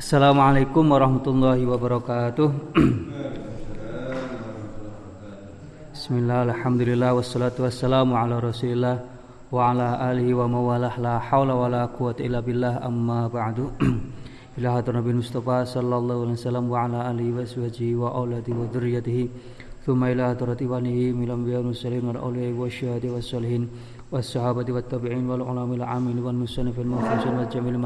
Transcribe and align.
Assalamualaikum 0.00 0.96
warahmatullahi 0.96 1.68
wabarakatuh. 1.68 2.48
Bismillah, 5.92 6.48
alhamdulillah, 6.48 7.12
wassalatu 7.12 7.68
wassalamu 7.68 8.16
ala 8.16 8.40
rasulillah 8.40 8.96
wa 9.52 9.60
ala 9.68 10.00
alihi 10.08 10.32
wa 10.32 10.48
mawalah. 10.48 10.96
La 10.96 11.20
hawla 11.20 11.52
wa 11.52 11.68
la 11.68 11.84
quwata 11.92 12.24
illa 12.24 12.40
billah 12.40 12.80
amma 12.80 13.28
ba'du. 13.28 13.76
Ila 14.56 14.80
hadratin 14.80 15.04
Nabi 15.04 15.20
Mustafa 15.20 15.68
sallallahu 15.68 16.32
alaihi 16.32 16.40
wasallam 16.40 16.64
wa 16.72 16.80
ala 16.80 17.04
alihi 17.12 17.36
wa 17.36 17.44
sahbihi 17.44 17.92
wa 18.00 18.16
auladi 18.16 18.56
wa 18.56 18.64
dzurriyyatihi 18.72 19.28
thumma 19.84 20.16
ila 20.16 20.32
hadrati 20.32 20.64
walihi 20.64 21.12
milam 21.12 21.44
biya 21.44 21.60
nusallim 21.60 22.08
ala 22.08 22.24
awliya 22.24 22.56
wa 22.56 22.72
syahadi 22.72 23.12
wa 23.12 23.20
salihin 23.20 23.68
wa 24.08 24.16
sahabati 24.24 24.72
wa 24.72 24.80
tabi'in 24.80 25.28
wal 25.28 25.44
ulama 25.44 25.76
al 25.76 26.00
amin 26.00 26.24
wal 26.24 26.40
musannif 26.40 26.80
al 26.80 26.88
mufassir 26.88 27.36
wa 27.36 27.44
jamil 27.52 27.76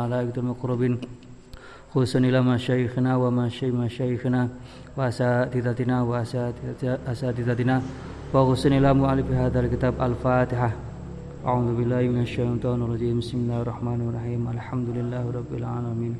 خصوصا 1.95 2.19
إلى 2.19 2.43
مشايخنا 2.43 3.17
ومشايخنا 3.17 4.43
وأساتذتنا 4.97 5.97
وأساتذتنا 6.03 7.77
وخصوصا 8.35 8.69
إلى 8.69 8.91
مؤلف 8.95 9.27
هذا 9.31 9.59
الكتاب 9.61 9.95
الفاتحة. 10.03 10.71
أعوذ 11.47 11.69
بالله 11.79 12.03
من 12.15 12.21
الشيطان 12.27 12.83
الرجيم. 12.83 13.19
بسم 13.23 13.39
الله 13.47 13.59
الرحمن 13.63 14.01
الرحيم. 14.09 14.43
الحمد 14.57 14.89
لله 14.99 15.25
رب 15.39 15.53
العالمين. 15.61 16.15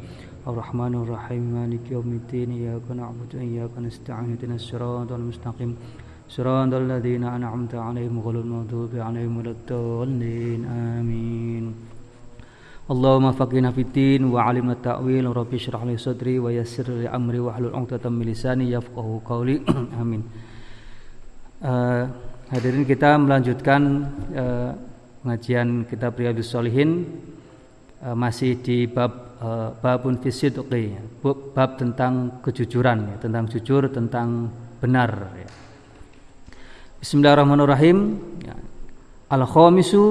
الرحمن 0.47 0.95
الرحيم. 1.03 1.43
مالك 1.59 1.85
يوم 1.91 2.09
الدين. 2.23 2.51
إياك 2.55 2.87
نعبد 2.95 3.31
وإياك 3.35 3.75
نستعين. 3.87 4.31
اهدنا 4.31 4.55
الصراط 4.55 5.11
المستقيم. 5.11 5.71
صراط 6.37 6.73
الذين 6.83 7.25
أنعمت 7.37 7.75
عليهم 7.75 8.17
غير 8.25 8.37
المغضوب 8.47 8.93
عليهم 9.07 9.33
ولا 9.39 9.53
الضالين. 9.59 10.61
آمين. 10.65 11.65
Allahumma 12.85 13.33
faqihna 13.33 13.73
fiddin 13.73 14.29
wa 14.29 14.45
alimna 14.45 14.77
ta'wil 14.77 15.25
Rabbi 15.33 15.57
syrah 15.57 15.89
li 15.89 15.97
sadri 15.97 16.37
wa 16.37 16.53
yassir 16.53 16.85
li 16.93 17.09
amri 17.09 17.41
wa 17.41 17.57
hlul 17.57 17.73
'uqdatam 17.73 18.13
min 18.13 18.29
lisani 18.29 18.69
yafqahu 18.77 19.25
qawli 19.25 19.65
amin 20.05 20.21
uh, 21.65 22.05
hadirin 22.53 22.85
kita 22.85 23.17
melanjutkan 23.17 23.81
uh, 24.37 24.77
pengajian 25.25 25.89
kitab 25.89 26.13
Riyadhus 26.21 26.53
Shalihin 26.53 27.09
uh, 28.05 28.13
masih 28.13 28.61
di 28.61 28.85
bab 28.85 29.33
uh, 29.41 29.73
babun 29.81 30.21
fisidqi 30.21 30.93
bab 31.57 31.81
tentang 31.81 32.45
kejujuran 32.45 33.17
ya, 33.17 33.17
tentang 33.17 33.49
jujur 33.49 33.89
tentang 33.89 34.53
benar 34.77 35.33
ya. 35.41 35.49
Bismillahirrahmanirrahim 37.01 37.97
ya. 38.45 38.61
Al-khamisu 39.33 40.05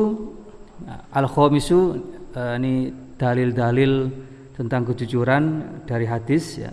ya, 0.90 1.06
Al-khamisu 1.14 2.12
uh, 2.34 2.56
ini 2.58 2.89
dalil-dalil 3.16 3.94
tentang 4.53 4.86
kejujuran 4.89 5.44
dari 5.86 6.06
hadis 6.06 6.62
ya. 6.62 6.72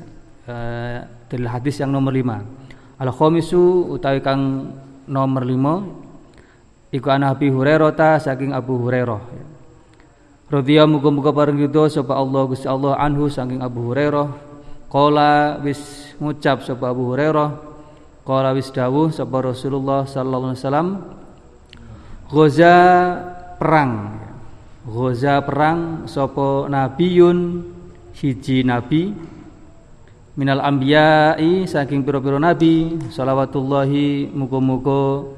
Uh, 0.48 1.05
dalil 1.30 1.48
hadis 1.48 1.78
yang 1.80 1.92
nomor 1.94 2.12
lima. 2.12 2.42
Al 3.00 3.12
khomisu 3.12 3.92
utawi 3.97 4.20
kang 4.20 4.72
nomor 5.08 5.47
lima 5.47 5.80
iku 6.92 7.08
ana 7.08 7.33
Abi 7.33 7.48
Hurairah 7.48 7.91
ta 7.97 8.20
saking 8.20 8.52
Abu 8.52 8.77
Hurairah. 8.77 9.22
Ya. 9.33 9.44
Radhiya 10.50 10.84
muga-muga 10.84 11.30
bareng 11.30 11.62
yudo 11.62 11.86
sapa 11.86 12.19
Allah 12.19 12.42
Gusti 12.50 12.67
Allah 12.67 12.98
anhu 12.98 13.30
saking 13.30 13.62
Abu 13.62 13.95
Hurairah. 13.95 14.50
Qala 14.91 15.62
wis 15.62 16.12
ngucap 16.19 16.67
sapa 16.67 16.91
Abu 16.91 17.14
Hurairah. 17.14 17.70
Qala 18.27 18.50
wis 18.52 18.69
dawuh 18.74 19.14
sapa 19.14 19.39
Rasulullah 19.47 20.02
sallallahu 20.05 20.50
alaihi 20.50 20.62
wasallam. 20.67 20.89
Ghaza 22.30 22.77
perang 23.58 24.19
Ghaza 24.91 25.38
perang 25.46 26.10
sopo 26.10 26.66
nabiyun 26.66 27.62
hiji 28.19 28.66
nabi. 28.66 29.14
Minal 30.34 30.66
ambiyai 30.66 31.62
saking 31.69 32.02
piro-piro 32.02 32.42
nabi 32.42 32.98
salawatullahi 33.12 34.30
muga-muga 34.34 35.30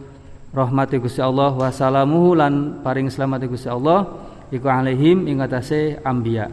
rahmati 0.56 0.96
Gusti 1.00 1.20
Allah 1.20 1.52
wa 1.52 1.68
salamuhu 1.68 2.38
lan 2.38 2.80
paring 2.80 3.12
selamat 3.12 3.48
Gusti 3.50 3.68
Allah 3.68 4.08
iku 4.52 4.68
alaihim 4.68 5.26
ing 5.26 5.40
atase 5.40 5.96
ambiya 6.04 6.52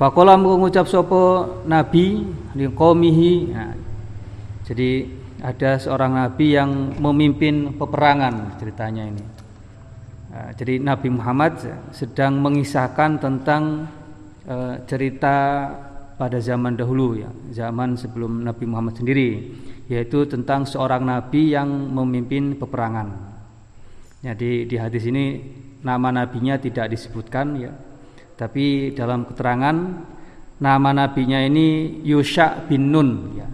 Fakola 0.00 0.34
mengucap 0.40 0.88
sopo 0.88 1.58
nabi 1.68 2.24
li 2.56 2.66
qaumihi. 2.72 3.32
Nah, 3.52 3.74
jadi 4.64 5.06
ada 5.42 5.78
seorang 5.78 6.18
nabi 6.18 6.56
yang 6.56 6.98
memimpin 6.98 7.78
peperangan 7.78 8.58
ceritanya 8.58 9.06
ini 9.06 9.37
jadi 10.28 10.76
Nabi 10.76 11.08
Muhammad 11.08 11.56
sedang 11.88 12.44
mengisahkan 12.44 13.16
tentang 13.16 13.88
uh, 14.44 14.76
cerita 14.84 15.36
pada 16.20 16.36
zaman 16.42 16.76
dahulu 16.76 17.16
ya, 17.16 17.30
zaman 17.54 17.96
sebelum 17.96 18.44
Nabi 18.44 18.68
Muhammad 18.68 18.98
sendiri, 18.98 19.54
yaitu 19.88 20.28
tentang 20.28 20.68
seorang 20.68 21.06
nabi 21.06 21.54
yang 21.54 21.70
memimpin 21.70 22.58
peperangan. 22.58 23.08
Jadi 24.18 24.66
di 24.66 24.76
hadis 24.76 25.06
ini 25.06 25.38
nama 25.80 26.10
nabinya 26.10 26.58
tidak 26.58 26.90
disebutkan 26.90 27.46
ya. 27.56 27.72
Tapi 28.34 28.92
dalam 28.92 29.24
keterangan 29.30 29.76
nama 30.58 30.90
nabinya 30.90 31.38
ini 31.38 32.02
Yusha 32.02 32.66
bin 32.66 32.90
Nun 32.90 33.10
ya. 33.38 33.48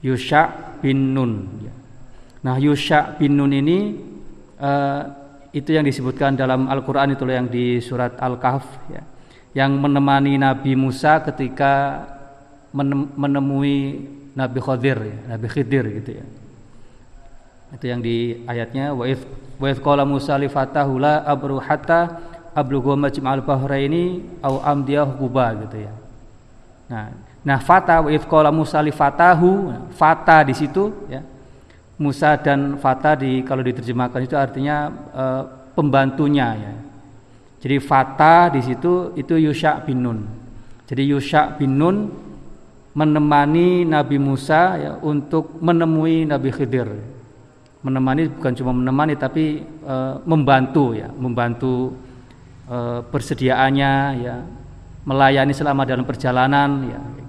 Yusha 0.00 0.74
bin 0.80 1.12
Nun 1.12 1.32
ya. 1.62 1.74
Nah, 2.44 2.56
Yusha 2.60 3.16
bin 3.20 3.36
Nun 3.36 3.52
ini 3.52 3.78
uh, 4.60 5.23
itu 5.54 5.70
yang 5.70 5.86
disebutkan 5.86 6.34
dalam 6.34 6.66
Al-Quran 6.66 7.14
itu 7.14 7.22
yang 7.30 7.46
di 7.46 7.78
surat 7.78 8.18
Al-Kahf 8.18 8.66
ya, 8.90 9.06
yang 9.54 9.78
menemani 9.78 10.34
Nabi 10.34 10.74
Musa 10.74 11.22
ketika 11.22 12.02
menemui 13.14 14.02
Nabi 14.34 14.58
Khadir 14.58 14.98
ya, 14.98 15.16
Nabi 15.30 15.46
Khidir 15.46 15.86
gitu 16.02 16.10
ya. 16.18 16.26
Itu 17.70 17.86
yang 17.86 18.02
di 18.02 18.42
ayatnya 18.50 18.90
wa 18.94 19.06
if 19.06 19.78
qala 19.82 20.02
Musa 20.02 20.34
li 20.34 20.50
fatahu 20.50 20.98
la 20.98 21.22
abru 21.22 21.62
hatta 21.62 22.18
ablughu 22.54 22.98
majma'al 22.98 23.42
bahraini 23.46 24.26
au 24.42 24.58
amdiyah 24.58 25.06
kuba 25.14 25.54
gitu 25.66 25.86
ya. 25.86 25.94
Nah 26.90 27.14
nah 27.46 27.58
fata 27.62 28.02
wa 28.02 28.10
if 28.10 28.26
qala 28.26 28.50
Musa 28.50 28.82
li 28.82 28.90
fatahu 28.90 29.70
fata 29.94 30.42
di 30.42 30.54
situ 30.54 30.90
ya 31.06 31.22
Musa 31.98 32.34
dan 32.38 32.74
Fata 32.82 33.14
di 33.14 33.46
kalau 33.46 33.62
diterjemahkan 33.62 34.26
itu 34.26 34.34
artinya 34.34 34.90
e, 35.14 35.24
pembantunya 35.78 36.48
ya. 36.58 36.74
Jadi 37.62 37.76
Fata 37.78 38.50
di 38.50 38.60
situ 38.60 39.14
itu 39.14 39.38
Yusha 39.38 39.78
bin 39.80 40.02
Nun. 40.02 40.18
Jadi 40.84 41.02
Yusha 41.06 41.54
bin 41.54 41.78
Nun 41.78 42.10
menemani 42.94 43.86
Nabi 43.86 44.18
Musa 44.18 44.74
ya 44.74 44.92
untuk 44.98 45.62
menemui 45.62 46.26
Nabi 46.26 46.50
Khidir. 46.50 46.90
Menemani 47.84 48.32
bukan 48.32 48.52
cuma 48.58 48.72
menemani 48.74 49.14
tapi 49.14 49.62
e, 49.62 49.94
membantu 50.26 50.98
ya, 50.98 51.08
membantu 51.14 51.94
e, 52.66 53.06
persediaannya 53.06 53.92
ya, 54.18 54.36
melayani 55.06 55.54
selama 55.54 55.86
dalam 55.86 56.02
perjalanan 56.02 56.70
ya 56.90 57.23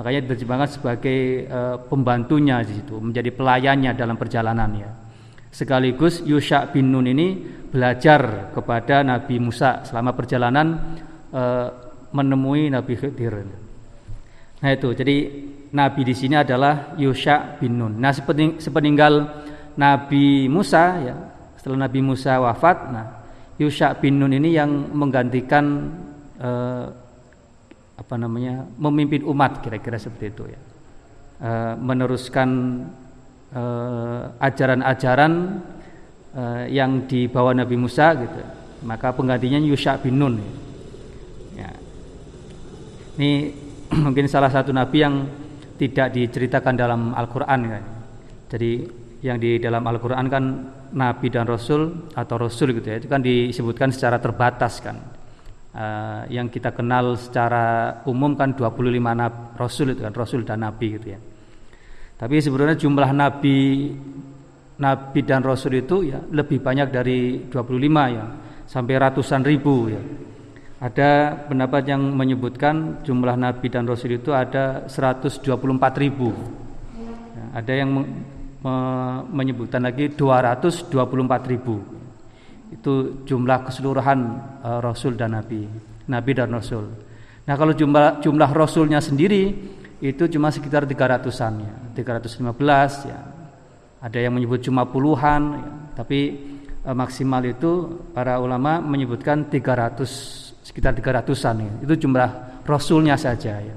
Makanya 0.00 0.24
diterjemahkan 0.24 0.80
sebagai 0.80 1.44
e, 1.44 1.60
pembantunya 1.84 2.64
di 2.64 2.80
situ, 2.80 2.96
menjadi 2.96 3.36
pelayannya 3.36 3.92
dalam 3.92 4.16
perjalanannya. 4.16 4.88
Sekaligus 5.52 6.24
Yusha 6.24 6.72
bin 6.72 6.88
Nun 6.88 7.04
ini 7.04 7.36
belajar 7.68 8.48
kepada 8.48 9.04
Nabi 9.04 9.36
Musa 9.36 9.84
selama 9.84 10.16
perjalanan 10.16 10.96
e, 11.28 11.42
menemui 12.16 12.72
Nabi 12.72 12.96
Khidir. 12.96 13.44
Nah 14.64 14.70
itu, 14.72 14.88
jadi 14.96 15.16
Nabi 15.76 16.00
di 16.00 16.16
sini 16.16 16.32
adalah 16.40 16.96
Yusha 16.96 17.60
bin 17.60 17.76
Nun. 17.76 18.00
Nah 18.00 18.16
sepeninggal 18.56 19.14
Nabi 19.76 20.48
Musa 20.48 20.96
ya, 20.96 21.16
setelah 21.60 21.84
Nabi 21.84 22.00
Musa 22.00 22.40
wafat, 22.40 22.78
nah 22.88 23.06
Yusha 23.60 23.92
bin 24.00 24.16
Nun 24.16 24.32
ini 24.32 24.56
yang 24.56 24.96
menggantikan 24.96 25.92
e, 26.40 26.50
apa 28.00 28.16
namanya 28.16 28.64
memimpin 28.80 29.20
umat 29.28 29.60
kira-kira 29.60 30.00
seperti 30.00 30.32
itu 30.32 30.44
ya 30.48 30.60
e, 31.36 31.50
meneruskan 31.76 32.48
eh, 33.52 34.22
ajaran-ajaran 34.40 35.32
e, 36.32 36.42
yang 36.72 37.04
dibawa 37.04 37.52
Nabi 37.52 37.76
Musa 37.76 38.16
gitu 38.16 38.40
maka 38.88 39.12
penggantinya 39.12 39.60
Yusha 39.60 40.00
bin 40.00 40.16
Nun 40.16 40.40
ya. 41.52 41.68
ini 43.20 43.52
mungkin 44.08 44.24
salah 44.32 44.48
satu 44.48 44.72
nabi 44.72 45.04
yang 45.04 45.28
tidak 45.76 46.16
diceritakan 46.16 46.74
dalam 46.80 47.12
Al-Quran 47.12 47.60
ya. 47.68 47.80
jadi 48.48 48.72
yang 49.20 49.36
di 49.36 49.60
dalam 49.60 49.84
Al-Quran 49.84 50.26
kan 50.32 50.44
nabi 50.96 51.28
dan 51.28 51.44
rasul 51.44 52.08
atau 52.16 52.36
rasul 52.40 52.72
gitu 52.72 52.88
ya 52.88 52.96
itu 52.96 53.12
kan 53.12 53.20
disebutkan 53.20 53.92
secara 53.92 54.16
terbatas 54.16 54.80
kan 54.80 55.19
uh, 55.74 56.22
yang 56.30 56.50
kita 56.50 56.74
kenal 56.74 57.14
secara 57.14 57.98
umum 58.06 58.34
kan 58.34 58.54
25 58.54 58.98
nabi, 58.98 59.38
rasul 59.58 59.94
itu 59.94 60.00
kan 60.02 60.14
rasul 60.14 60.40
dan 60.42 60.62
nabi 60.62 60.98
gitu 60.98 61.06
ya. 61.14 61.20
Tapi 62.20 62.36
sebenarnya 62.36 62.76
jumlah 62.76 63.10
nabi 63.16 63.58
nabi 64.80 65.20
dan 65.24 65.40
rasul 65.44 65.76
itu 65.76 66.08
ya 66.08 66.20
lebih 66.32 66.60
banyak 66.60 66.88
dari 66.88 67.48
25 67.48 68.16
ya, 68.16 68.24
sampai 68.64 68.94
ratusan 68.96 69.42
ribu 69.44 69.88
ya. 69.92 70.02
Ada 70.80 71.36
pendapat 71.44 71.92
yang 71.92 72.00
menyebutkan 72.16 73.04
jumlah 73.04 73.36
nabi 73.36 73.68
dan 73.68 73.84
rasul 73.84 74.16
itu 74.16 74.32
ada 74.32 74.88
124 74.88 75.44
ribu. 76.00 76.32
Ya, 76.96 77.44
ada 77.60 77.72
yang 77.76 78.00
me 78.60 78.76
menyebutkan 79.28 79.84
lagi 79.84 80.12
224 80.12 80.88
ribu. 81.52 81.99
Itu 82.70 83.26
jumlah 83.26 83.66
keseluruhan 83.66 84.18
uh, 84.62 84.78
rasul 84.78 85.18
dan 85.18 85.34
nabi, 85.34 85.66
nabi 86.06 86.30
dan 86.32 86.54
rasul. 86.54 86.86
Nah 87.46 87.54
kalau 87.58 87.74
jumlah 87.74 88.22
jumlah 88.22 88.50
rasulnya 88.54 89.02
sendiri 89.02 89.50
itu 90.00 90.24
cuma 90.30 90.48
sekitar 90.54 90.86
300-an 90.86 91.54
ya, 91.60 91.72
315 91.98 93.10
ya. 93.10 93.20
Ada 94.00 94.16
yang 94.16 94.32
menyebut 94.38 94.64
cuma 94.64 94.88
puluhan, 94.88 95.42
ya. 95.60 95.68
tapi 95.98 96.40
uh, 96.86 96.96
maksimal 96.96 97.42
itu 97.44 98.00
para 98.14 98.38
ulama 98.38 98.80
menyebutkan 98.80 99.50
300 99.50 100.62
sekitar 100.62 100.94
300-an 100.94 101.56
ya. 101.58 101.72
Itu 101.84 101.94
jumlah 102.06 102.62
rasulnya 102.64 103.18
saja 103.18 103.58
ya. 103.58 103.76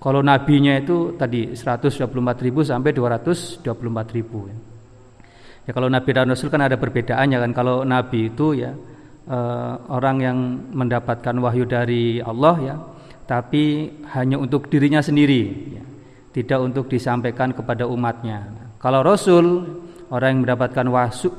Kalau 0.00 0.24
nabinya 0.24 0.80
itu 0.80 1.12
tadi 1.20 1.52
124 1.52 2.08
ribu 2.40 2.64
sampai 2.64 2.96
224 2.96 4.16
ribu 4.16 4.48
ya. 4.48 4.56
Ya 5.70 5.72
kalau 5.72 5.86
nabi 5.86 6.10
dan 6.10 6.26
rasul 6.26 6.50
kan 6.50 6.66
ada 6.66 6.74
perbedaannya 6.74 7.38
kan. 7.38 7.50
Kalau 7.54 7.86
nabi 7.86 8.34
itu 8.34 8.58
ya 8.58 8.74
eh, 9.30 9.74
orang 9.86 10.16
yang 10.18 10.38
mendapatkan 10.74 11.38
wahyu 11.38 11.62
dari 11.70 12.18
Allah 12.18 12.54
ya, 12.58 12.76
tapi 13.30 13.94
hanya 14.10 14.42
untuk 14.42 14.66
dirinya 14.66 14.98
sendiri 14.98 15.42
ya. 15.78 15.84
Tidak 16.30 16.58
untuk 16.62 16.90
disampaikan 16.90 17.54
kepada 17.54 17.86
umatnya. 17.86 18.70
Kalau 18.78 19.02
rasul 19.02 19.66
orang 20.10 20.28
yang 20.34 20.40
mendapatkan 20.46 20.86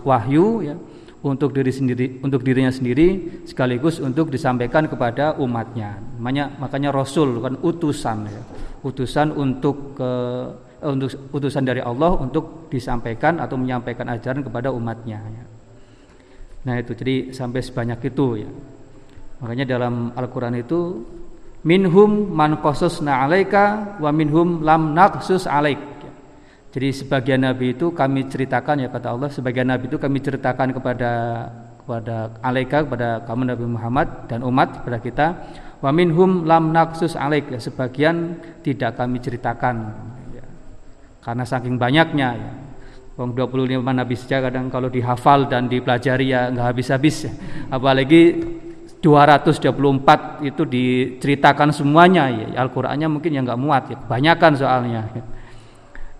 wahyu 0.04 0.48
ya 0.64 0.76
untuk 1.22 1.54
diri 1.54 1.70
sendiri 1.70 2.06
untuk 2.26 2.42
dirinya 2.42 2.74
sendiri 2.74 3.42
sekaligus 3.46 4.02
untuk 4.02 4.34
disampaikan 4.34 4.90
kepada 4.90 5.38
umatnya 5.38 6.02
makanya 6.18 6.58
makanya 6.58 6.90
rasul 6.90 7.38
kan 7.38 7.62
utusan 7.62 8.26
ya 8.26 8.42
utusan 8.82 9.30
untuk 9.38 9.94
eh, 10.02 10.71
untuk 10.82 11.14
utusan 11.30 11.62
dari 11.62 11.82
Allah 11.82 12.18
untuk 12.18 12.68
disampaikan 12.74 13.38
atau 13.38 13.56
menyampaikan 13.58 14.10
ajaran 14.10 14.42
kepada 14.42 14.74
umatnya 14.74 15.22
ya. 15.22 15.46
nah 16.66 16.76
itu 16.78 16.98
jadi 16.98 17.30
sampai 17.30 17.62
sebanyak 17.62 18.00
itu 18.12 18.46
ya 18.46 18.50
makanya 19.42 19.78
dalam 19.78 20.14
Al-Qur'an 20.18 20.58
itu 20.58 21.06
minhum 21.66 22.34
man 22.34 22.58
qasasna 22.62 23.26
alaika 23.26 23.98
wa 24.02 24.10
minhum 24.10 24.66
lam 24.66 24.98
naqsus 24.98 25.46
alaik 25.46 25.92
jadi 26.72 26.88
sebagian 26.96 27.44
nabi 27.44 27.76
itu 27.76 27.92
kami 27.92 28.32
ceritakan 28.32 28.88
ya 28.88 28.88
kata 28.88 29.12
Allah, 29.12 29.28
sebagian 29.28 29.68
nabi 29.68 29.92
itu 29.92 30.00
kami 30.00 30.24
ceritakan 30.24 30.72
kepada 30.72 31.12
kepada 31.84 32.32
alaika 32.40 32.88
kepada 32.88 33.28
kamu 33.28 33.52
Nabi 33.52 33.66
Muhammad 33.68 34.08
dan 34.32 34.40
umat 34.48 34.80
kepada 34.80 34.98
kita. 35.04 35.28
Wa 35.84 35.92
minhum 35.92 36.48
lam 36.48 36.72
naksus 36.72 37.20
alaik 37.20 37.52
ya, 37.52 37.60
sebagian 37.60 38.40
tidak 38.64 38.96
kami 38.96 39.20
ceritakan. 39.20 39.76
Karena 41.22 41.46
saking 41.46 41.78
banyaknya 41.78 42.30
ya. 42.36 42.52
Wong 43.20 43.38
25 43.38 43.86
nabi 43.86 44.16
saja 44.18 44.42
kadang 44.42 44.72
kalau 44.74 44.90
dihafal 44.90 45.46
dan 45.46 45.70
dipelajari 45.70 46.34
ya 46.34 46.50
nggak 46.50 46.68
habis-habis 46.74 47.30
ya. 47.30 47.32
Apalagi 47.70 48.42
224 49.02 50.42
itu 50.46 50.64
diceritakan 50.66 51.70
semuanya 51.70 52.30
ya. 52.30 52.66
Al-Qur'annya 52.66 53.08
mungkin 53.10 53.32
yang 53.38 53.46
nggak 53.46 53.62
muat 53.62 53.84
ya. 53.94 53.98
Kebanyakan 54.02 54.52
soalnya. 54.58 55.02
Ya. 55.14 55.24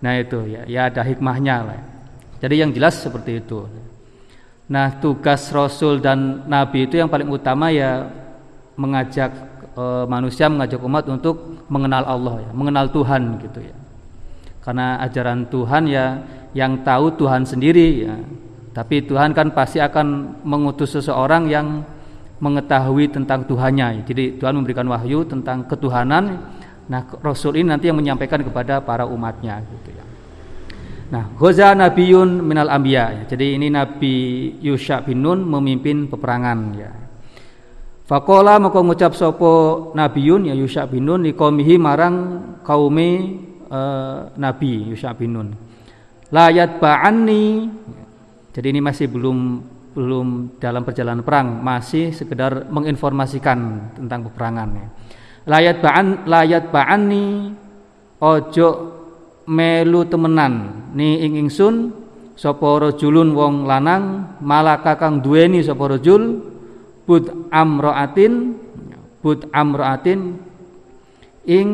Nah 0.02 0.12
itu 0.18 0.38
ya, 0.50 0.62
ya 0.66 0.80
ada 0.90 1.02
hikmahnya 1.06 1.56
lah. 1.62 1.80
Jadi 2.42 2.54
yang 2.58 2.70
jelas 2.74 2.98
seperti 2.98 3.38
itu. 3.38 3.70
Nah 4.66 4.98
tugas 4.98 5.46
Rasul 5.54 6.02
dan 6.02 6.46
Nabi 6.50 6.90
itu 6.90 6.98
yang 6.98 7.06
paling 7.06 7.30
utama 7.30 7.70
ya 7.70 8.10
mengajak 8.74 9.30
e, 9.78 9.84
manusia, 10.10 10.50
mengajak 10.50 10.82
umat 10.82 11.06
untuk 11.06 11.66
mengenal 11.70 12.02
Allah 12.02 12.34
ya, 12.42 12.50
mengenal 12.50 12.90
Tuhan 12.90 13.38
gitu 13.46 13.62
ya. 13.62 13.74
Karena 14.62 15.02
ajaran 15.02 15.50
Tuhan 15.50 15.90
ya 15.90 16.22
yang 16.54 16.86
tahu 16.86 17.18
Tuhan 17.18 17.42
sendiri 17.42 17.88
ya. 18.06 18.14
Tapi 18.72 19.04
Tuhan 19.04 19.36
kan 19.36 19.52
pasti 19.52 19.82
akan 19.82 20.40
mengutus 20.46 20.96
seseorang 20.96 21.50
yang 21.50 21.84
mengetahui 22.40 23.12
tentang 23.12 23.44
Tuhannya. 23.44 24.06
Jadi 24.08 24.40
Tuhan 24.40 24.56
memberikan 24.56 24.88
wahyu 24.88 25.28
tentang 25.28 25.68
ketuhanan 25.68 26.40
Nah, 26.90 27.06
Rasul 27.22 27.62
ini 27.62 27.70
nanti 27.70 27.86
yang 27.86 27.98
menyampaikan 27.98 28.42
kepada 28.42 28.82
para 28.82 29.06
umatnya 29.06 29.62
gitu 29.62 29.94
ya. 29.94 30.04
Nah, 31.12 31.24
Ghoza 31.36 31.76
Nabiun 31.76 32.42
minal 32.42 32.72
Ambiya. 32.72 33.04
Ya. 33.16 33.22
Jadi 33.28 33.60
ini 33.60 33.68
Nabi 33.68 34.14
Yusha 34.64 35.04
bin 35.04 35.22
Nun 35.22 35.44
memimpin 35.44 36.08
peperangan 36.08 36.58
ya. 36.74 36.90
Fakola 38.02 38.58
mau 38.58 38.74
ngucap 38.74 39.14
sopo 39.14 39.88
Nabiun 39.94 40.50
ya 40.50 40.54
Yusha 40.58 40.88
bin 40.90 41.06
Nun 41.06 41.22
nikomihi 41.22 41.78
marang 41.78 42.16
kaumi 42.66 43.38
uh, 43.72 44.28
Nabi 44.36 44.92
Yusha 44.92 45.16
bin 45.16 45.32
Nun. 45.32 45.48
Layat 46.28 46.76
ba'anni. 46.76 47.72
Jadi 48.52 48.66
ini 48.68 48.84
masih 48.84 49.08
belum 49.08 49.38
belum 49.92 50.56
dalam 50.60 50.84
perjalanan 50.84 51.24
perang, 51.24 51.60
masih 51.60 52.12
sekedar 52.12 52.68
menginformasikan 52.68 53.92
tentang 53.96 54.28
peperangan 54.28 54.68
ya 54.76 54.88
layat 55.46 55.82
ba'an 55.82 56.26
layat 56.26 56.70
ba'ani 56.70 57.50
ojo 58.22 58.68
melu 59.50 60.06
temenan 60.06 60.86
ni 60.94 61.18
ing 61.18 61.46
ingsun 61.46 61.90
sapa 62.38 62.90
rajulun 62.90 63.34
wong 63.34 63.66
lanang 63.66 64.38
malaka 64.38 64.94
kang 64.94 65.18
duweni 65.18 65.58
sapa 65.66 65.98
rajul 65.98 66.46
bud 67.02 67.50
amraatin 67.50 68.54
bud 69.18 69.50
amraatin 69.50 70.38
ing 71.42 71.68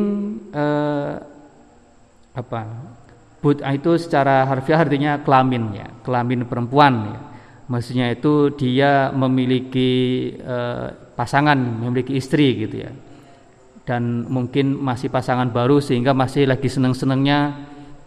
eh, 0.49 1.13
apa 2.39 2.63
bud 3.39 3.63
itu 3.63 3.91
secara 3.99 4.43
harfiah 4.47 4.83
artinya 4.83 5.19
kelamin 5.23 5.63
ya 5.75 5.87
kelamin 6.03 6.47
perempuan 6.49 6.93
ya. 7.13 7.19
Maksudnya 7.69 8.09
itu 8.09 8.49
dia 8.57 9.13
memiliki 9.13 9.91
eh, 10.41 10.87
pasangan 11.13 11.53
memiliki 11.53 12.17
istri 12.17 12.65
gitu 12.65 12.81
ya. 12.81 12.91
Dan 13.85 14.25
mungkin 14.25 14.73
masih 14.73 15.13
pasangan 15.13 15.53
baru 15.53 15.77
sehingga 15.77 16.17
masih 16.17 16.45
lagi 16.45 16.69
seneng-senengnya 16.69 17.57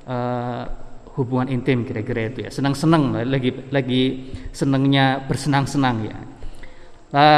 uh, 0.06 0.62
hubungan 1.18 1.50
intim 1.50 1.82
kira-kira 1.82 2.30
itu 2.30 2.46
ya. 2.46 2.54
Senang-senang 2.54 3.18
lagi 3.26 3.50
lagi 3.74 4.30
senengnya 4.54 5.26
bersenang-senang 5.26 5.96
ya. 6.06 6.18
La 7.10 7.30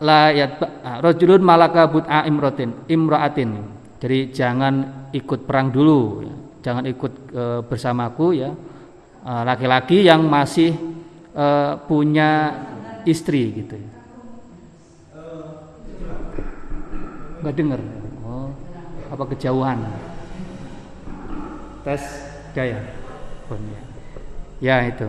la 0.00 0.32
ya 0.32 0.56
rajulun 1.04 1.44
malaka 1.44 1.84
but'a 1.84 2.24
imratin 2.24 2.72
imraatin 2.88 3.75
jadi 3.96 4.28
jangan 4.28 5.08
ikut 5.16 5.48
perang 5.48 5.72
dulu 5.72 6.20
ya. 6.20 6.36
jangan 6.60 6.84
ikut 6.84 7.12
e, 7.32 7.44
bersamaku 7.64 8.26
ya. 8.36 8.50
Laki-laki 9.26 10.04
e, 10.04 10.06
yang 10.06 10.22
masih 10.28 10.76
e, 11.32 11.46
punya 11.88 12.52
istri 13.08 13.56
gitu 13.56 13.74
ya. 13.80 13.90
Nggak 17.40 17.54
dengar 17.56 17.80
oh 18.26 18.52
apa 19.08 19.24
kejauhan? 19.32 19.78
Tes 21.86 22.02
jaya. 22.52 22.82
Oh, 23.48 23.56
ya. 23.56 23.80
ya 24.60 24.76
itu. 24.90 25.08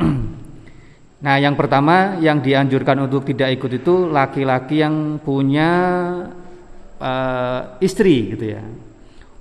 Nah 1.22 1.38
yang 1.38 1.54
pertama 1.54 2.18
yang 2.18 2.42
dianjurkan 2.42 3.06
untuk 3.06 3.22
tidak 3.22 3.54
ikut 3.54 3.70
itu 3.78 4.10
laki-laki 4.10 4.82
yang 4.82 5.22
punya 5.22 5.70
uh, 7.02 7.82
istri 7.82 8.38
gitu 8.38 8.54
ya. 8.54 8.62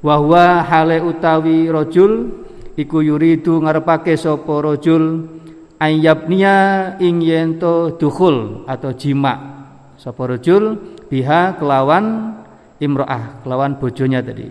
Wahwa 0.01 0.65
hale 0.65 0.97
utawi 1.05 1.69
rojul 1.69 2.41
iku 2.73 3.05
yuridu 3.05 3.61
ngarepake 3.61 4.17
sapa 4.17 4.49
rojul 4.49 5.29
ayyabniya 5.77 6.97
ing 6.97 7.21
yento 7.21 7.93
dukhul 8.01 8.65
atau 8.65 8.97
jima 8.97 9.61
sapa 10.01 10.25
rojul 10.25 10.81
biha 11.05 11.53
kelawan 11.61 12.33
imro'ah 12.81 13.45
kelawan 13.45 13.77
bojonya 13.77 14.25
tadi. 14.25 14.49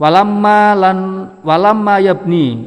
Walamma 0.00 0.60
lan 0.72 0.98
walamma 1.44 2.00
yabni 2.00 2.64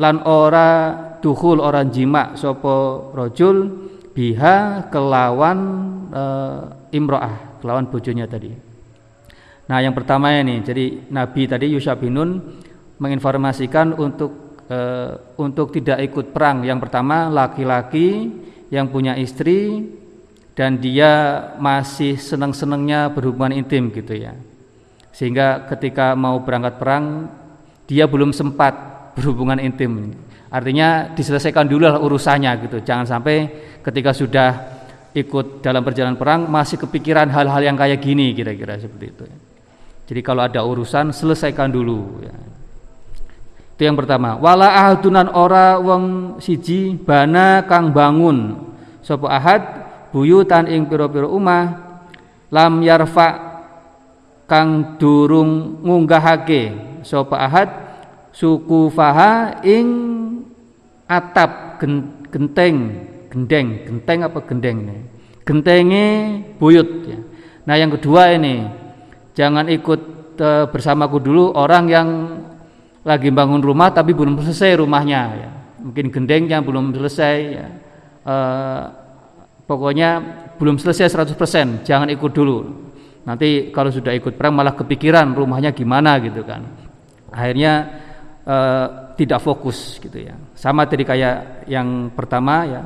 lan 0.00 0.24
ora 0.24 0.96
dukhul 1.20 1.60
orang 1.60 1.92
jima 1.92 2.36
sopo 2.36 3.08
rojul 3.12 3.88
biha 4.16 4.88
kelawan 4.88 5.58
e, 6.08 6.22
imro'ah 6.96 7.60
kelawan 7.60 7.86
bojonya 7.92 8.24
tadi 8.24 8.69
nah 9.70 9.78
yang 9.78 9.94
pertama 9.94 10.34
ini 10.34 10.66
jadi 10.66 11.14
Nabi 11.14 11.46
tadi 11.46 11.70
Yusuf 11.70 11.94
bin 12.02 12.18
Nun 12.18 12.30
menginformasikan 12.98 13.94
untuk 13.94 14.58
e, 14.66 14.78
untuk 15.38 15.70
tidak 15.70 16.02
ikut 16.10 16.34
perang 16.34 16.66
yang 16.66 16.82
pertama 16.82 17.30
laki-laki 17.30 18.26
yang 18.70 18.90
punya 18.90 19.14
istri 19.14 19.86
dan 20.54 20.78
dia 20.78 21.10
masih 21.56 22.20
senang-senangnya 22.20 23.10
berhubungan 23.10 23.56
intim 23.56 23.88
gitu 23.90 24.12
ya. 24.12 24.36
Sehingga 25.10 25.64
ketika 25.72 26.12
mau 26.12 26.36
berangkat 26.44 26.76
perang 26.76 27.32
dia 27.88 28.06
belum 28.06 28.30
sempat 28.30 28.76
berhubungan 29.18 29.58
intim. 29.58 30.14
Artinya 30.52 31.10
diselesaikan 31.16 31.64
dulu 31.64 31.86
lah 31.86 31.98
urusannya 31.98 32.52
gitu. 32.66 32.76
Jangan 32.84 33.06
sampai 33.06 33.36
ketika 33.82 34.10
sudah 34.14 34.50
ikut 35.16 35.64
dalam 35.64 35.82
perjalanan 35.82 36.20
perang 36.20 36.46
masih 36.46 36.78
kepikiran 36.78 37.26
hal-hal 37.32 37.62
yang 37.64 37.74
kayak 37.74 37.98
gini 37.98 38.30
kira-kira 38.36 38.78
seperti 38.78 39.06
itu 39.10 39.24
ya. 39.26 39.36
Jadi 40.10 40.20
kalau 40.26 40.42
ada 40.42 40.66
urusan 40.66 41.14
selesaikan 41.14 41.70
dulu 41.70 42.26
ya. 42.26 42.34
Itu 43.78 43.86
yang 43.86 43.94
pertama. 43.94 44.34
Wala 44.42 44.74
ahadunan 44.74 45.30
ora 45.30 45.78
wong 45.78 46.36
siji 46.42 46.98
bana 46.98 47.62
kang 47.62 47.94
bangun. 47.94 48.58
Sapa 49.06 49.30
ahad? 49.30 49.62
Buyutan 50.10 50.66
ing 50.66 50.90
pira-pira 50.90 51.30
umah 51.30 51.78
lam 52.50 52.82
yarfa 52.82 53.62
kang 54.50 54.98
durung 54.98 55.78
ngunggahake. 55.86 56.74
Sapa 57.06 57.46
ahad? 57.46 57.70
Suku 58.34 58.90
faha 58.90 59.62
ing 59.62 59.86
atap 61.06 61.78
genteng. 62.34 63.06
Gendeng. 63.30 63.68
Genteng 63.86 64.26
apa 64.26 64.42
gendeng 64.42 65.06
gentenge 65.50 66.06
buyut 66.62 66.88
ya. 67.10 67.18
nah 67.66 67.74
yang 67.74 67.90
kedua 67.90 68.30
ini 68.38 68.70
jangan 69.34 69.66
ikut 69.70 70.00
uh, 70.40 70.66
bersamaku 70.68 71.18
dulu 71.22 71.54
orang 71.54 71.84
yang 71.86 72.08
lagi 73.00 73.32
bangun 73.32 73.64
rumah 73.64 73.90
tapi 73.90 74.12
belum 74.12 74.36
selesai 74.40 74.76
rumahnya 74.76 75.20
ya. 75.36 75.50
mungkin 75.80 76.12
gendengnya 76.12 76.60
belum 76.60 76.92
selesai 76.92 77.36
ya. 77.56 77.66
uh, 78.28 78.82
pokoknya 79.64 80.10
belum 80.60 80.76
selesai 80.76 81.08
100% 81.08 81.86
jangan 81.86 82.10
ikut 82.10 82.32
dulu. 82.34 82.58
Nanti 83.24 83.70
kalau 83.70 83.92
sudah 83.92 84.16
ikut 84.16 84.34
perang 84.34 84.56
malah 84.56 84.74
kepikiran 84.74 85.30
rumahnya 85.32 85.70
gimana 85.70 86.18
gitu 86.18 86.42
kan. 86.44 86.66
Akhirnya 87.30 87.72
uh, 88.44 89.14
tidak 89.14 89.38
fokus 89.44 90.00
gitu 90.02 90.18
ya. 90.18 90.34
Sama 90.56 90.88
tadi 90.88 91.06
kayak 91.06 91.68
yang 91.70 92.10
pertama 92.12 92.54
ya. 92.66 92.82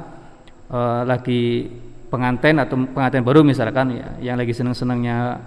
Uh, 0.65 1.07
lagi 1.07 1.71
pengantin 2.11 2.57
atau 2.59 2.77
pengantin 2.91 3.23
baru 3.23 3.41
misalkan 3.47 3.95
ya. 3.95 4.09
Yang 4.33 4.37
lagi 4.45 4.53
seneng 4.53 4.77
senengnya 4.77 5.39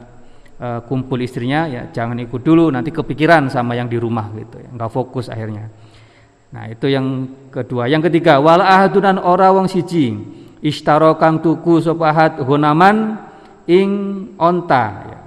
uh, 0.62 0.80
kumpul 0.86 1.22
istrinya 1.22 1.70
ya 1.70 1.90
jangan 1.94 2.18
ikut 2.22 2.42
dulu 2.42 2.70
nanti 2.74 2.90
kepikiran 2.90 3.50
sama 3.50 3.78
yang 3.78 3.90
di 3.90 3.98
rumah 3.98 4.30
gitu 4.34 4.58
ya. 4.62 4.70
Nggak 4.74 4.92
fokus 4.92 5.30
akhirnya. 5.30 5.70
Nah 6.54 6.64
itu 6.72 6.88
yang 6.90 7.28
kedua. 7.52 7.92
Yang 7.92 8.12
ketiga 8.12 8.40
wal 8.42 8.62
ahadunan 8.62 9.22
ora 9.22 9.54
wong 9.54 9.70
siji. 9.70 10.16
Istaro 10.58 11.16
kang 11.22 11.38
tuku 11.40 11.86
sopahat 11.86 12.42
honaman 12.42 13.22
ing 13.70 13.90
onta 14.42 14.86
ya. 15.06 15.20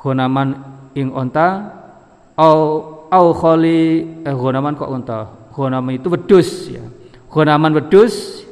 honaman 0.00 0.56
ing 0.96 1.12
onta 1.12 1.68
au 2.32 2.58
au 3.12 3.26
kholi 3.36 4.08
eh, 4.24 4.32
honaman 4.32 4.72
kok 4.72 4.88
onta? 4.88 5.20
Honaman 5.52 6.00
itu 6.00 6.08
wedus 6.08 6.70
ya. 6.72 6.80
Honaman 7.28 7.76
wedus 7.76 8.46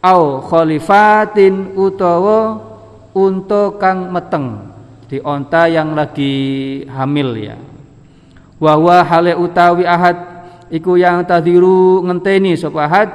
au 0.00 0.40
khalifatin 0.40 1.76
utawa 1.76 2.56
untuk 3.12 3.76
kang 3.76 4.08
meteng 4.08 4.71
di 5.12 5.20
onta 5.20 5.68
yang 5.68 5.92
lagi 5.92 6.32
hamil 6.88 7.36
ya. 7.36 7.60
Wahwa 8.56 9.04
hale 9.04 9.36
utawi 9.36 9.84
ahad 9.84 10.16
iku 10.72 10.96
yang 10.96 11.28
tadiru 11.28 12.00
ngenteni 12.00 12.56
sapa 12.56 12.88
ahad 12.88 13.08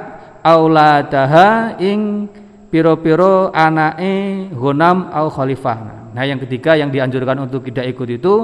auladaha 0.46 1.74
ing 1.82 2.30
piro-piro 2.70 3.50
anake 3.50 4.46
gonam 4.54 5.10
au 5.10 5.26
khalifah. 5.26 6.14
Nah 6.14 6.22
yang 6.22 6.38
ketiga 6.38 6.78
yang 6.78 6.94
dianjurkan 6.94 7.50
untuk 7.50 7.66
tidak 7.66 7.90
ikut 7.90 8.22
itu 8.22 8.34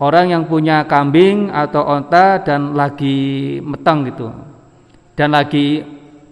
orang 0.00 0.32
yang 0.32 0.48
punya 0.48 0.88
kambing 0.88 1.52
atau 1.52 1.84
onta 1.84 2.40
dan 2.40 2.72
lagi 2.72 3.60
meteng 3.60 4.08
gitu 4.08 4.32
dan 5.12 5.36
lagi 5.36 5.84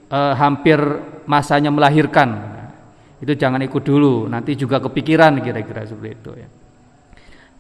eh, 0.09 0.33
hampir 0.33 0.81
masanya 1.29 1.69
melahirkan 1.69 2.54
itu 3.25 3.33
jangan 3.41 3.65
ikut 3.65 3.81
dulu 3.81 4.29
nanti 4.29 4.53
juga 4.53 4.85
kepikiran 4.85 5.41
kira-kira 5.41 5.89
seperti 5.89 6.11
itu 6.13 6.31
ya. 6.37 6.49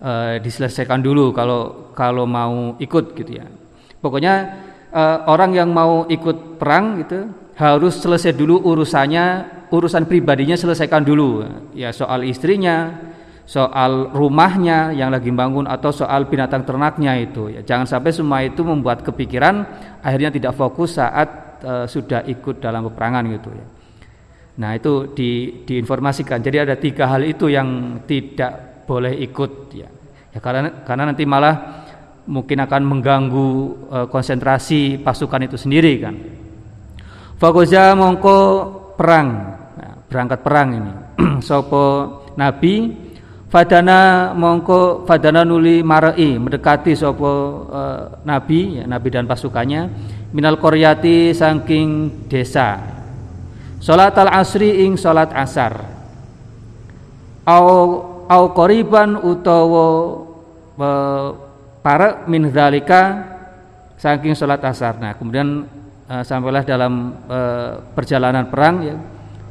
E, 0.05 0.13
diselesaikan 0.45 1.01
dulu 1.01 1.33
kalau 1.33 1.91
kalau 1.97 2.29
mau 2.29 2.77
ikut 2.77 3.17
gitu 3.17 3.41
ya. 3.41 3.49
Pokoknya 3.97 4.35
e, 4.93 5.03
orang 5.25 5.57
yang 5.57 5.73
mau 5.73 6.05
ikut 6.05 6.61
perang 6.61 7.01
gitu 7.01 7.33
harus 7.57 7.97
selesai 7.97 8.37
dulu 8.37 8.61
urusannya 8.61 9.25
urusan 9.73 10.05
pribadinya 10.05 10.53
selesaikan 10.53 11.01
dulu. 11.01 11.49
Ya 11.73 11.97
soal 11.97 12.29
istrinya 12.29 12.93
soal 13.49 14.13
rumahnya 14.13 14.93
yang 14.93 15.13
lagi 15.13 15.29
bangun 15.33 15.65
atau 15.65 15.93
soal 15.93 16.29
binatang 16.29 16.69
ternaknya 16.69 17.17
itu 17.25 17.49
ya. 17.49 17.65
Jangan 17.65 17.89
sampai 17.89 18.13
semua 18.13 18.45
itu 18.45 18.61
membuat 18.61 19.01
kepikiran 19.01 19.65
akhirnya 20.05 20.29
tidak 20.29 20.53
fokus 20.61 21.01
saat 21.01 21.57
e, 21.65 21.89
sudah 21.89 22.21
ikut 22.29 22.61
dalam 22.61 22.85
peperangan 22.93 23.25
gitu 23.33 23.49
ya 23.49 23.67
Nah 24.55 24.71
itu 24.79 25.11
di, 25.11 25.63
diinformasikan. 25.67 26.39
Jadi 26.39 26.57
ada 26.63 26.79
tiga 26.79 27.11
hal 27.11 27.27
itu 27.27 27.51
yang 27.51 28.01
tidak 28.07 28.87
boleh 28.87 29.17
ikut 29.27 29.75
ya. 29.75 29.89
ya 30.31 30.39
karena 30.39 30.85
karena 30.87 31.11
nanti 31.11 31.25
malah 31.27 31.83
mungkin 32.31 32.63
akan 32.63 32.83
mengganggu 32.87 33.51
e, 33.91 33.99
konsentrasi 34.09 35.03
pasukan 35.03 35.51
itu 35.51 35.57
sendiri 35.59 35.93
kan. 35.99 36.15
Fakoza 37.35 37.99
mongko 37.99 38.39
perang, 38.95 39.29
nah, 39.75 39.95
berangkat 40.07 40.41
perang 40.47 40.69
ini. 40.71 40.93
Sopo 41.47 41.85
Nabi 42.39 43.05
Fadana 43.51 44.31
mongko 44.35 45.03
Fadana 45.07 45.47
nuli 45.47 45.83
marai 45.83 46.39
mendekati 46.39 46.95
sopo 46.95 47.67
e, 47.71 47.83
Nabi, 48.23 48.79
ya, 48.79 48.85
Nabi 48.87 49.09
dan 49.11 49.27
pasukannya 49.27 49.83
minal 50.31 50.63
koryati 50.63 51.35
saking 51.35 52.23
desa 52.31 52.94
Salat 53.85 54.17
al-asri 54.17 54.81
ing 54.89 54.97
salat 54.97 55.29
asar. 55.37 55.77
Au 57.45 57.69
au 58.25 58.45
qoriban 58.57 59.21
utawa 59.21 60.25
para 61.85 62.25
min 62.25 62.49
dzalika 62.49 63.21
saking 64.01 64.33
salat 64.33 64.65
asar. 64.65 64.97
Nah, 64.97 65.13
kemudian 65.13 65.69
uh, 66.09 66.25
sampailah 66.25 66.65
dalam 66.65 67.13
uh, 67.29 67.85
perjalanan 67.93 68.49
perang 68.49 68.77
ya 68.89 68.97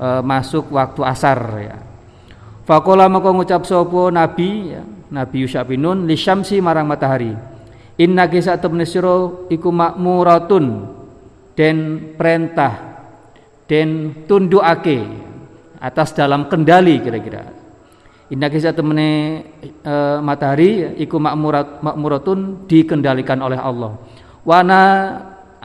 uh, 0.02 0.26
masuk 0.26 0.74
waktu 0.74 1.06
asar 1.06 1.40
ya. 1.62 1.78
Fakola 2.66 3.06
maka 3.06 3.30
ngucap 3.30 3.70
sopo 3.70 4.10
Nabi 4.10 4.74
ya, 4.74 4.82
Nabi 5.14 5.46
Yusuf 5.46 5.62
bin 5.70 5.86
Nun 5.86 6.10
li 6.10 6.18
syamsi 6.18 6.58
marang 6.58 6.90
matahari. 6.90 7.38
Inna 8.02 8.26
kisah 8.26 8.58
temne 8.58 8.90
iku 9.54 9.70
makmuratun 9.70 10.66
dan 11.54 12.02
perintah 12.18 12.93
den 13.74 13.90
tundukake 14.30 15.02
atas 15.82 16.14
dalam 16.14 16.46
kendali 16.46 17.02
kira-kira. 17.02 17.50
Indah 18.30 18.54
kisah 18.54 18.78
temene 18.78 19.42
e, 19.66 19.94
matahari 20.22 20.94
iku 21.02 21.18
makmurat 21.18 21.82
makmuratun 21.82 22.70
dikendalikan 22.70 23.42
oleh 23.42 23.58
Allah. 23.58 23.98
Wana 24.46 24.82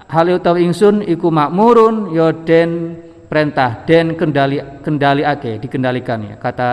hal 0.09 0.41
utawi 0.41 0.65
ingsun 0.65 1.05
iku 1.05 1.29
makmurun 1.29 2.17
ya 2.17 2.33
den 2.33 2.97
perintah 3.29 3.85
den 3.85 4.17
kendali 4.17 4.57
kendali 4.81 5.21
ake 5.21 5.61
dikendalikan 5.61 6.33
ya 6.33 6.35
kata 6.41 6.69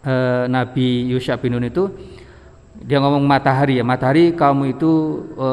e, 0.00 0.14
Nabi 0.48 1.12
Yusuf 1.12 1.36
bin 1.44 1.52
Nun 1.52 1.68
itu 1.68 1.84
dia 2.80 2.96
ngomong 2.96 3.28
matahari 3.28 3.76
ya 3.76 3.84
matahari 3.84 4.32
kamu 4.32 4.72
itu 4.72 4.92
e, 5.36 5.48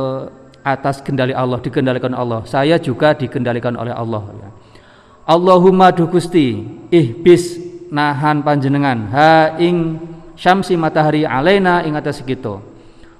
atas 0.63 1.03
kendali 1.03 1.35
Allah 1.35 1.59
dikendalikan 1.59 2.15
Allah 2.15 2.47
saya 2.47 2.79
juga 2.79 3.11
dikendalikan 3.11 3.75
oleh 3.75 3.91
Allah 3.91 4.23
ya. 4.31 4.46
Allahumma 5.27 5.91
du 5.91 6.07
Gusti 6.07 6.63
ihbis 6.87 7.59
nahan 7.91 8.39
panjenengan. 8.39 9.11
Ha 9.11 9.59
ing 9.59 9.99
syamsi 10.39 10.79
matahari 10.79 11.27
alaina 11.27 11.83
ing 11.83 11.99
atas 11.99 12.23
kita 12.23 12.63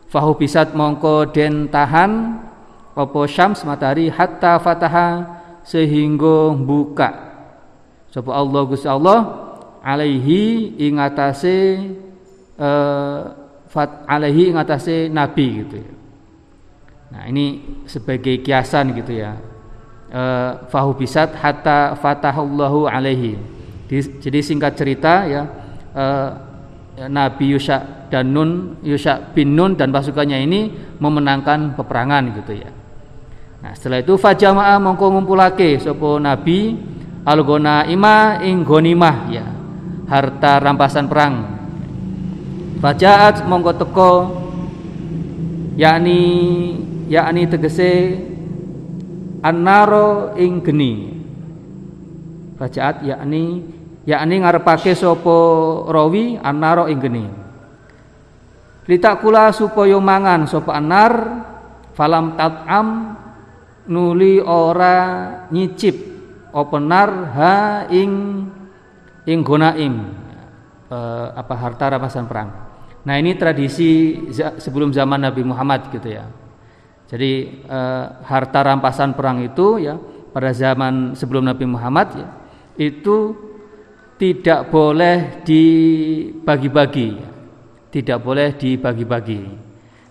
fahu 0.07 0.39
bisat 0.39 0.71
mongko 0.71 1.27
den 1.35 1.67
tahan 1.67 2.39
apa 2.95 3.19
syams 3.27 3.61
matahari 3.67 4.07
hatta 4.07 4.55
fataha 4.57 5.37
sehingga 5.67 6.55
buka 6.55 7.11
sapa 8.07 8.31
Allah 8.31 8.61
Gusti 8.63 8.87
Allah 8.87 9.19
alaihi 9.83 10.79
ing 10.79 10.95
atase 10.97 11.91
uh, 12.55 13.35
fat 13.67 14.07
alaihi 14.07 14.55
ing 14.55 14.57
atase 14.57 15.11
nabi 15.11 15.67
gitu 15.67 15.75
ya. 15.83 15.91
Nah, 17.07 17.23
ini 17.31 17.63
sebagai 17.87 18.43
kiasan 18.43 18.91
gitu 18.95 19.15
ya 19.15 19.39
uh, 20.17 20.65
fahu 20.67 20.97
bisat 20.97 21.37
hatta 21.37 21.93
fatahullahu 21.93 22.89
alaihi. 22.89 23.37
Jadi 23.93 24.39
singkat 24.43 24.75
cerita 24.75 25.23
ya 25.29 25.47
uh, 25.95 26.29
Nabi 27.07 27.53
Yusha 27.55 28.09
dan 28.09 28.33
Nun 28.33 28.81
Yusha 28.81 29.21
bin 29.31 29.53
Nun 29.53 29.77
dan 29.77 29.93
pasukannya 29.93 30.41
ini 30.43 30.73
memenangkan 30.97 31.77
peperangan 31.77 32.33
gitu 32.41 32.57
ya. 32.57 32.69
Nah, 33.57 33.73
setelah 33.73 34.01
itu 34.01 34.17
fajama'a 34.17 34.77
mongko 34.81 35.17
ngumpulake 35.17 35.81
sapa 35.81 36.19
Nabi 36.19 36.77
algona 37.23 37.85
ima 37.85 38.41
ing 38.41 38.65
gonimah 38.65 39.17
ya. 39.29 39.45
Harta 40.07 40.57
rampasan 40.63 41.05
perang. 41.11 41.35
Fajaat 42.79 43.43
mongko 43.45 43.71
teko 43.75 44.13
yakni 45.77 46.19
yakni 47.07 47.47
tegese 47.47 48.26
annaro 49.41 50.33
ing 50.37 50.63
geni 50.63 50.93
Rajaat 52.57 53.05
yakni 53.05 53.61
yakni 54.09 54.35
ngarepake 54.41 54.97
sapa 54.97 55.37
rawi 55.93 56.41
annaro 56.41 56.89
ing 56.89 56.97
geni 56.97 57.25
litakula 58.87 59.53
supaya 59.53 59.99
mangan 59.99 60.47
sapa 60.49 60.73
anar 60.73 61.13
falam 61.93 62.33
tat'am 62.33 62.87
nuli 63.91 64.39
ora 64.41 64.97
nyicip 65.51 65.95
openar 66.55 67.09
ha 67.35 67.55
ing 67.91 68.43
ing 69.27 69.39
gonaim 69.43 70.07
e, 70.87 70.97
apa 71.35 71.53
harta 71.59 71.93
rampasan 71.95 72.25
perang. 72.25 72.49
Nah 73.03 73.15
ini 73.19 73.35
tradisi 73.35 74.19
sebelum 74.59 74.91
zaman 74.91 75.23
Nabi 75.23 75.43
Muhammad 75.43 75.87
gitu 75.91 76.11
ya. 76.11 76.27
Jadi 77.07 77.63
e, 77.63 77.79
harta 78.27 78.59
rampasan 78.67 79.15
perang 79.15 79.39
itu 79.39 79.79
ya 79.79 79.95
pada 80.35 80.51
zaman 80.51 81.15
sebelum 81.15 81.47
Nabi 81.47 81.63
Muhammad 81.63 82.07
ya, 82.19 82.27
itu 82.75 83.31
tidak 84.19 84.67
boleh 84.67 85.41
dibagi-bagi, 85.47 87.09
tidak 87.93 88.19
boleh 88.19 88.51
dibagi-bagi. 88.59 89.41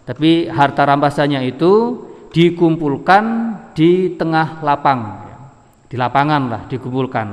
Tapi 0.06 0.48
harta 0.48 0.86
rampasannya 0.88 1.44
itu 1.44 2.00
dikumpulkan 2.32 3.24
di 3.76 4.16
tengah 4.16 4.64
lapang, 4.64 5.00
ya. 5.26 5.36
di 5.92 5.96
lapangan 6.00 6.42
lah 6.48 6.62
dikumpulkan. 6.70 7.28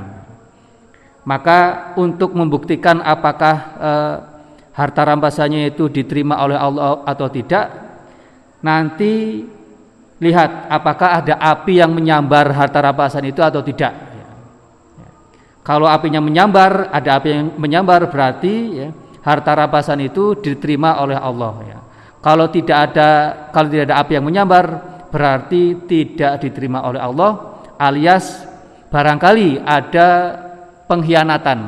Maka 1.24 1.92
untuk 1.96 2.36
membuktikan 2.36 3.00
apakah 3.00 3.56
e, 3.80 3.92
harta 4.76 5.02
rampasannya 5.08 5.72
itu 5.72 5.88
diterima 5.88 6.42
oleh 6.42 6.58
Allah 6.58 7.00
atau 7.06 7.32
tidak, 7.32 7.70
nanti 8.60 9.40
lihat 10.22 10.70
apakah 10.70 11.22
ada 11.22 11.34
api 11.38 11.82
yang 11.82 11.90
menyambar 11.90 12.54
harta 12.54 12.78
rampasan 12.82 13.26
itu 13.26 13.40
atau 13.42 13.62
tidak. 13.62 14.14
Kalau 15.64 15.88
apinya 15.88 16.20
menyambar, 16.20 16.92
ada 16.92 17.16
api 17.16 17.28
yang 17.32 17.56
menyambar 17.56 18.12
berarti 18.12 18.54
ya, 18.84 18.88
harta 19.24 19.56
rampasan 19.56 20.04
itu 20.04 20.36
diterima 20.36 21.00
oleh 21.00 21.16
Allah. 21.16 21.54
Ya. 21.64 21.78
Kalau 22.20 22.52
tidak 22.52 22.92
ada, 22.92 23.08
kalau 23.48 23.72
tidak 23.72 23.88
ada 23.88 23.96
api 24.04 24.12
yang 24.20 24.28
menyambar, 24.28 24.64
berarti 25.14 25.86
tidak 25.86 26.42
diterima 26.42 26.82
oleh 26.82 26.98
Allah 26.98 27.62
alias 27.78 28.42
barangkali 28.90 29.62
ada 29.62 30.08
pengkhianatan 30.90 31.58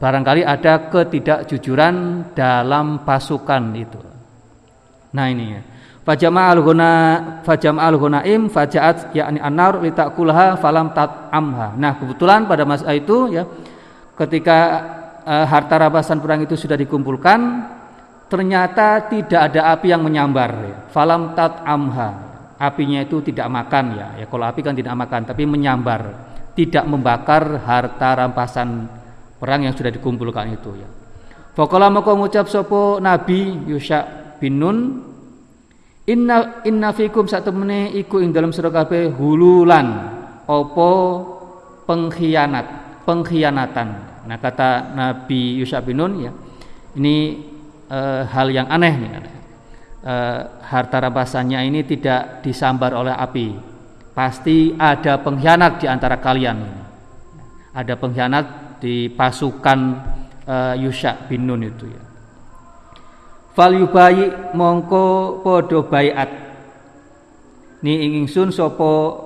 barangkali 0.00 0.40
ada 0.48 0.88
ketidakjujuran 0.88 2.32
dalam 2.32 3.04
pasukan 3.04 3.62
itu 3.76 4.00
nah 5.12 5.28
ini 5.28 5.44
ya 5.52 5.60
fajama 6.04 6.52
al-ghuna 6.52 6.90
fajama 7.42 7.80
al-ghunaim 7.88 8.52
fajaat 8.52 9.16
yakni 9.16 9.40
an-nar 9.40 9.80
litakulaha 9.80 10.60
falam 10.60 10.92
amha 11.32 11.72
nah 11.80 11.96
kebetulan 11.96 12.44
pada 12.44 12.68
masa 12.68 12.92
itu 12.92 13.32
ya 13.32 13.48
ketika 14.14 14.58
uh, 15.24 15.44
harta 15.48 15.80
rampasan 15.80 16.20
perang 16.20 16.44
itu 16.44 16.54
sudah 16.54 16.76
dikumpulkan 16.76 17.40
ternyata 18.28 19.08
tidak 19.08 19.52
ada 19.52 19.72
api 19.72 19.90
yang 19.90 20.04
menyambar 20.04 20.50
ya. 20.60 20.76
falam 20.92 21.32
amha 21.64 22.34
apinya 22.58 23.02
itu 23.02 23.20
tidak 23.20 23.46
makan 23.50 23.84
ya. 23.98 24.06
Ya 24.24 24.26
kalau 24.28 24.44
api 24.46 24.60
kan 24.62 24.74
tidak 24.76 24.94
makan 24.94 25.20
tapi 25.26 25.42
menyambar, 25.44 26.00
tidak 26.54 26.84
membakar 26.86 27.60
harta 27.62 28.08
rampasan 28.24 28.88
perang 29.38 29.66
yang 29.66 29.74
sudah 29.74 29.90
dikumpulkan 29.90 30.54
itu 30.54 30.70
ya. 30.78 30.88
Faqala 31.54 31.86
maka 31.86 32.10
ngucap 32.10 32.50
sapa 32.50 32.98
Nabi 32.98 33.70
Yusha 33.70 34.34
bin 34.42 34.58
Nun 34.58 34.78
Inna 36.04 36.60
inna 36.68 36.92
fikum 36.92 37.24
satemene 37.24 37.88
iku 37.96 38.20
ing 38.20 38.28
dalam 38.28 38.52
sira 38.52 38.68
kabeh 38.68 39.08
hululan 39.16 39.86
apa 40.44 40.90
pengkhianat, 41.88 42.66
pengkhianatan. 43.08 43.88
Nah 44.28 44.36
kata 44.36 44.92
Nabi 44.92 45.56
Yusha 45.56 45.80
bin 45.80 46.00
Nun 46.00 46.12
ya. 46.28 46.32
Ini 46.94 47.16
e, 47.88 47.98
hal 48.28 48.52
yang 48.52 48.68
aneh 48.68 48.94
nih 49.00 49.10
eh, 50.04 50.40
harta 50.68 51.00
rampasannya 51.00 51.64
ini 51.64 51.80
tidak 51.88 52.44
disambar 52.44 52.92
oleh 52.92 53.16
api. 53.16 53.48
Pasti 54.14 54.70
ada 54.76 55.18
pengkhianat 55.18 55.82
di 55.82 55.86
antara 55.90 56.20
kalian. 56.20 56.58
Ada 57.74 57.98
pengkhianat 57.98 58.78
di 58.78 59.08
pasukan 59.10 59.78
eh, 60.46 60.74
Yusha 60.84 61.26
bin 61.26 61.48
Nun 61.48 61.64
itu 61.64 61.88
ya. 61.88 62.13
Fal 63.54 63.70
yubayi 63.70 64.34
mongko 64.50 65.38
podo 65.46 65.86
bayat. 65.86 66.26
Ni 67.86 68.18
ingsun 68.18 68.50
sopo 68.50 69.22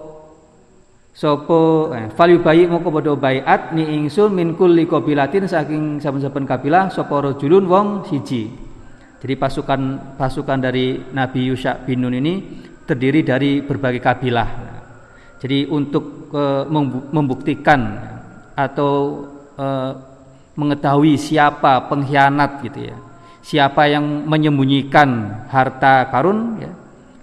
sopo 1.17 1.89
eh, 1.97 2.13
fal 2.13 2.37
yubayi 2.37 2.69
mongko 2.69 2.93
podo 2.93 3.13
bayat 3.17 3.73
ni 3.73 3.89
ingsun 3.89 4.37
min 4.37 4.53
kulli 4.53 4.85
qabilatin 4.85 5.49
saking 5.49 5.97
saben-saben 5.97 6.45
kabilah 6.45 6.93
sopo 6.93 7.25
rojulun 7.25 7.65
wong 7.65 7.89
siji. 8.05 8.53
Jadi 9.19 9.35
pasukan 9.35 9.81
pasukan 10.21 10.61
dari 10.61 11.01
Nabi 11.09 11.49
Yusha 11.49 11.81
bin 11.81 12.05
Nun 12.05 12.21
ini 12.21 12.35
terdiri 12.85 13.25
dari 13.25 13.65
berbagai 13.65 14.05
kabilah. 14.05 14.49
Jadi 15.41 15.73
untuk 15.73 16.29
uh, 16.37 16.69
membuktikan 17.17 17.97
atau 18.53 19.25
uh, 19.57 19.91
mengetahui 20.53 21.17
siapa 21.17 21.89
pengkhianat 21.89 22.61
gitu 22.69 22.93
ya. 22.93 23.08
Siapa 23.49 23.89
yang 23.89 24.29
menyembunyikan 24.29 25.09
harta 25.49 26.13
karun 26.13 26.61
ya. 26.61 26.69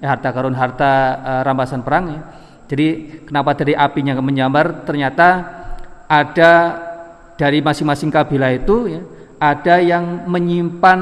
Eh, 0.02 0.10
harta 0.10 0.34
karun 0.34 0.58
harta 0.58 0.92
uh, 1.22 1.42
rampasan 1.46 1.86
perang 1.86 2.06
ya. 2.10 2.22
Jadi 2.66 2.88
kenapa 3.30 3.54
dari 3.54 3.78
apinya 3.78 4.18
menyambar 4.18 4.90
ternyata 4.90 5.46
ada 6.10 6.52
dari 7.38 7.62
masing-masing 7.62 8.10
kabilah 8.10 8.58
itu 8.58 8.90
ya 8.90 9.02
ada 9.38 9.78
yang 9.78 10.26
menyimpan 10.26 11.00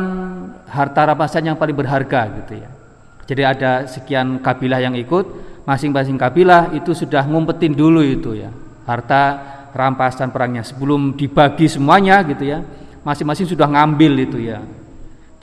harta 0.68 1.02
rampasan 1.08 1.48
yang 1.48 1.56
paling 1.56 1.78
berharga 1.78 2.28
gitu 2.44 2.60
ya. 2.60 2.70
Jadi 3.24 3.42
ada 3.48 3.88
sekian 3.88 4.44
kabilah 4.44 4.84
yang 4.84 5.00
ikut, 5.00 5.26
masing-masing 5.64 6.20
kabilah 6.20 6.76
itu 6.76 6.92
sudah 6.92 7.24
ngumpetin 7.24 7.72
dulu 7.72 8.04
itu 8.04 8.36
ya. 8.36 8.52
Harta 8.84 9.40
rampasan 9.72 10.36
perangnya 10.36 10.68
sebelum 10.68 11.16
dibagi 11.16 11.72
semuanya 11.72 12.20
gitu 12.28 12.44
ya. 12.44 12.60
Masing-masing 13.08 13.48
sudah 13.48 13.72
ngambil 13.72 14.28
itu 14.28 14.44
ya. 14.44 14.60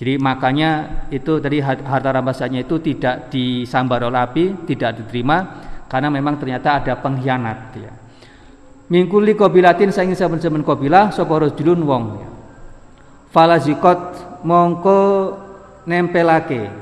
Jadi 0.01 0.17
makanya 0.17 1.05
itu 1.13 1.45
tadi 1.45 1.61
harta 1.61 2.09
rampasannya 2.09 2.65
itu 2.65 2.81
tidak 2.81 3.29
disambar 3.29 4.01
oleh 4.09 4.25
api, 4.25 4.45
tidak 4.65 4.97
diterima 4.97 5.69
karena 5.93 6.09
memang 6.09 6.41
ternyata 6.41 6.81
ada 6.81 6.97
pengkhianat 7.05 7.59
ya. 7.77 7.93
Mingkuli 8.89 9.37
kobilatin 9.37 9.93
saking 9.93 10.17
saben-saben 10.17 10.65
kobilah 10.65 11.13
sapa 11.13 11.37
rajulun 11.37 11.85
wong 11.85 12.05
ya. 12.17 12.29
Falazikot 13.29 14.01
mongko 14.41 15.01
nempelake. 15.85 16.73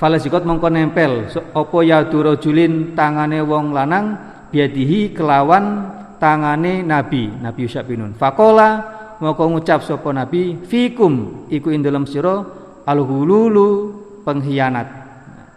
Falazikot 0.00 0.48
mongko 0.48 0.72
nempel. 0.72 1.28
Opo 1.52 1.84
ya 1.84 2.08
julin 2.40 2.96
tangane 2.96 3.44
wong 3.44 3.76
lanang 3.76 4.16
biadihi 4.48 5.12
kelawan 5.12 5.92
tangane 6.16 6.80
nabi 6.80 7.28
nabi 7.36 7.68
Yusuf 7.68 7.84
bin 7.84 8.16
fakola 8.16 9.03
mongko 9.24 9.56
ngucap 9.56 9.80
sopo 9.80 10.12
nabi 10.12 10.60
fikum 10.68 11.48
iku 11.48 11.72
ing 11.72 11.80
dalam 11.80 12.04
sira 12.04 12.44
alhululu 12.84 13.96
pengkhianat 14.20 14.88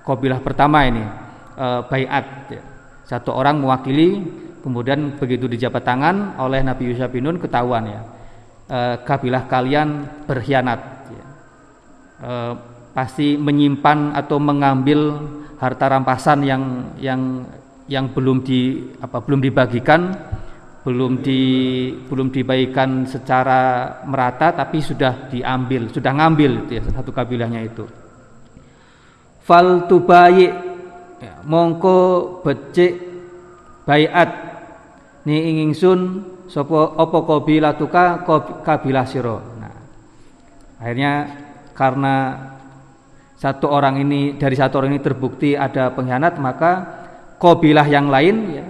kabilah 0.08 0.40
pertama 0.40 0.88
ini 0.88 1.04
e, 1.60 1.66
bayat 1.92 2.26
ya. 2.48 2.64
satu 3.04 3.36
orang 3.36 3.60
mewakili 3.60 4.24
kemudian 4.68 5.16
begitu 5.16 5.48
dijabat 5.48 5.84
tangan 5.88 6.36
oleh 6.44 6.60
Nabi 6.60 6.92
Yusuf 6.92 7.08
bin 7.08 7.24
Nun 7.24 7.40
ketahuan 7.40 7.88
ya 7.88 8.02
eh, 8.68 8.96
kabilah 9.00 9.48
kalian 9.48 9.88
berkhianat 10.28 10.80
ya. 11.08 11.26
eh, 12.28 12.54
pasti 12.92 13.40
menyimpan 13.40 14.12
atau 14.12 14.42
mengambil 14.44 15.16
harta 15.56 15.88
rampasan 15.88 16.44
yang 16.44 16.64
yang 17.00 17.48
yang 17.88 18.12
belum 18.12 18.44
di 18.44 18.92
apa 19.00 19.24
belum 19.24 19.40
dibagikan 19.40 20.12
belum 20.88 21.20
di 21.20 21.42
belum 22.08 22.32
dibagikan 22.32 23.04
secara 23.04 23.92
merata 24.08 24.56
tapi 24.56 24.80
sudah 24.80 25.28
diambil 25.28 25.92
sudah 25.92 26.16
ngambil 26.16 26.64
itu 26.64 26.80
ya 26.80 26.84
satu 26.96 27.12
kabilahnya 27.12 27.60
itu 27.68 27.84
fal 29.44 29.84
tubayi 29.92 30.48
ya, 31.20 31.44
mongko 31.44 32.00
becik 32.40 33.04
bayat 33.84 34.30
ni 35.28 35.56
ingingsun 35.56 36.24
sapa 36.48 36.96
apa 36.96 37.18
qabilatuka 37.24 38.04
kabilah 38.64 39.06
sira. 39.08 39.40
Nah, 39.60 39.76
akhirnya 40.80 41.14
karena 41.76 42.16
satu 43.40 43.72
orang 43.72 44.00
ini 44.04 44.36
dari 44.40 44.56
satu 44.56 44.84
orang 44.84 44.96
ini 44.96 45.02
terbukti 45.04 45.54
ada 45.56 45.92
pengkhianat 45.96 46.40
maka 46.40 46.72
kabilah 47.38 47.86
yang 47.88 48.08
lain 48.12 48.36
ya 48.52 48.66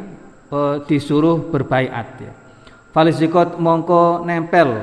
eh, 0.51 0.75
disuruh 0.85 1.49
berbaiat 1.51 2.07
ya. 2.19 2.33
Falizikot 2.91 3.61
mongko 3.61 4.25
nempel 4.25 4.73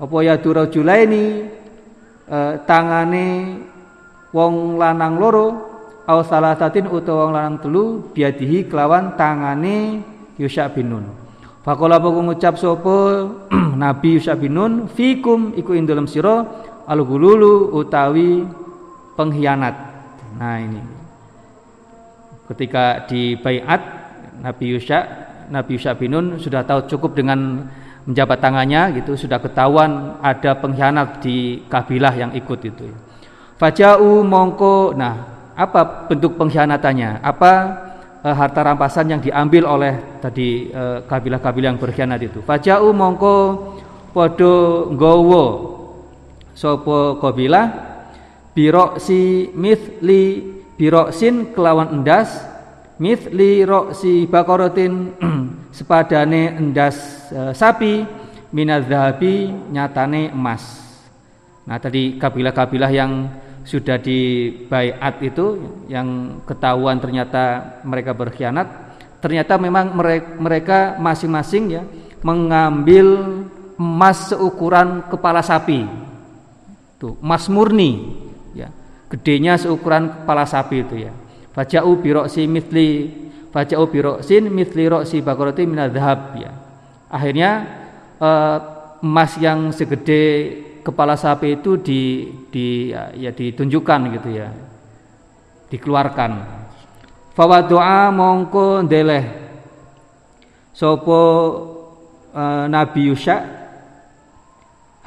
apa 0.00 0.16
ya 0.24 0.40
durajulaini 0.40 1.24
eh, 2.26 2.54
tangane 2.64 3.26
wong 4.32 4.80
lanang 4.80 5.20
loro 5.20 5.46
au 6.08 6.20
salasatin 6.26 6.88
utawa 6.90 7.28
wong 7.28 7.32
lanang 7.36 7.56
telu 7.62 7.84
biadihi 8.10 8.66
kelawan 8.66 9.14
tangane 9.14 10.02
Yusya 10.40 10.72
bin 10.72 10.88
Nun 10.90 11.06
Fakola 11.62 12.02
buku 12.02 12.26
ngucap 12.26 12.58
sopo 12.58 12.98
Nabi 13.82 14.18
Yusuf 14.18 14.34
bin 14.34 14.58
Nun 14.58 14.72
fikum 14.90 15.54
iku 15.54 15.78
ing 15.78 15.86
dalam 15.86 16.10
sira 16.10 16.42
al-gululu 16.90 17.70
utawi 17.78 18.42
pengkhianat. 19.14 19.74
Nah 20.42 20.58
ini. 20.58 20.82
Ketika 22.50 23.06
di 23.06 23.38
bayat 23.38 24.01
Nabi 24.42 24.74
Yusuf 24.74 25.02
Nabi 25.48 25.78
Yusuf 25.78 25.94
bin 25.96 26.12
Nun 26.12 26.26
sudah 26.42 26.66
tahu 26.66 26.90
cukup 26.90 27.14
dengan 27.14 27.66
menjabat 28.02 28.38
tangannya 28.42 28.98
gitu 28.98 29.14
sudah 29.14 29.38
ketahuan 29.38 30.18
ada 30.18 30.58
pengkhianat 30.58 31.22
di 31.22 31.62
kabilah 31.70 32.14
yang 32.18 32.32
ikut 32.34 32.60
itu. 32.66 32.90
Fajau 33.56 34.26
mongko 34.26 34.98
nah 34.98 35.14
apa 35.54 36.10
bentuk 36.10 36.34
pengkhianatannya? 36.34 37.22
Apa 37.22 37.52
e, 38.24 38.28
harta 38.34 38.60
rampasan 38.66 39.06
yang 39.14 39.20
diambil 39.22 39.70
oleh 39.70 39.94
tadi 40.18 40.66
kabilah 40.72 41.06
kabilah-kabilah 41.06 41.68
yang 41.70 41.78
berkhianat 41.78 42.20
itu? 42.26 42.42
Fajau 42.42 42.90
mongko 42.90 43.36
podo 44.10 44.90
gowo 44.98 45.46
sopo 46.52 47.22
kabilah 47.22 47.70
biroksi 48.52 49.54
mithli 49.54 50.42
biroksin 50.74 51.54
kelawan 51.54 52.02
endas 52.02 52.51
mithli 53.02 53.66
roksi 53.66 54.30
bakorotin 54.30 55.18
sepadane 55.76 56.54
endas 56.54 57.26
e, 57.34 57.50
sapi 57.50 58.06
minadzahabi 58.54 59.50
nyatane 59.74 60.30
emas. 60.30 60.62
Nah 61.66 61.82
tadi 61.82 62.14
kabilah-kabilah 62.14 62.90
yang 62.94 63.26
sudah 63.66 63.98
di 63.98 64.50
bayat 64.70 65.18
itu 65.22 65.58
yang 65.90 66.38
ketahuan 66.46 67.02
ternyata 67.02 67.78
mereka 67.82 68.14
berkhianat, 68.14 68.98
ternyata 69.18 69.58
memang 69.58 69.94
mereka 70.38 70.98
masing-masing 70.98 71.64
ya 71.70 71.82
mengambil 72.22 73.18
emas 73.78 74.30
seukuran 74.30 75.06
kepala 75.10 75.42
sapi. 75.42 75.86
Tuh, 77.02 77.18
emas 77.18 77.50
murni 77.50 78.14
ya. 78.54 78.70
Gedenya 79.10 79.58
seukuran 79.58 80.22
kepala 80.22 80.46
sapi 80.46 80.86
itu 80.86 80.94
ya. 81.06 81.12
Faja'u 81.52 82.00
biroksi 82.00 82.48
mitli 82.48 82.88
Faja'u 83.52 83.84
biroksin 83.92 84.48
mitli 84.48 84.88
roksi 84.88 85.20
bakoroti 85.20 85.68
minadhab 85.68 86.40
ya. 86.40 86.52
Akhirnya 87.12 87.50
eh, 88.16 88.58
emas 89.04 89.36
yang 89.36 89.68
segede 89.76 90.22
kepala 90.82 91.14
sapi 91.14 91.60
itu 91.62 91.78
di, 91.78 92.26
di 92.50 92.90
ya, 92.94 93.30
ditunjukkan 93.30 94.00
gitu 94.18 94.28
ya. 94.32 94.48
Dikeluarkan. 95.68 96.32
Fawadu'a 97.32 98.12
mongko 98.12 98.84
ndeleh 98.84 99.24
sopo 100.76 101.20
uh, 102.36 102.68
Nabi 102.68 103.08
Yusha 103.08 103.36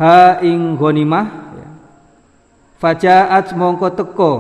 ha 0.02 0.42
ing 0.42 0.74
ghanimah 0.74 1.26
ya. 1.54 1.70
Fajaat 2.82 3.54
mongko 3.54 3.88
teko 3.94 4.34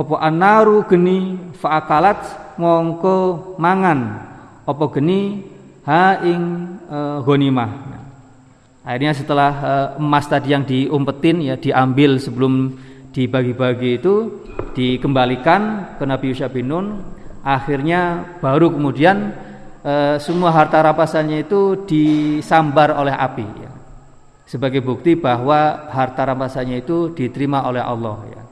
opo 0.00 0.16
anaru 0.16 0.88
geni 0.88 1.36
faakalat 1.60 2.16
mongko 2.56 3.16
mangan. 3.60 4.24
Opo 4.64 4.88
geni 4.96 5.44
ha 5.84 6.24
ing 6.24 6.40
e, 6.88 6.98
akhirnya 8.80 9.12
setelah 9.12 9.52
e, 9.52 9.72
emas 10.00 10.24
tadi 10.24 10.56
yang 10.56 10.64
diumpetin 10.64 11.44
ya 11.44 11.60
diambil 11.60 12.16
sebelum 12.16 12.80
dibagi-bagi 13.12 14.00
itu 14.00 14.14
dikembalikan 14.72 15.94
ke 16.00 16.04
Nabi 16.08 16.32
Yusuf 16.32 16.48
bin 16.48 16.72
Nun. 16.72 16.86
Akhirnya 17.40 18.24
baru 18.40 18.72
kemudian 18.72 19.36
e, 19.84 20.16
semua 20.16 20.48
harta 20.48 20.80
rampasannya 20.80 21.44
itu 21.44 21.84
disambar 21.84 22.96
oleh 22.96 23.12
api 23.12 23.46
ya. 23.60 23.72
sebagai 24.44 24.80
bukti 24.84 25.16
bahwa 25.16 25.88
harta 25.88 26.24
rampasannya 26.24 26.84
itu 26.84 27.16
diterima 27.16 27.64
oleh 27.64 27.80
Allah 27.80 28.18
ya 28.28 28.49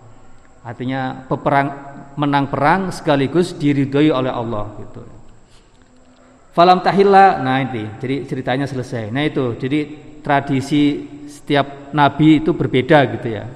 Artinya 0.66 1.24
peperang 1.26 1.68
menang 2.18 2.50
perang 2.50 2.90
sekaligus 2.90 3.54
diridhoi 3.54 4.10
oleh 4.10 4.32
Allah 4.34 4.66
gitu. 4.82 5.02
Falam 6.50 6.82
tahilla, 6.82 7.38
nah 7.38 7.62
ini, 7.62 7.86
jadi 8.02 8.26
ceritanya 8.26 8.66
selesai. 8.66 9.14
Nah 9.14 9.22
itu, 9.22 9.54
jadi 9.54 9.86
tradisi 10.26 11.06
setiap 11.30 11.94
nabi 11.94 12.42
itu 12.42 12.50
berbeda 12.50 13.06
gitu 13.14 13.30
ya. 13.30 13.46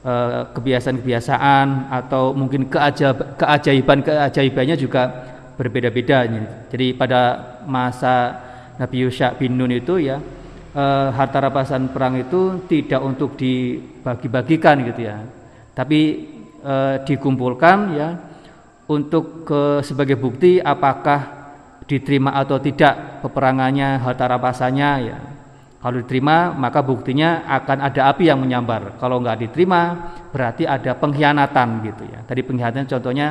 E, 0.00 0.12
kebiasaan-kebiasaan 0.56 1.92
atau 1.92 2.32
mungkin 2.32 2.72
keajaib, 2.72 3.36
keajaiban-keajaibannya 3.36 4.76
juga 4.80 5.02
berbeda-beda. 5.60 6.24
Jadi 6.72 6.96
pada 6.96 7.20
masa 7.68 8.40
Nabi 8.80 9.04
Yusya 9.04 9.36
bin 9.36 9.60
Nun 9.60 9.76
itu 9.76 10.00
ya 10.00 10.16
e, 10.72 10.84
harta 11.12 11.36
rampasan 11.44 11.92
perang 11.92 12.16
itu 12.16 12.64
tidak 12.64 13.04
untuk 13.04 13.36
dibagi-bagikan 13.36 14.80
gitu 14.88 15.12
ya. 15.12 15.20
Tapi 15.76 16.00
e, 16.66 16.74
dikumpulkan 17.06 17.78
ya 17.94 18.08
untuk 18.90 19.46
ke, 19.46 19.86
sebagai 19.86 20.18
bukti 20.18 20.58
apakah 20.58 21.46
diterima 21.86 22.34
atau 22.34 22.58
tidak 22.58 23.22
peperangannya 23.22 24.02
harta 24.02 24.26
rampasannya 24.26 24.90
ya. 25.06 25.18
Kalau 25.78 26.02
diterima 26.02 26.50
maka 26.50 26.82
buktinya 26.82 27.46
akan 27.46 27.78
ada 27.86 28.10
api 28.10 28.26
yang 28.26 28.42
menyambar. 28.42 28.98
Kalau 28.98 29.22
nggak 29.22 29.46
diterima 29.46 30.10
berarti 30.34 30.66
ada 30.66 30.98
pengkhianatan 30.98 31.68
gitu 31.86 32.02
ya. 32.10 32.26
Tadi 32.26 32.42
pengkhianatan 32.42 32.90
contohnya 32.90 33.28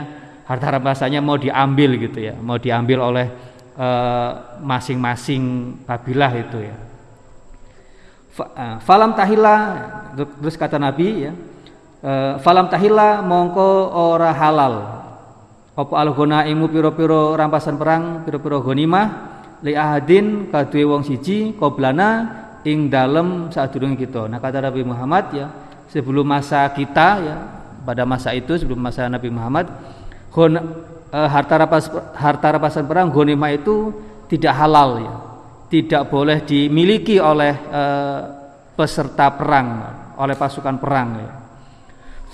harta 0.47 0.67
rampasannya 0.71 1.19
mau 1.19 1.35
diambil 1.35 1.99
gitu 1.99 2.23
ya. 2.23 2.39
Mau 2.39 2.55
diambil 2.55 3.03
oleh 3.03 3.27
eh, 3.75 4.31
masing-masing 4.63 5.43
uh, 5.83 5.83
kabilah 5.83 6.31
itu 6.31 6.57
ya. 6.63 6.75
Eh, 8.35 8.75
falam 8.83 9.15
tahila 9.15 9.55
terus 10.15 10.59
kata 10.59 10.75
Nabi 10.75 11.27
ya 11.27 11.31
falam 12.37 12.69
tahilla 12.69 13.25
mongko 13.25 13.97
ora 13.97 14.29
halal. 14.29 14.75
Apa 15.75 15.93
al 15.99 16.15
imu 16.47 16.71
piro-piro 16.71 17.35
rampasan 17.35 17.75
perang 17.75 18.23
piro-piro 18.23 18.63
ghanimah? 18.63 19.33
Li 19.65 19.73
ahadin 19.73 20.47
kaduwe 20.53 20.85
wong 20.85 21.01
siji 21.03 21.57
qoblana 21.57 22.31
ing 22.63 22.87
dalem 22.87 23.49
sadurunge 23.49 24.05
kita. 24.05 24.29
Nah 24.29 24.37
kata 24.37 24.61
Nabi 24.61 24.85
Muhammad 24.85 25.33
ya 25.33 25.47
sebelum 25.89 26.23
masa 26.23 26.69
kita 26.71 27.07
ya 27.19 27.37
pada 27.83 28.07
masa 28.07 28.31
itu 28.31 28.55
sebelum 28.55 28.79
masa 28.79 29.09
Nabi 29.09 29.27
Muhammad 29.33 29.67
gon, 30.29 30.55
eh, 31.11 31.27
harta 31.27 31.55
rapas 31.59 31.89
harta 32.13 32.47
rampasan 32.55 32.85
perang 32.87 33.09
ghanimah 33.09 33.51
itu 33.51 33.91
tidak 34.29 34.53
halal 34.55 35.01
ya. 35.01 35.13
Tidak 35.65 36.07
boleh 36.07 36.45
dimiliki 36.45 37.17
oleh 37.19 37.51
eh, 37.51 38.21
peserta 38.77 39.33
perang 39.33 39.67
oleh 40.15 40.35
pasukan 40.39 40.77
perang 40.79 41.09
ya 41.19 41.44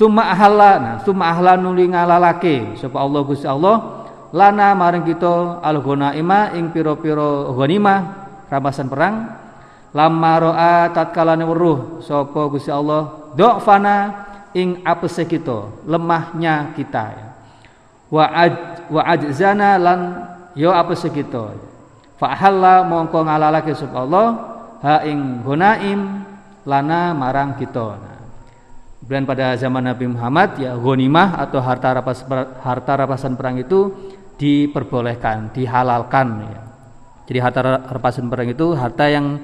Suma 0.01 0.33
ahalla, 0.33 0.81
nah 0.81 0.95
suma 1.05 1.29
ahla 1.29 1.53
nuli 1.53 1.85
ngalalake. 1.85 2.73
Sapa 2.73 3.05
Allah 3.05 3.21
Gusti 3.21 3.45
Allah? 3.45 4.01
Lana 4.33 4.73
maring 4.73 5.05
kita 5.05 5.61
al 5.61 5.77
ima 6.17 6.49
ing 6.57 6.73
piro-piro 6.73 7.53
ghanimah 7.53 7.99
rampasan 8.49 8.89
perang. 8.89 9.29
Lama 9.93 10.33
roa 10.41 10.89
tatkalane 10.89 11.45
weruh. 11.45 12.01
Sapa 12.01 12.49
Gusti 12.49 12.73
Allah? 12.73 13.29
Fana 13.61 13.97
ing 14.57 14.81
apese 14.81 15.21
kita 15.29 15.69
lemahnya 15.85 16.73
kita. 16.73 17.37
Wa 18.09 18.25
aj 18.25 18.53
wa 18.89 19.05
ajzana 19.05 19.77
lan 19.77 19.99
yo 20.57 20.73
apese 20.73 21.13
kita. 21.13 21.53
Fa 22.17 22.33
halla 22.41 22.81
mongko 22.89 23.21
ngalalake 23.21 23.77
sapa 23.77 24.01
Allah? 24.01 24.27
Ha 24.81 25.05
ing 25.05 25.45
gonaim 25.45 26.25
lana 26.65 27.13
marang 27.13 27.53
kita 27.53 28.11
Kemudian 29.01 29.25
pada 29.25 29.57
zaman 29.57 29.81
Nabi 29.81 30.05
Muhammad 30.05 30.61
ya 30.61 30.77
ghanimah 30.77 31.41
atau 31.41 31.57
harta 31.57 31.89
rapas 31.97 32.21
harta 32.61 32.93
rapasan 32.93 33.33
perang 33.33 33.57
itu 33.57 33.89
diperbolehkan, 34.37 35.49
dihalalkan 35.49 36.27
ya. 36.45 36.61
Jadi 37.25 37.39
harta 37.41 37.59
rapasan 37.89 38.29
perang 38.29 38.53
itu 38.53 38.77
harta 38.77 39.09
yang 39.09 39.41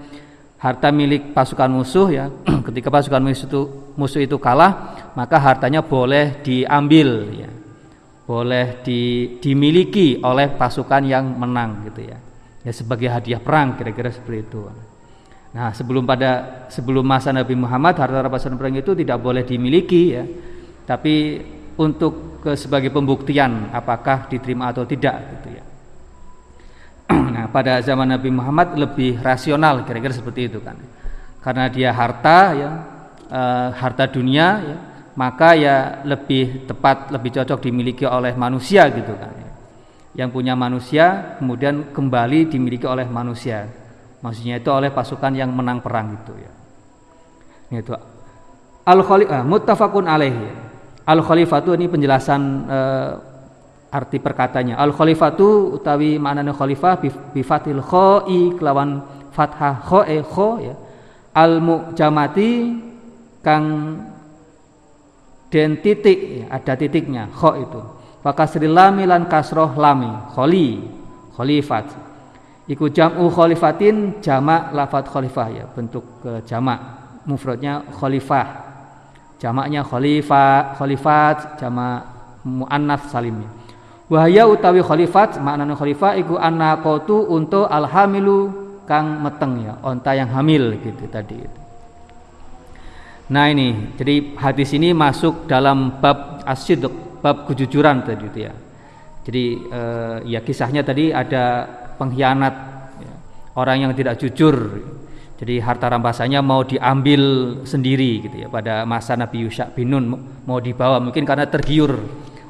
harta 0.61 0.93
milik 0.93 1.33
pasukan 1.33 1.73
musuh 1.73 2.07
ya. 2.13 2.29
Ketika 2.69 2.93
pasukan 2.93 3.17
musuh 3.17 3.49
itu 3.49 3.61
musuh 3.97 4.21
itu 4.21 4.37
kalah, 4.37 4.93
maka 5.17 5.41
hartanya 5.41 5.81
boleh 5.81 6.37
diambil 6.45 7.09
ya. 7.33 7.49
Boleh 8.29 8.85
di, 8.85 9.33
dimiliki 9.41 10.21
oleh 10.21 10.53
pasukan 10.53 11.01
yang 11.01 11.33
menang 11.33 11.81
gitu 11.89 12.13
ya. 12.13 12.17
Ya 12.61 12.71
sebagai 12.75 13.09
hadiah 13.09 13.41
perang 13.41 13.73
kira-kira 13.73 14.13
seperti 14.13 14.45
itu. 14.45 14.69
Nah, 15.55 15.71
sebelum 15.71 16.03
pada 16.03 16.65
sebelum 16.67 17.07
masa 17.07 17.31
Nabi 17.31 17.55
Muhammad 17.55 17.95
harta 17.95 18.19
rampasan 18.19 18.60
perang 18.60 18.75
itu 18.75 18.91
tidak 18.91 19.17
boleh 19.23 19.47
dimiliki 19.47 20.03
ya. 20.12 20.23
Tapi 20.83 21.39
untuk 21.79 22.43
ke 22.43 22.57
sebagai 22.57 22.91
pembuktian 22.91 23.71
apakah 23.71 24.27
diterima 24.27 24.73
atau 24.73 24.83
tidak 24.83 25.15
gitu 25.38 25.49
ya. 25.55 25.63
Nah, 27.38 27.47
pada 27.53 27.79
zaman 27.86 28.10
Nabi 28.12 28.33
Muhammad 28.33 28.75
lebih 28.75 29.21
rasional 29.21 29.86
kira-kira 29.88 30.12
seperti 30.12 30.51
itu 30.51 30.60
kan. 30.60 30.75
Karena 31.39 31.69
dia 31.71 31.93
harta 31.93 32.39
ya, 32.51 32.69
e, 33.29 33.41
harta 33.77 34.10
dunia 34.10 34.47
ya, 34.60 34.77
maka 35.15 35.53
ya 35.53 36.01
lebih 36.03 36.65
tepat 36.65 37.13
lebih 37.13 37.38
cocok 37.38 37.62
dimiliki 37.62 38.03
oleh 38.10 38.33
manusia 38.33 38.89
gitu 38.89 39.13
kan. 39.15 39.31
Yang 40.17 40.29
punya 40.33 40.57
manusia 40.57 41.38
kemudian 41.38 41.93
kembali 41.93 42.49
dimiliki 42.49 42.89
oleh 42.89 43.05
manusia 43.05 43.69
Maksudnya 44.17 44.58
itu 44.58 44.69
oleh 44.73 44.89
pasukan 44.89 45.30
yang 45.38 45.53
menang 45.53 45.77
perang 45.82 46.17
itu 46.17 46.34
ya. 46.41 46.51
Ini 47.69 47.77
itu 47.86 47.93
al 48.88 49.01
khalifah 49.06 49.45
muttafaqun 49.45 50.06
alaihi. 50.10 50.47
Al 51.08 51.21
khalifatu 51.21 51.77
ini 51.77 51.86
penjelasan 51.86 52.41
uh, 52.65 53.12
arti 53.93 54.17
perkatanya. 54.17 54.82
Al 54.82 54.91
khalifatu 54.91 55.77
utawi 55.77 56.17
maknane 56.17 56.51
khalifah 56.51 56.97
bi 57.06 57.41
fathil 57.45 57.84
kha'i 57.84 58.58
kelawan 58.58 59.06
fathah 59.32 59.86
khoe 59.86 60.17
kho 60.25 60.49
ya. 60.65 60.75
Al 61.38 61.62
mujamati 61.62 62.51
kang 63.45 63.63
den 65.53 65.80
titik 65.80 66.19
ya, 66.41 66.45
ada 66.58 66.73
titiknya 66.73 67.30
kho 67.30 67.51
itu. 67.62 67.82
Fakasril 68.25 68.73
lami 68.73 69.06
lan 69.06 69.30
kasroh 69.30 69.77
lami 69.77 70.10
kholi 70.34 70.82
khalifat. 71.38 72.06
Iku 72.67 72.91
jam'u 72.91 73.32
khalifatin 73.32 74.19
jamak 74.19 74.75
lafat 74.75 75.08
khalifah. 75.08 75.47
Ya 75.51 75.65
bentuk 75.71 76.03
uh, 76.27 76.43
jamak 76.43 76.80
mufradnya 77.23 77.88
khalifah. 77.95 78.67
Jamaknya 79.39 79.88
khalifah 79.88 80.75
khalifat 80.75 81.62
jamak 81.62 82.03
muannats 82.43 83.12
salimnya 83.12 83.58
wahaya 84.08 84.47
utawi 84.47 84.80
khalifat 84.80 85.39
maknanya 85.43 85.75
khalifah 85.75 86.15
iku 86.15 86.39
anakotu 86.39 87.27
untuk 87.27 87.67
alhamilu 87.67 88.65
kang 88.88 89.19
meteng 89.19 89.67
ya. 89.67 89.73
Onta 89.84 90.15
yang 90.15 90.32
hamil 90.32 90.80
gitu 90.80 91.06
tadi 91.12 91.67
nah 93.27 93.51
ini. 93.51 93.91
Jadi 93.99 94.39
hadis 94.39 94.71
ini 94.71 94.95
masuk 94.95 95.51
dalam 95.51 95.99
bab 95.99 96.47
asyid 96.47 96.88
bab 97.19 97.43
kejujuran 97.43 98.08
tadi 98.08 98.23
itu 98.23 98.39
ya. 98.47 98.56
Jadi 99.27 99.45
eh, 99.67 100.17
ya 100.32 100.39
kisahnya 100.39 100.88
tadi 100.88 101.12
ada 101.12 101.67
pengkhianat 101.97 102.55
ya, 103.01 103.13
orang 103.57 103.89
yang 103.89 103.91
tidak 103.97 104.21
jujur. 104.21 104.55
Jadi 105.38 105.62
harta 105.62 105.86
rampasannya 105.86 106.41
mau 106.41 106.65
diambil 106.65 107.21
sendiri 107.62 108.25
gitu 108.25 108.41
ya 108.41 108.47
pada 108.49 108.89
masa 108.89 109.13
Nabi 109.13 109.45
Yusha 109.45 109.69
bin 109.69 109.93
Nun. 109.93 110.05
Mau 110.49 110.57
dibawa 110.57 110.97
mungkin 110.97 111.21
karena 111.25 111.45
tergiur. 111.45 111.93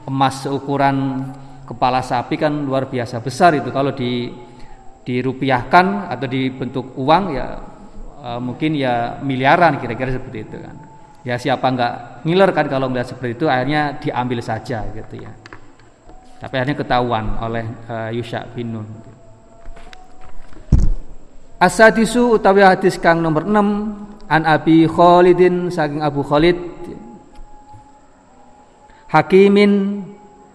Emas 0.08 0.48
ukuran 0.48 1.28
kepala 1.68 2.00
sapi 2.00 2.40
kan 2.40 2.64
luar 2.64 2.88
biasa 2.88 3.20
besar 3.20 3.60
itu. 3.60 3.76
Kalau 3.76 3.92
di 3.92 4.32
dirupiahkan 5.04 6.08
atau 6.12 6.28
dibentuk 6.32 6.96
uang 6.96 7.24
ya 7.36 7.60
uh, 8.24 8.40
mungkin 8.40 8.76
ya 8.76 9.20
miliaran 9.20 9.84
kira-kira 9.84 10.16
seperti 10.16 10.48
itu 10.48 10.56
kan. 10.56 10.76
Ya 11.28 11.36
siapa 11.36 11.68
nggak 11.68 12.24
ngiler 12.24 12.56
kan 12.56 12.72
kalau 12.72 12.88
melihat 12.88 13.12
seperti 13.12 13.36
itu 13.36 13.52
akhirnya 13.52 14.00
diambil 14.00 14.40
saja 14.40 14.88
gitu 14.96 15.28
ya. 15.28 15.32
Tapi 16.40 16.56
akhirnya 16.56 16.80
ketahuan 16.80 17.36
oleh 17.44 17.68
uh, 17.92 18.16
Yusha 18.16 18.48
bin 18.56 18.80
Nun. 18.80 18.88
Asadisu 21.58 22.38
utawi 22.38 22.62
hadis 22.62 23.02
kang 23.02 23.18
nomor 23.18 23.42
6 23.42 24.30
an 24.30 24.42
Abi 24.46 24.86
Khalidin 24.86 25.74
saking 25.74 26.06
Abu 26.06 26.22
Khalid. 26.22 26.58
Hakimin 29.10 30.04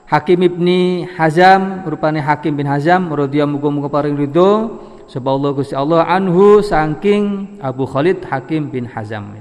Hakim 0.06 0.44
ibni 0.44 1.08
Hazam 1.18 1.82
rupane 1.88 2.20
Hakim 2.20 2.54
bin 2.54 2.68
Hazam 2.68 3.08
radhiyallahu 3.10 3.58
muga-muga 3.58 3.88
paring 3.90 4.14
ridho. 4.14 4.78
Sapa 5.10 5.28
Allah 5.32 5.50
Gusti 5.56 5.74
Allah 5.74 6.06
anhu 6.06 6.62
saking 6.62 7.58
Abu 7.58 7.82
Khalid 7.88 8.22
Hakim 8.28 8.70
bin 8.70 8.86
Hazam. 8.86 9.34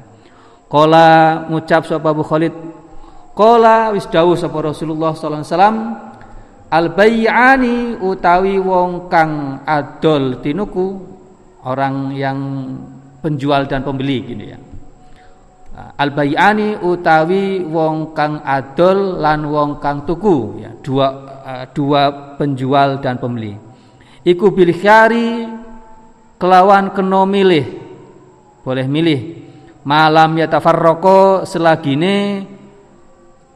Kala 0.71 1.45
ngucap 1.52 1.84
sapa 1.86 2.15
Abu 2.15 2.24
Khalid 2.24 2.56
Kala 3.36 3.91
wis 3.91 4.08
dawuh 4.08 4.39
sapa 4.39 4.60
Rasulullah 4.63 5.12
sallallahu 5.12 5.43
alaihi 5.43 5.54
wasallam 5.54 5.78
al 6.71 6.88
bayyani 6.95 7.76
utawi 8.00 8.56
wong 8.56 9.12
kang 9.12 9.60
adol 9.67 10.39
tinuku 10.39 11.12
orang 11.65 12.15
yang 12.17 12.38
penjual 13.21 13.69
dan 13.69 13.86
pembeli 13.86 14.17
gini 14.26 14.45
ya. 14.50 14.60
Al 15.71 16.12
bayani 16.12 16.78
utawi 16.78 17.63
wong 17.63 18.12
kang 18.12 18.43
adol 18.43 19.17
lan 19.24 19.47
wong 19.47 19.80
kang 19.80 20.04
tuku 20.04 20.62
ya, 20.62 20.71
dua 20.84 21.08
uh, 21.41 21.65
dua 21.71 22.36
penjual 22.36 23.00
dan 23.00 23.17
pembeli. 23.17 23.56
Iku 24.21 24.52
pilih 24.54 24.78
khari 24.78 25.47
kelawan 26.38 26.91
keno 26.93 27.24
milih. 27.26 27.65
Boleh 28.62 28.86
milih 28.86 29.21
malam 29.82 30.38
ya 30.38 30.45
tafarroko 30.45 31.50
selagine 31.50 32.45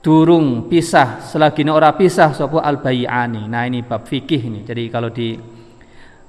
durung 0.02 0.66
pisah 0.66 1.22
selagine 1.22 1.70
ora 1.70 1.94
pisah 1.94 2.34
sapa 2.34 2.64
al 2.64 2.82
bayani. 2.82 3.46
Nah 3.46 3.70
ini 3.70 3.86
bab 3.86 4.08
fikih 4.08 4.42
ini. 4.50 4.60
Jadi 4.66 4.84
kalau 4.90 5.14
di 5.14 5.36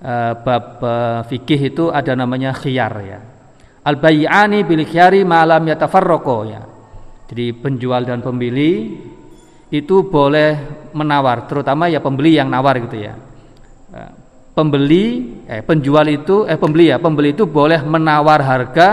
uh, 0.02 0.32
bab 0.40 0.64
uh, 0.82 1.20
fikih 1.24 1.72
itu 1.72 1.85
ada 1.88 2.12
namanya 2.12 2.52
khiyar 2.52 2.94
ya. 3.04 3.20
Al 3.87 3.96
bayyani 4.02 4.66
bil 4.66 4.82
khiyari 4.82 5.22
malam 5.22 5.62
yatafarraqo 5.70 6.38
ya. 6.48 6.62
Jadi 7.26 7.54
penjual 7.59 8.06
dan 8.06 8.22
pembeli 8.22 9.02
itu 9.70 10.06
boleh 10.06 10.59
menawar, 10.94 11.50
terutama 11.50 11.90
ya 11.90 11.98
pembeli 11.98 12.38
yang 12.38 12.50
nawar 12.50 12.78
gitu 12.82 12.98
ya. 12.98 13.14
Uh, 13.90 14.12
pembeli 14.56 15.37
eh 15.46 15.62
penjual 15.62 16.06
itu 16.11 16.46
eh 16.46 16.59
pembeli 16.59 16.90
ya, 16.90 16.98
pembeli 16.98 17.35
itu 17.35 17.46
boleh 17.46 17.82
menawar 17.82 18.42
harga 18.42 18.88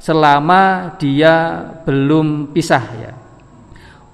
selama 0.00 0.94
dia 0.98 1.64
belum 1.86 2.50
pisah 2.54 2.84
ya. 2.98 3.12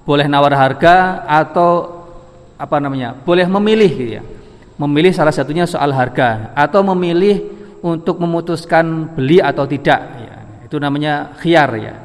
Boleh 0.07 0.23
nawar 0.31 0.55
harga 0.55 1.27
atau 1.27 1.99
apa 2.55 2.79
namanya? 2.79 3.11
Boleh 3.11 3.43
memilih 3.43 3.91
gitu 3.91 4.11
ya 4.17 4.23
memilih 4.77 5.11
salah 5.11 5.33
satunya 5.33 5.65
soal 5.65 5.89
harga 5.89 6.53
atau 6.53 6.85
memilih 6.93 7.57
untuk 7.81 8.21
memutuskan 8.21 9.13
beli 9.13 9.41
atau 9.41 9.65
tidak. 9.65 10.01
Ya. 10.17 10.35
itu 10.65 10.75
namanya 10.77 11.31
khiar 11.39 11.69
ya. 11.79 11.95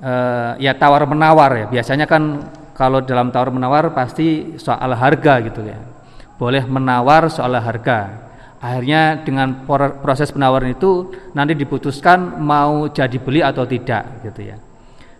E, 0.00 0.12
ya 0.62 0.72
tawar 0.78 1.06
menawar 1.06 1.50
ya. 1.58 1.66
Biasanya 1.70 2.06
kan 2.06 2.52
kalau 2.74 3.02
dalam 3.02 3.34
tawar 3.34 3.50
menawar 3.50 3.92
pasti 3.92 4.56
soal 4.56 4.94
harga 4.94 5.34
gitu 5.44 5.60
ya. 5.66 5.78
Boleh 6.38 6.64
menawar 6.64 7.28
soal 7.28 7.52
harga. 7.58 8.30
Akhirnya 8.60 9.24
dengan 9.24 9.64
proses 10.04 10.28
penawaran 10.28 10.76
itu 10.76 11.08
nanti 11.32 11.56
diputuskan 11.56 12.44
mau 12.44 12.92
jadi 12.92 13.16
beli 13.16 13.40
atau 13.40 13.64
tidak 13.64 14.20
gitu 14.28 14.52
ya. 14.52 14.56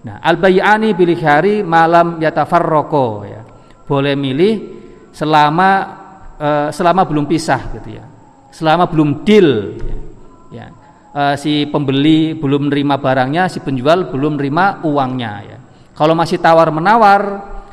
Nah 0.05 0.21
al 0.21 0.37
bayani 0.37 0.93
hari 1.17 1.65
malam 1.65 2.21
yatafarroko 2.21 3.25
ya. 3.25 3.41
Boleh 3.89 4.13
milih 4.13 4.80
selama 5.13 5.71
uh, 6.41 6.69
selama 6.73 7.05
belum 7.07 7.27
pisah 7.29 7.61
gitu 7.79 8.01
ya. 8.01 8.05
Selama 8.51 8.91
belum 8.91 9.23
deal 9.23 9.79
ya, 9.79 9.97
ya. 10.51 10.67
Uh, 11.11 11.35
si 11.35 11.67
pembeli 11.67 12.39
belum 12.39 12.71
menerima 12.71 13.03
barangnya 13.03 13.51
si 13.51 13.59
penjual 13.59 14.11
belum 14.11 14.39
menerima 14.39 14.87
uangnya 14.87 15.33
ya. 15.47 15.59
Kalau 15.95 16.15
masih 16.17 16.41
tawar 16.41 16.71
menawar 16.73 17.23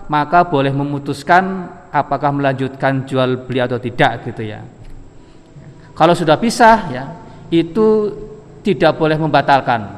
maka 0.07 0.47
boleh 0.47 0.73
memutuskan 0.73 1.69
apakah 1.91 2.31
melanjutkan 2.33 3.05
jual 3.05 3.45
beli 3.45 3.61
atau 3.61 3.77
tidak 3.77 4.25
gitu 4.25 4.43
ya. 4.45 4.61
Kalau 5.97 6.13
sudah 6.13 6.37
pisah 6.37 6.77
ya 6.93 7.03
itu 7.49 8.11
tidak 8.61 8.99
boleh 8.99 9.15
membatalkan. 9.15 9.95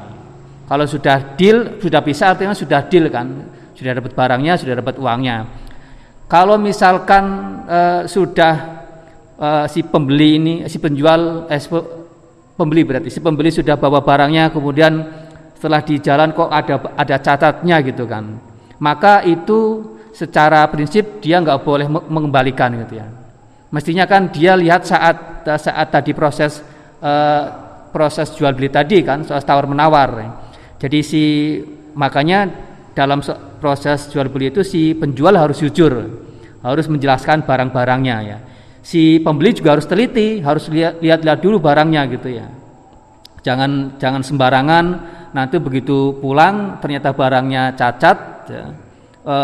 Kalau 0.70 0.86
sudah 0.86 1.34
deal 1.34 1.82
sudah 1.82 2.00
pisah 2.00 2.36
artinya 2.36 2.54
sudah 2.54 2.86
deal 2.86 3.10
kan. 3.10 3.26
Sudah 3.74 3.96
dapat 3.96 4.12
barangnya 4.12 4.60
sudah 4.60 4.76
dapat 4.76 5.00
uangnya 5.00 5.48
kalau 6.30 6.54
misalkan 6.62 7.24
uh, 7.66 8.06
sudah 8.06 8.54
uh, 9.34 9.66
si 9.66 9.82
pembeli 9.82 10.38
ini, 10.38 10.54
si 10.70 10.78
penjual, 10.78 11.50
eh, 11.50 11.58
pembeli 12.54 12.86
berarti 12.86 13.10
si 13.10 13.18
pembeli 13.18 13.50
sudah 13.50 13.74
bawa 13.74 13.98
barangnya, 13.98 14.54
kemudian 14.54 14.94
setelah 15.58 15.82
di 15.82 15.98
jalan 15.98 16.30
kok 16.30 16.46
ada 16.46 16.94
ada 16.94 17.16
catatnya 17.18 17.82
gitu 17.82 18.06
kan, 18.06 18.38
maka 18.78 19.26
itu 19.26 19.90
secara 20.14 20.70
prinsip 20.70 21.18
dia 21.18 21.42
nggak 21.42 21.66
boleh 21.66 21.90
mengembalikan 21.90 22.78
gitu 22.86 23.02
ya. 23.02 23.10
Mestinya 23.74 24.06
kan 24.06 24.30
dia 24.30 24.54
lihat 24.54 24.86
saat 24.86 25.42
saat 25.42 25.88
tadi 25.90 26.14
proses 26.14 26.62
uh, 27.02 27.44
proses 27.90 28.30
jual 28.38 28.54
beli 28.54 28.70
tadi 28.70 29.02
kan, 29.02 29.26
soal 29.26 29.42
tawar 29.42 29.66
menawar. 29.66 30.30
Jadi 30.78 30.98
si 31.02 31.22
makanya 31.98 32.69
dalam 32.94 33.22
proses 33.62 34.10
jual 34.10 34.26
beli 34.28 34.50
itu 34.50 34.66
si 34.66 34.92
penjual 34.96 35.34
harus 35.36 35.62
jujur, 35.62 35.92
harus 36.64 36.86
menjelaskan 36.90 37.46
barang-barangnya 37.46 38.16
ya. 38.26 38.38
Si 38.80 39.20
pembeli 39.20 39.52
juga 39.52 39.76
harus 39.76 39.84
teliti, 39.84 40.40
harus 40.40 40.66
lihat-lihat 40.72 41.38
dulu 41.38 41.60
barangnya 41.60 42.02
gitu 42.10 42.28
ya. 42.32 42.48
Jangan 43.40 44.00
jangan 44.00 44.22
sembarangan 44.24 44.84
nanti 45.36 45.56
begitu 45.60 46.16
pulang 46.18 46.80
ternyata 46.80 47.12
barangnya 47.12 47.76
cacat 47.76 48.18
ya. 48.48 48.64
E, 49.20 49.36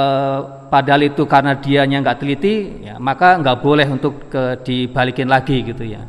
padahal 0.73 1.05
itu 1.05 1.29
karena 1.29 1.53
dianya 1.61 2.01
nggak 2.01 2.19
teliti 2.19 2.85
ya, 2.89 2.97
maka 2.97 3.37
nggak 3.37 3.59
boleh 3.61 3.87
untuk 3.87 4.33
ke, 4.33 4.65
dibalikin 4.65 5.29
lagi 5.29 5.63
gitu 5.63 5.85
ya. 5.85 6.01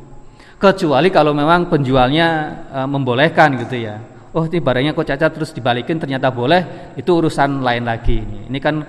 Kecuali 0.58 1.12
kalau 1.14 1.36
memang 1.36 1.68
penjualnya 1.68 2.28
e, 2.72 2.80
membolehkan 2.88 3.60
gitu 3.60 3.76
ya 3.76 4.17
oh 4.38 4.46
ini 4.46 4.62
barangnya 4.62 4.94
kok 4.94 5.10
cacat 5.10 5.32
terus 5.34 5.50
dibalikin 5.50 5.98
ternyata 5.98 6.30
boleh 6.30 6.94
itu 6.94 7.10
urusan 7.10 7.66
lain 7.66 7.84
lagi 7.90 8.22
ini 8.22 8.60
kan 8.62 8.86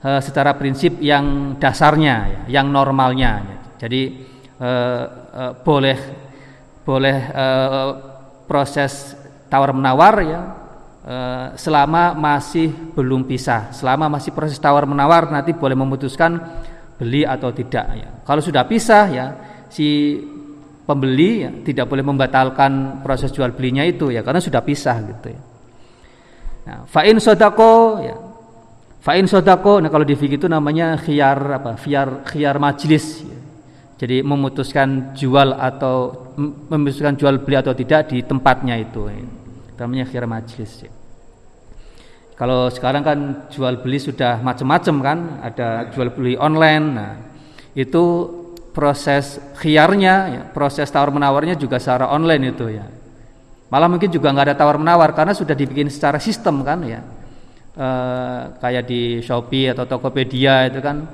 e, 0.00 0.10
secara 0.24 0.56
prinsip 0.56 0.96
yang 1.04 1.56
dasarnya 1.60 2.14
ya, 2.24 2.40
yang 2.60 2.72
normalnya 2.72 3.32
ya. 3.44 3.56
jadi 3.84 4.02
e, 4.56 4.70
e, 5.36 5.42
boleh 5.60 5.98
boleh 6.86 7.18
proses 8.46 9.18
tawar 9.50 9.74
menawar 9.74 10.14
ya 10.22 10.40
selama 11.58 12.14
masih 12.14 12.70
belum 12.94 13.26
pisah. 13.26 13.74
Selama 13.74 14.06
masih 14.06 14.30
proses 14.30 14.54
tawar 14.62 14.86
menawar 14.86 15.26
nanti 15.34 15.50
boleh 15.50 15.74
memutuskan 15.74 16.38
beli 16.94 17.26
atau 17.26 17.50
tidak 17.50 17.86
ya. 17.90 18.08
Kalau 18.22 18.38
sudah 18.38 18.62
pisah 18.70 19.04
ya 19.10 19.26
si 19.66 20.14
pembeli 20.86 21.42
ya, 21.42 21.50
tidak 21.66 21.90
boleh 21.90 22.06
membatalkan 22.06 23.02
proses 23.02 23.34
jual 23.34 23.50
belinya 23.50 23.82
itu 23.82 24.14
ya 24.14 24.22
karena 24.22 24.38
sudah 24.38 24.62
pisah 24.62 24.96
gitu 25.02 25.34
ya. 25.34 25.40
Nah, 26.66 26.78
fa'in 26.86 27.18
sodako 27.18 28.02
ya. 28.02 28.16
Fa'in 29.02 29.26
sodako, 29.30 29.78
nah 29.78 29.86
kalau 29.86 30.02
di 30.02 30.18
fikih 30.18 30.34
itu 30.34 30.48
namanya 30.50 30.98
khiyar 30.98 31.62
apa? 31.62 31.78
Khiyar 31.78 32.26
khiyar 32.26 32.58
majlis. 32.58 33.22
Ya. 33.22 33.38
Jadi 34.02 34.26
memutuskan 34.26 35.14
jual 35.14 35.54
atau 35.54 36.26
memutuskan 36.70 37.14
jual 37.14 37.38
beli 37.38 37.54
atau 37.54 37.70
tidak 37.70 38.10
di 38.10 38.26
tempatnya 38.26 38.74
itu. 38.82 39.06
Ya. 39.06 39.22
Namanya 39.78 40.10
khiyar 40.10 40.26
majlis. 40.26 40.90
Ya. 40.90 40.90
Kalau 42.34 42.66
sekarang 42.66 43.06
kan 43.06 43.18
jual 43.48 43.78
beli 43.78 44.02
sudah 44.02 44.42
macam-macam 44.42 44.96
kan, 45.00 45.18
ada 45.40 45.86
jual 45.94 46.10
beli 46.10 46.34
online. 46.34 46.86
Nah, 46.92 47.12
itu 47.78 48.04
proses 48.76 49.40
khiyarnya, 49.56 50.14
ya, 50.28 50.42
proses 50.52 50.84
tawar 50.92 51.08
menawarnya 51.08 51.56
juga 51.56 51.80
secara 51.80 52.12
online 52.12 52.52
itu 52.52 52.68
ya. 52.68 52.84
Malah 53.72 53.88
mungkin 53.88 54.12
juga 54.12 54.28
nggak 54.36 54.52
ada 54.52 54.56
tawar 54.60 54.76
menawar 54.76 55.16
karena 55.16 55.32
sudah 55.32 55.56
dibikin 55.56 55.88
secara 55.88 56.20
sistem 56.20 56.60
kan 56.60 56.84
ya. 56.84 57.00
E, 57.72 57.88
kayak 58.60 58.84
di 58.84 59.24
Shopee 59.24 59.72
atau 59.72 59.88
Tokopedia 59.88 60.68
itu 60.68 60.84
kan 60.84 61.08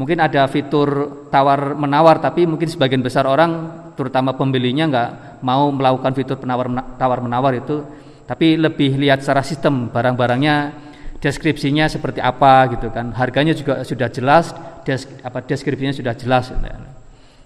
mungkin 0.00 0.18
ada 0.18 0.48
fitur 0.48 0.88
tawar 1.28 1.76
menawar 1.76 2.18
tapi 2.18 2.48
mungkin 2.48 2.66
sebagian 2.66 3.04
besar 3.04 3.28
orang 3.28 3.84
terutama 3.94 4.34
pembelinya 4.34 4.90
nggak 4.90 5.10
mau 5.46 5.70
melakukan 5.70 6.12
fitur 6.18 6.36
penawar 6.40 6.66
tawar 6.98 7.22
menawar 7.22 7.52
itu 7.54 7.84
tapi 8.26 8.58
lebih 8.58 8.98
lihat 8.98 9.22
secara 9.22 9.46
sistem 9.46 9.86
barang-barangnya 9.92 10.82
deskripsinya 11.22 11.86
seperti 11.86 12.18
apa 12.18 12.74
gitu 12.74 12.90
kan 12.90 13.14
harganya 13.14 13.54
juga 13.54 13.86
sudah 13.86 14.10
jelas 14.10 14.50
des, 14.82 15.08
apa 15.22 15.40
deskripsinya 15.46 15.94
sudah 15.94 16.12
jelas 16.18 16.50
gitu 16.50 16.66
ya. 16.66 16.93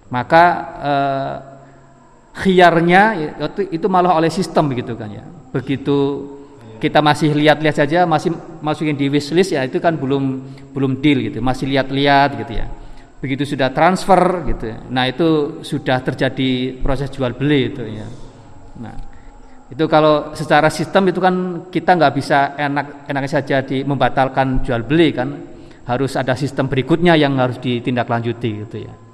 Maka 0.09 0.45
eh, 0.81 1.37
khiarnya 2.39 3.03
itu, 3.37 3.61
itu 3.75 3.87
malah 3.91 4.17
oleh 4.17 4.31
sistem 4.33 4.71
begitu 4.71 4.95
kan 4.95 5.11
ya. 5.11 5.25
Begitu 5.53 5.97
kita 6.79 7.03
masih 7.03 7.35
lihat-lihat 7.35 7.77
saja 7.83 8.07
masih 8.07 8.31
masukin 8.63 8.95
di 8.95 9.11
wishlist 9.11 9.51
ya 9.51 9.67
itu 9.67 9.83
kan 9.83 9.99
belum 9.99 10.25
belum 10.71 11.03
deal 11.03 11.27
gitu, 11.29 11.43
masih 11.43 11.67
lihat-lihat 11.69 12.39
gitu 12.47 12.53
ya. 12.55 12.67
Begitu 13.19 13.43
sudah 13.43 13.75
transfer 13.75 14.47
gitu. 14.47 14.71
Ya. 14.71 14.79
Nah, 14.95 15.11
itu 15.11 15.59
sudah 15.67 15.99
terjadi 16.07 16.79
proses 16.79 17.11
jual 17.11 17.35
beli 17.35 17.75
itu 17.75 17.83
ya. 17.83 18.07
Nah, 18.79 18.95
itu 19.69 19.85
kalau 19.91 20.31
secara 20.39 20.71
sistem 20.71 21.11
itu 21.11 21.19
kan 21.19 21.67
kita 21.67 21.99
nggak 21.99 22.15
bisa 22.15 22.55
enak 22.55 23.11
enak 23.11 23.25
saja 23.27 23.67
di 23.67 23.83
membatalkan 23.83 24.63
jual 24.63 24.87
beli 24.87 25.11
kan 25.11 25.29
harus 25.91 26.15
ada 26.15 26.39
sistem 26.39 26.71
berikutnya 26.71 27.19
yang 27.19 27.37
harus 27.43 27.59
ditindaklanjuti 27.59 28.51
gitu 28.65 28.77
ya 28.87 29.08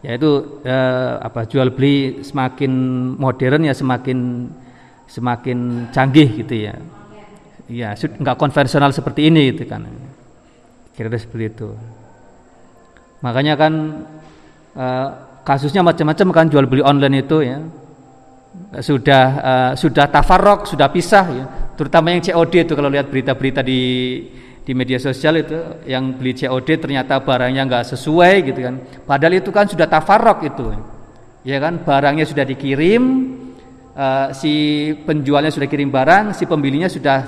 yaitu 0.00 0.60
eh, 0.64 1.12
apa 1.20 1.44
jual 1.44 1.76
beli 1.76 2.24
semakin 2.24 2.72
modern 3.20 3.68
ya 3.68 3.74
semakin 3.76 4.48
semakin 5.04 5.88
canggih 5.92 6.28
gitu 6.40 6.54
ya. 6.56 6.74
Ya 7.70 7.94
nggak 7.94 8.36
konvensional 8.40 8.90
seperti 8.90 9.28
ini 9.28 9.52
gitu 9.54 9.68
kan. 9.68 9.86
Kira-kira 10.96 11.20
seperti 11.20 11.44
itu. 11.52 11.68
Makanya 13.20 13.54
kan 13.60 13.72
eh, 14.74 15.08
kasusnya 15.44 15.84
macam-macam 15.84 16.28
kan 16.32 16.46
jual 16.48 16.64
beli 16.68 16.82
online 16.84 17.24
itu 17.24 17.38
ya. 17.44 17.58
Sudah 18.82 19.24
uh, 19.38 19.72
sudah 19.78 20.10
tafarok 20.10 20.66
sudah 20.66 20.90
pisah 20.90 21.26
ya. 21.30 21.44
Terutama 21.78 22.10
yang 22.10 22.18
COD 22.18 22.66
itu 22.66 22.74
kalau 22.74 22.90
lihat 22.90 23.06
berita-berita 23.06 23.62
di 23.62 23.80
di 24.60 24.72
media 24.76 25.00
sosial 25.00 25.40
itu 25.40 25.56
yang 25.88 26.14
beli 26.14 26.36
COD 26.36 26.68
ternyata 26.78 27.18
barangnya 27.24 27.64
nggak 27.64 27.84
sesuai 27.96 28.34
gitu 28.44 28.60
kan. 28.60 28.74
Padahal 29.08 29.40
itu 29.40 29.50
kan 29.50 29.66
sudah 29.66 29.88
tafarok 29.88 30.38
itu. 30.46 30.66
Ya 31.42 31.56
kan 31.56 31.80
barangnya 31.80 32.28
sudah 32.28 32.44
dikirim 32.44 33.02
uh, 33.96 34.28
si 34.36 34.52
penjualnya 34.92 35.48
sudah 35.48 35.68
kirim 35.68 35.88
barang, 35.88 36.36
si 36.36 36.44
pembelinya 36.44 36.86
sudah 36.86 37.18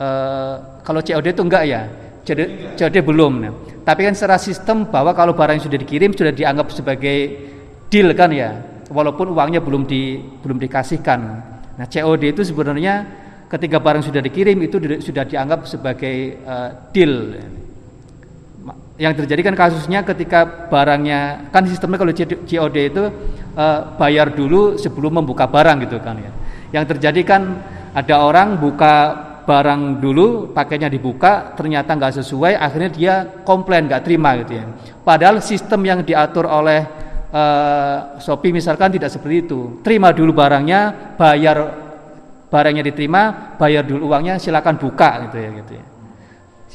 uh, 0.00 0.54
kalau 0.80 1.04
COD 1.04 1.26
itu 1.36 1.42
enggak 1.44 1.64
ya. 1.68 1.82
COD, 2.24 2.40
COD 2.80 2.96
belum. 3.04 3.32
Nah. 3.44 3.52
Tapi 3.84 4.00
kan 4.08 4.16
secara 4.16 4.40
sistem 4.40 4.88
bahwa 4.88 5.12
kalau 5.12 5.36
barang 5.36 5.60
sudah 5.60 5.76
dikirim 5.76 6.16
sudah 6.16 6.32
dianggap 6.32 6.72
sebagai 6.72 7.16
deal 7.92 8.16
kan 8.16 8.32
ya. 8.32 8.56
Walaupun 8.88 9.32
uangnya 9.32 9.60
belum 9.60 9.84
di 9.84 10.16
belum 10.40 10.56
dikasihkan. 10.60 11.20
Nah, 11.74 11.86
COD 11.90 12.22
itu 12.32 12.42
sebenarnya 12.46 13.23
ketika 13.54 13.78
barang 13.78 14.02
sudah 14.02 14.18
dikirim 14.18 14.58
itu 14.66 14.82
sudah 14.98 15.22
dianggap 15.22 15.70
sebagai 15.70 16.42
uh, 16.42 16.90
deal. 16.90 17.38
Yang 18.98 19.26
terjadi 19.26 19.50
kan 19.50 19.54
kasusnya 19.54 20.02
ketika 20.02 20.70
barangnya 20.70 21.50
kan 21.54 21.66
sistemnya 21.66 21.98
kalau 22.02 22.14
COD 22.14 22.76
itu 22.78 23.04
uh, 23.54 23.80
bayar 23.94 24.34
dulu 24.34 24.74
sebelum 24.74 25.22
membuka 25.22 25.46
barang 25.46 25.86
gitu 25.86 26.02
kan 26.02 26.18
ya. 26.18 26.30
Yang 26.74 26.98
terjadi 26.98 27.20
kan 27.22 27.42
ada 27.94 28.26
orang 28.26 28.58
buka 28.58 28.94
barang 29.44 30.00
dulu 30.00 30.50
pakainya 30.50 30.88
dibuka 30.88 31.52
ternyata 31.54 31.94
nggak 31.94 32.16
sesuai 32.22 32.56
akhirnya 32.56 32.90
dia 32.90 33.14
komplain 33.46 33.86
nggak 33.86 34.02
terima 34.02 34.34
gitu 34.42 34.58
ya. 34.58 34.64
Padahal 35.04 35.38
sistem 35.44 35.84
yang 35.86 36.00
diatur 36.02 36.48
oleh 36.48 36.86
uh, 37.34 38.18
Shopee 38.22 38.54
misalkan 38.54 38.94
tidak 38.94 39.12
seperti 39.12 39.46
itu. 39.46 39.82
Terima 39.82 40.14
dulu 40.14 40.32
barangnya, 40.32 41.14
bayar 41.18 41.83
barangnya 42.48 42.82
diterima, 42.86 43.54
bayar 43.56 43.84
dulu 43.84 44.10
uangnya, 44.12 44.38
silakan 44.38 44.76
buka 44.78 45.28
gitu 45.28 45.36
ya 45.40 45.48
gitu 45.62 45.72
ya. 45.78 45.84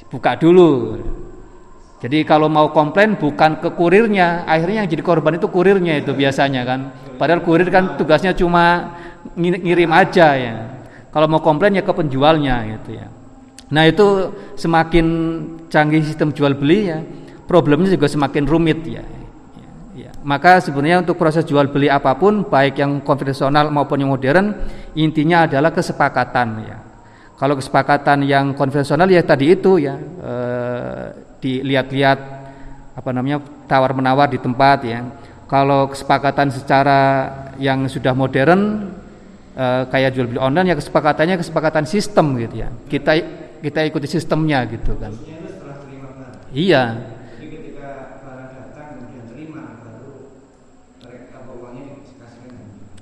Buka 0.10 0.32
dulu. 0.40 0.98
Jadi 2.00 2.24
kalau 2.24 2.48
mau 2.48 2.72
komplain 2.72 3.20
bukan 3.20 3.60
ke 3.60 3.76
kurirnya, 3.76 4.48
akhirnya 4.48 4.88
yang 4.88 4.90
jadi 4.90 5.04
korban 5.04 5.36
itu 5.36 5.52
kurirnya 5.52 6.00
itu 6.00 6.16
biasanya 6.16 6.64
kan. 6.64 6.80
Padahal 7.20 7.44
kurir 7.44 7.68
kan 7.68 8.00
tugasnya 8.00 8.32
cuma 8.32 8.96
ngirim 9.36 9.92
aja 9.92 10.28
ya. 10.40 10.56
Kalau 11.12 11.28
mau 11.28 11.44
komplain 11.44 11.76
ya 11.76 11.84
ke 11.84 11.92
penjualnya 11.92 12.64
gitu 12.80 12.96
ya. 12.96 13.12
Nah 13.70 13.84
itu 13.86 14.32
semakin 14.56 15.06
canggih 15.68 16.02
sistem 16.02 16.32
jual 16.32 16.56
beli 16.56 16.88
ya, 16.88 17.04
problemnya 17.46 17.92
juga 17.92 18.08
semakin 18.08 18.48
rumit 18.48 18.80
ya. 18.88 19.04
Maka 20.30 20.62
sebenarnya 20.62 21.02
untuk 21.02 21.18
proses 21.18 21.42
jual 21.42 21.66
beli 21.74 21.90
apa 21.90 22.14
pun 22.14 22.46
baik 22.46 22.78
yang 22.78 23.02
konvensional 23.02 23.74
maupun 23.74 23.98
yang 23.98 24.14
modern 24.14 24.54
intinya 24.94 25.50
adalah 25.50 25.74
kesepakatan 25.74 26.48
ya. 26.70 26.78
Kalau 27.34 27.58
kesepakatan 27.58 28.30
yang 28.30 28.54
konvensional 28.54 29.10
ya 29.10 29.26
tadi 29.26 29.58
itu 29.58 29.82
ya 29.82 29.98
e, 29.98 30.34
dilihat-lihat 31.42 32.20
apa 32.94 33.10
namanya 33.10 33.42
tawar 33.66 33.98
menawar 33.98 34.30
di 34.30 34.38
tempat 34.38 34.86
ya. 34.86 35.02
Kalau 35.50 35.90
kesepakatan 35.90 36.54
secara 36.54 37.02
yang 37.58 37.90
sudah 37.90 38.14
modern 38.14 38.94
e, 39.58 39.66
kayak 39.90 40.14
jual 40.14 40.30
beli 40.30 40.38
online 40.38 40.70
ya 40.70 40.76
kesepakatannya 40.78 41.42
kesepakatan 41.42 41.90
sistem 41.90 42.38
gitu 42.38 42.54
ya. 42.54 42.70
Kita 42.86 43.18
kita 43.66 43.82
ikuti 43.82 44.06
sistemnya 44.06 44.62
gitu 44.70 44.94
kan. 44.94 45.10
Iya. 46.54 47.18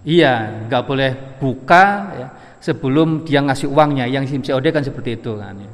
Iya, 0.07 0.63
nggak 0.71 0.83
boleh 0.87 1.11
buka 1.35 1.83
ya, 2.15 2.27
sebelum 2.63 3.27
dia 3.27 3.43
ngasih 3.43 3.67
uangnya. 3.67 4.07
Yang 4.07 4.31
SIM 4.31 4.41
COD 4.47 4.71
kan 4.71 4.83
seperti 4.87 5.19
itu 5.19 5.35
kan. 5.35 5.51
Ya. 5.59 5.71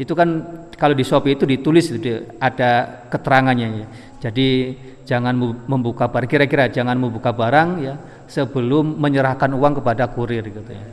Itu 0.00 0.16
kan 0.16 0.28
kalau 0.72 0.96
di 0.96 1.04
Shopee 1.04 1.36
itu 1.36 1.44
ditulis 1.44 1.92
itu 1.92 2.24
ada 2.40 3.04
keterangannya 3.12 3.68
ya. 3.84 3.86
Jadi 4.24 4.72
jangan 5.04 5.36
membuka 5.68 6.08
barang 6.08 6.24
kira-kira 6.24 6.72
jangan 6.72 6.96
membuka 6.96 7.36
barang 7.36 7.68
ya 7.84 7.94
sebelum 8.24 8.96
menyerahkan 8.96 9.52
uang 9.52 9.84
kepada 9.84 10.08
kurir 10.08 10.48
gitu 10.48 10.72
ya. 10.72 10.86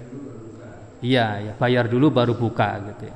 Iya, 1.02 1.26
ya 1.48 1.54
bayar 1.56 1.88
dulu 1.88 2.12
baru 2.12 2.36
buka 2.36 2.76
gitu 2.92 3.08
ya. 3.08 3.16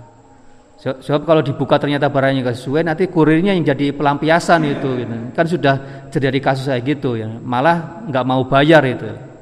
Sebab 1.04 1.28
kalau 1.28 1.42
dibuka 1.44 1.76
ternyata 1.76 2.08
barangnya 2.08 2.48
nggak 2.48 2.58
sesuai, 2.62 2.86
nanti 2.86 3.10
kurirnya 3.10 3.58
yang 3.58 3.66
jadi 3.66 3.90
pelampiasan 3.96 4.70
itu, 4.70 4.90
gitu. 5.02 5.16
kan 5.34 5.46
sudah 5.50 5.76
terjadi 6.14 6.40
kasus 6.44 6.70
kayak 6.70 6.84
gitu 6.86 7.18
ya, 7.18 7.26
malah 7.42 8.06
nggak 8.06 8.26
mau 8.28 8.46
bayar 8.46 8.86
itu 8.86 9.35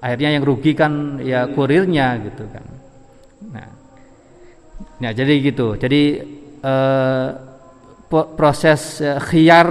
akhirnya 0.00 0.40
yang 0.40 0.44
rugi 0.44 0.72
kan 0.72 1.20
ya 1.20 1.46
kurirnya 1.52 2.16
gitu 2.24 2.44
kan. 2.48 2.64
Nah 3.52 3.68
nah 5.00 5.10
jadi 5.12 5.34
gitu. 5.44 5.76
Jadi 5.76 6.02
eh, 6.64 7.28
proses 8.10 9.04
eh, 9.04 9.20
khiar 9.20 9.68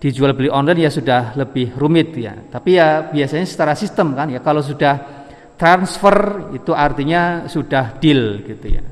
dijual 0.00 0.32
beli 0.32 0.48
online 0.48 0.88
ya 0.88 0.90
sudah 0.90 1.36
lebih 1.36 1.76
rumit 1.76 2.14
ya. 2.16 2.32
Tapi 2.32 2.70
ya 2.78 3.10
biasanya 3.10 3.44
secara 3.44 3.74
sistem 3.76 4.16
kan 4.16 4.30
ya 4.32 4.40
kalau 4.40 4.62
sudah 4.64 5.26
transfer 5.60 6.48
itu 6.56 6.72
artinya 6.72 7.44
sudah 7.50 8.00
deal 8.00 8.40
gitu 8.46 8.66
ya. 8.70 8.84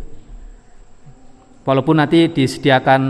Walaupun 1.65 2.01
nanti 2.01 2.33
disediakan 2.33 3.03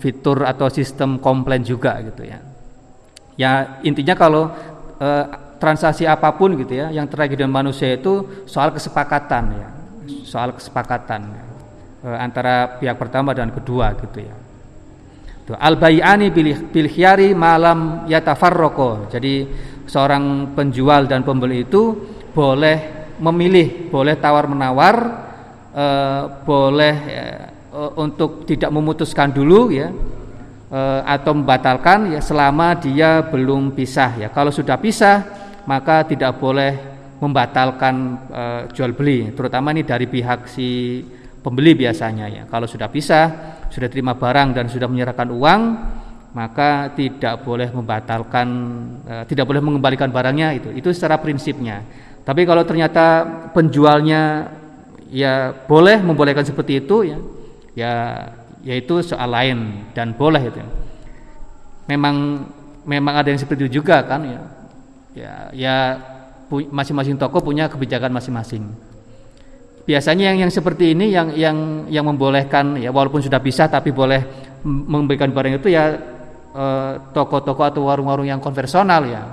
fitur 0.00 0.44
atau 0.44 0.68
sistem 0.72 1.20
komplain 1.20 1.60
juga 1.64 2.00
gitu 2.04 2.24
ya. 2.24 2.40
Ya 3.38 3.80
intinya 3.86 4.18
kalau 4.18 4.50
eh, 4.98 5.47
transaksi 5.58 6.06
apa 6.06 6.30
pun 6.32 6.54
gitu 6.56 6.72
ya 6.78 6.88
yang 6.94 7.06
terjadi 7.10 7.44
dengan 7.44 7.62
manusia 7.62 7.94
itu 7.98 8.46
soal 8.46 8.70
kesepakatan 8.72 9.44
ya 9.58 9.68
soal 10.28 10.52
kesepakatan 10.52 11.20
ya, 11.32 11.44
e, 12.04 12.08
antara 12.20 12.76
pihak 12.80 12.96
pertama 13.00 13.32
dan 13.32 13.48
kedua 13.52 13.96
gitu 13.96 14.24
ya. 14.24 14.36
Al 15.56 15.80
bayani 15.80 16.28
bil 16.28 16.88
khiyari 16.92 17.32
malam 17.32 18.04
yatafarroko 18.04 19.08
jadi 19.08 19.48
seorang 19.88 20.52
penjual 20.52 21.08
dan 21.08 21.24
pembeli 21.24 21.64
itu 21.64 21.96
boleh 22.36 23.08
memilih 23.16 23.88
boleh 23.88 24.20
tawar 24.20 24.44
menawar 24.44 24.96
e, 25.72 25.84
boleh 26.44 26.96
e, 27.08 27.22
untuk 27.96 28.44
tidak 28.44 28.68
memutuskan 28.68 29.32
dulu 29.32 29.72
ya 29.72 29.88
atau 31.08 31.32
membatalkan 31.32 32.12
ya 32.12 32.20
selama 32.20 32.76
dia 32.76 33.24
belum 33.24 33.72
pisah 33.72 34.20
ya. 34.20 34.28
Kalau 34.28 34.52
sudah 34.52 34.76
pisah 34.76 35.47
maka 35.68 36.08
tidak 36.08 36.40
boleh 36.40 36.72
membatalkan 37.20 37.94
e, 38.32 38.42
jual 38.72 38.96
beli 38.96 39.28
terutama 39.36 39.76
ini 39.76 39.84
dari 39.84 40.08
pihak 40.08 40.48
si 40.48 41.02
pembeli 41.44 41.76
biasanya 41.76 42.26
ya. 42.32 42.42
Kalau 42.48 42.64
sudah 42.64 42.88
pisah 42.88 43.26
sudah 43.68 43.92
terima 43.92 44.16
barang 44.16 44.56
dan 44.56 44.66
sudah 44.72 44.88
menyerahkan 44.88 45.28
uang 45.28 45.60
maka 46.32 46.92
tidak 46.96 47.44
boleh 47.44 47.68
membatalkan 47.68 48.48
e, 49.04 49.14
tidak 49.28 49.44
boleh 49.44 49.60
mengembalikan 49.60 50.08
barangnya 50.08 50.56
itu. 50.56 50.72
Itu 50.72 50.88
secara 50.96 51.20
prinsipnya. 51.20 51.84
Tapi 52.24 52.48
kalau 52.48 52.64
ternyata 52.64 53.24
penjualnya 53.52 54.48
ya 55.12 55.52
boleh 55.52 56.00
membolehkan 56.00 56.44
seperti 56.44 56.84
itu 56.84 57.12
ya 57.12 57.18
ya 57.76 57.92
yaitu 58.64 59.04
soal 59.04 59.28
lain 59.28 59.88
dan 59.92 60.16
boleh 60.16 60.48
itu. 60.48 60.64
Memang 61.92 62.46
memang 62.88 63.20
ada 63.20 63.28
yang 63.28 63.40
seperti 63.40 63.68
itu 63.68 63.84
juga 63.84 64.00
kan 64.04 64.24
ya 64.24 64.57
ya 65.12 65.52
ya 65.52 65.76
masing-masing 66.50 67.20
toko 67.20 67.44
punya 67.44 67.68
kebijakan 67.68 68.12
masing-masing 68.12 68.64
biasanya 69.88 70.32
yang 70.32 70.48
yang 70.48 70.52
seperti 70.52 70.92
ini 70.92 71.12
yang 71.12 71.32
yang 71.32 71.56
yang 71.88 72.04
membolehkan 72.04 72.76
ya 72.76 72.92
walaupun 72.92 73.24
sudah 73.24 73.40
bisa 73.40 73.68
tapi 73.68 73.92
boleh 73.92 74.24
memberikan 74.64 75.32
barang 75.32 75.60
itu 75.60 75.72
ya 75.72 75.96
eh, 76.52 76.92
toko-toko 77.12 77.62
atau 77.64 77.88
warung-warung 77.88 78.28
yang 78.28 78.40
konvensional 78.40 79.04
ya 79.08 79.24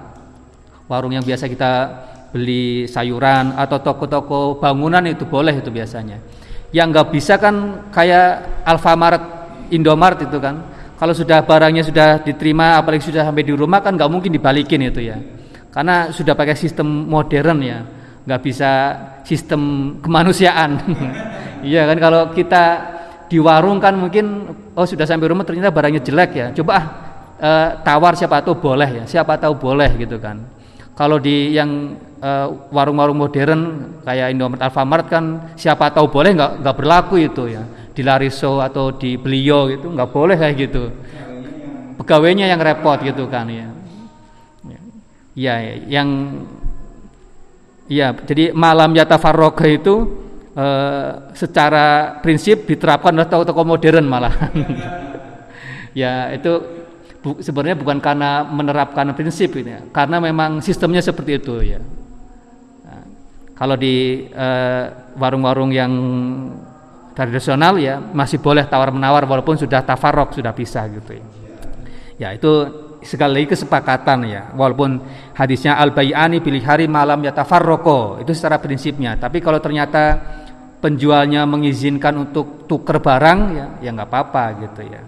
warung 0.88 1.12
yang 1.12 1.24
biasa 1.24 1.52
kita 1.52 1.72
beli 2.32 2.88
sayuran 2.88 3.56
atau 3.56 3.80
toko-toko 3.80 4.60
bangunan 4.60 5.04
itu 5.08 5.28
boleh 5.28 5.56
itu 5.60 5.72
biasanya 5.72 6.20
yang 6.76 6.92
nggak 6.92 7.08
bisa 7.16 7.40
kan 7.40 7.88
kayak 7.88 8.62
Alfamart, 8.68 9.24
Indomart 9.72 10.20
itu 10.20 10.36
kan. 10.44 10.76
Kalau 11.00 11.16
sudah 11.16 11.44
barangnya 11.44 11.88
sudah 11.88 12.20
diterima, 12.20 12.76
apalagi 12.80 13.12
sudah 13.12 13.24
sampai 13.24 13.48
di 13.48 13.56
rumah 13.56 13.80
kan 13.80 13.96
nggak 13.96 14.12
mungkin 14.12 14.32
dibalikin 14.32 14.84
itu 14.84 15.08
ya. 15.08 15.16
Karena 15.76 16.08
sudah 16.16 16.40
pakai 16.40 16.56
sistem 16.56 16.88
modern 16.88 17.60
ya, 17.60 17.84
nggak 18.24 18.42
bisa 18.42 18.72
sistem 19.28 19.62
kemanusiaan. 20.00 20.72
Iya 21.66 21.90
kan 21.90 21.98
kalau 21.98 22.30
kita 22.30 22.64
di 23.26 23.42
warung 23.42 23.82
kan 23.82 23.98
mungkin 23.98 24.54
oh 24.78 24.86
sudah 24.86 25.02
sampai 25.02 25.34
rumah 25.34 25.42
ternyata 25.42 25.74
barangnya 25.74 25.98
jelek 26.06 26.32
ya. 26.38 26.48
Coba 26.54 26.72
ah 26.78 26.86
eh, 27.42 27.70
tawar 27.82 28.14
siapa 28.14 28.38
tahu 28.46 28.62
boleh 28.62 29.02
ya, 29.02 29.04
siapa 29.10 29.34
tahu 29.42 29.58
boleh 29.58 29.98
gitu 29.98 30.22
kan. 30.22 30.46
Kalau 30.94 31.18
di 31.18 31.58
yang 31.58 31.98
Eh, 32.26 32.48
warung-warung 32.74 33.22
uh, 33.22 33.28
modern 33.28 33.62
kayak 34.02 34.34
Indomaret 34.34 34.66
Alfamart 34.66 35.06
kan 35.06 35.54
siapa 35.54 35.94
tahu 35.94 36.10
boleh 36.10 36.34
nggak 36.34 36.64
nggak 36.64 36.76
berlaku 36.80 37.22
itu 37.22 37.54
ya 37.54 37.62
di 37.94 38.02
Lariso 38.02 38.64
atau 38.66 38.96
di 38.98 39.14
Beliau 39.14 39.70
itu 39.70 39.86
nggak 39.94 40.10
boleh 40.10 40.34
kayak 40.34 40.56
gitu 40.58 40.90
pegawainya 42.02 42.50
yang 42.50 42.58
repot 42.58 42.98
gitu 43.06 43.30
kan 43.30 43.46
ya 43.52 43.70
ya, 45.36 45.56
ya 45.62 45.74
yang 46.02 46.10
ya 47.86 48.16
jadi 48.16 48.56
malam 48.56 48.96
yata 48.98 49.22
farroga 49.22 49.68
itu 49.70 50.26
uh, 50.58 51.30
secara 51.36 52.18
prinsip 52.24 52.66
diterapkan 52.66 53.14
oleh 53.14 53.30
toko-toko 53.30 53.62
modern 53.64 54.06
malah. 54.08 54.36
Ya 55.96 56.28
itu 56.36 56.52
bu, 57.24 57.40
sebenarnya 57.40 57.80
bukan 57.80 58.04
karena 58.04 58.44
menerapkan 58.44 59.16
prinsip 59.16 59.56
ini 59.56 59.80
ya, 59.80 59.82
karena 59.96 60.20
memang 60.20 60.60
sistemnya 60.60 61.00
seperti 61.00 61.40
itu 61.40 61.56
ya. 61.64 61.80
Kalau 63.56 63.80
di 63.80 64.28
eh, 64.28 64.86
warung-warung 65.16 65.72
uh, 65.72 65.78
yang 65.80 65.92
tradisional 67.16 67.80
ya 67.80 68.04
masih 68.04 68.44
boleh 68.44 68.68
tawar 68.68 68.92
menawar 68.92 69.24
walaupun 69.24 69.56
sudah 69.56 69.80
tafarok 69.80 70.36
sudah 70.36 70.52
pisah 70.52 70.92
gitu 70.92 71.16
ya. 71.16 71.26
Ya 72.20 72.30
itu 72.36 72.52
sekali 73.06 73.32
lagi 73.42 73.48
kesepakatan 73.54 74.20
ya 74.26 74.42
walaupun 74.58 74.98
hadisnya 75.38 75.78
al 75.78 75.94
bayani 75.94 76.42
pilih 76.42 76.66
hari 76.66 76.90
malam 76.90 77.22
ya 77.22 77.32
tafarroko 77.32 78.18
itu 78.20 78.34
secara 78.34 78.58
prinsipnya 78.58 79.16
tapi 79.16 79.40
kalau 79.40 79.62
ternyata 79.62 80.18
penjualnya 80.82 81.46
mengizinkan 81.46 82.18
untuk 82.18 82.66
tuker 82.66 82.98
barang 83.00 83.40
ya 83.54 83.66
ya 83.86 83.90
nggak 83.94 84.10
apa-apa 84.10 84.44
gitu 84.66 84.82
ya 84.90 85.02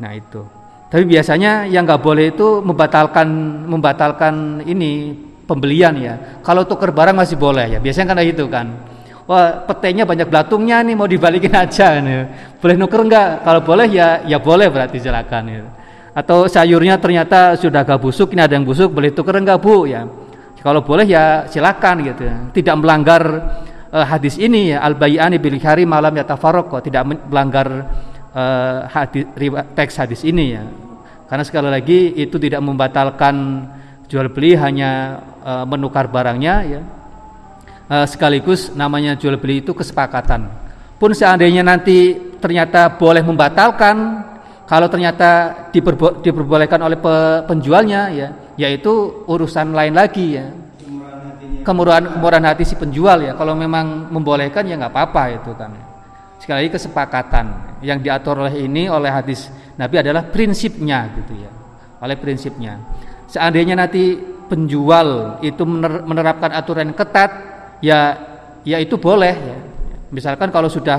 nah 0.00 0.16
itu 0.16 0.42
tapi 0.92 1.08
biasanya 1.08 1.68
yang 1.68 1.88
nggak 1.88 2.02
boleh 2.04 2.36
itu 2.36 2.60
membatalkan 2.60 3.28
membatalkan 3.64 4.60
ini 4.68 5.16
pembelian 5.52 5.94
ya. 5.96 6.14
Kalau 6.40 6.64
tuker 6.64 6.94
barang 6.94 7.16
masih 7.16 7.36
boleh 7.36 7.76
ya. 7.76 7.78
Biasanya 7.80 8.12
kan 8.12 8.24
gitu 8.24 8.44
kan. 8.48 8.66
Wah, 9.24 9.62
petainya 9.68 10.02
banyak 10.02 10.26
belatungnya 10.26 10.82
nih 10.82 10.94
mau 10.98 11.08
dibalikin 11.08 11.54
aja 11.64 11.96
nih. 12.00 12.28
Boleh 12.58 12.76
nuker 12.76 13.00
enggak? 13.04 13.28
Kalau 13.40 13.60
boleh 13.64 13.86
ya 13.88 14.24
ya 14.26 14.36
boleh 14.36 14.72
berarti 14.72 14.98
silakan 14.98 15.44
ya. 15.48 15.62
Atau 16.12 16.44
sayurnya 16.44 17.00
ternyata 17.00 17.56
sudah 17.56 17.84
agak 17.84 18.00
busuk, 18.04 18.36
ini 18.36 18.44
ada 18.44 18.52
yang 18.52 18.68
busuk, 18.68 18.92
boleh 18.92 19.10
tuker 19.16 19.32
enggak 19.36 19.58
Bu 19.60 19.88
ya. 19.88 20.04
Kalau 20.60 20.84
boleh 20.84 21.08
ya 21.08 21.48
silakan 21.48 22.06
gitu. 22.06 22.22
Tidak 22.54 22.74
melanggar 22.78 23.22
uh, 23.90 24.04
hadis 24.06 24.38
ini 24.38 24.76
ya 24.76 24.84
al 24.84 24.94
bayani 24.94 25.42
bil 25.42 25.58
hari 25.58 25.82
malam 25.82 26.14
ya 26.14 26.22
kok 26.22 26.82
tidak 26.84 27.02
melanggar 27.26 27.66
uh, 28.30 28.86
hadis 28.86 29.26
teks 29.74 29.98
hadis 29.98 30.20
ini 30.22 30.54
ya. 30.54 30.62
Karena 31.26 31.42
sekali 31.48 31.72
lagi 31.72 32.12
itu 32.20 32.36
tidak 32.36 32.60
membatalkan 32.60 33.64
jual 34.12 34.28
beli 34.28 34.52
hanya 34.52 35.24
e, 35.40 35.52
menukar 35.64 36.12
barangnya 36.12 36.54
ya 36.68 36.80
e, 37.88 37.96
sekaligus 38.04 38.68
namanya 38.76 39.16
jual 39.16 39.40
beli 39.40 39.64
itu 39.64 39.72
kesepakatan 39.72 40.52
pun 41.00 41.16
seandainya 41.16 41.64
nanti 41.64 42.12
ternyata 42.36 42.92
boleh 43.00 43.24
membatalkan 43.24 44.20
kalau 44.72 44.88
ternyata 44.88 45.52
diperbo 45.68 46.24
diperbolehkan 46.24 46.80
oleh 46.80 46.96
pe 46.96 47.44
penjualnya 47.44 48.08
ya 48.08 48.56
yaitu 48.56 49.20
urusan 49.28 49.76
lain 49.76 49.92
lagi 49.92 50.40
ya. 50.40 50.48
Kemurahan 51.60 52.16
kemurahan 52.16 52.40
hati 52.48 52.64
si 52.64 52.80
penjual 52.80 53.20
ya. 53.20 53.36
Kalau 53.36 53.52
memang 53.52 54.08
membolehkan 54.08 54.64
ya 54.64 54.80
nggak 54.80 54.96
apa-apa 54.96 55.22
itu 55.36 55.52
kan. 55.60 55.76
Sekali 56.40 56.64
lagi 56.64 56.72
kesepakatan. 56.72 57.46
Yang 57.84 57.98
diatur 58.08 58.48
oleh 58.48 58.64
ini 58.64 58.88
oleh 58.88 59.12
hadis 59.12 59.52
Nabi 59.76 60.00
adalah 60.00 60.24
prinsipnya 60.24 61.04
gitu 61.20 61.36
ya. 61.36 61.52
Oleh 62.00 62.16
prinsipnya. 62.16 62.80
Seandainya 63.28 63.76
nanti 63.76 64.16
penjual 64.48 65.36
itu 65.44 65.68
menerapkan 65.68 66.48
aturan 66.48 66.96
ketat 66.96 67.30
ya 67.84 68.16
ya 68.64 68.80
itu 68.80 68.96
boleh 68.96 69.36
ya. 69.36 69.58
Misalkan 70.08 70.48
kalau 70.48 70.72
sudah 70.72 70.96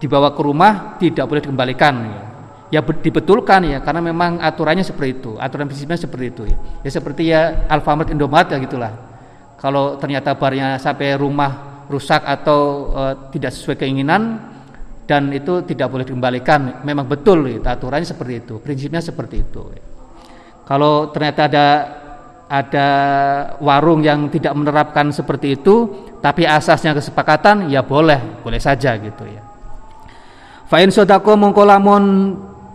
dibawa 0.00 0.32
ke 0.32 0.40
rumah 0.40 0.96
tidak 0.96 1.28
boleh 1.28 1.44
dikembalikan 1.44 1.96
ya. 2.00 2.23
Ya 2.74 2.82
dibetulkan 2.82 3.62
ya 3.70 3.78
karena 3.86 4.02
memang 4.02 4.42
aturannya 4.42 4.82
seperti 4.82 5.22
itu, 5.22 5.38
aturan 5.38 5.70
prinsipnya 5.70 5.94
seperti 5.94 6.26
itu 6.34 6.42
ya. 6.50 6.58
Ya 6.82 6.90
seperti 6.90 7.22
ya 7.30 7.70
Alfamart 7.70 8.10
Indomaret 8.10 8.50
ya 8.50 8.58
gitulah. 8.58 8.90
Kalau 9.62 9.94
ternyata 9.94 10.34
barnya 10.34 10.74
sampai 10.82 11.14
rumah 11.14 11.86
rusak 11.86 12.26
atau 12.26 12.90
e, 12.90 13.02
tidak 13.38 13.54
sesuai 13.54 13.78
keinginan 13.78 14.42
dan 15.06 15.30
itu 15.30 15.62
tidak 15.62 15.86
boleh 15.86 16.02
dikembalikan, 16.02 16.82
memang 16.82 17.06
betul 17.06 17.46
ya, 17.46 17.62
aturannya 17.62 18.08
seperti 18.08 18.42
itu, 18.42 18.54
prinsipnya 18.58 18.98
seperti 18.98 19.46
itu. 19.46 19.62
Ya. 19.70 19.82
Kalau 20.66 21.14
ternyata 21.14 21.46
ada 21.46 21.66
ada 22.50 22.88
warung 23.62 24.02
yang 24.02 24.26
tidak 24.34 24.50
menerapkan 24.50 25.14
seperti 25.14 25.62
itu, 25.62 26.08
tapi 26.18 26.42
asasnya 26.42 26.90
kesepakatan, 26.90 27.70
ya 27.70 27.86
boleh, 27.86 28.42
boleh 28.42 28.58
saja 28.58 28.98
gitu 28.98 29.24
ya. 29.30 29.46
Fa'in 30.66 30.90
sodako 30.90 31.36
mongkolamun 31.38 32.02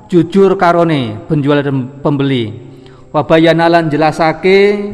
jujur 0.10 0.57
karone 0.57 1.24
penjual 1.30 1.62
dan 1.62 2.01
pembeli. 2.01 2.51
Wabayanalan 3.10 3.89
jelasake, 3.89 4.93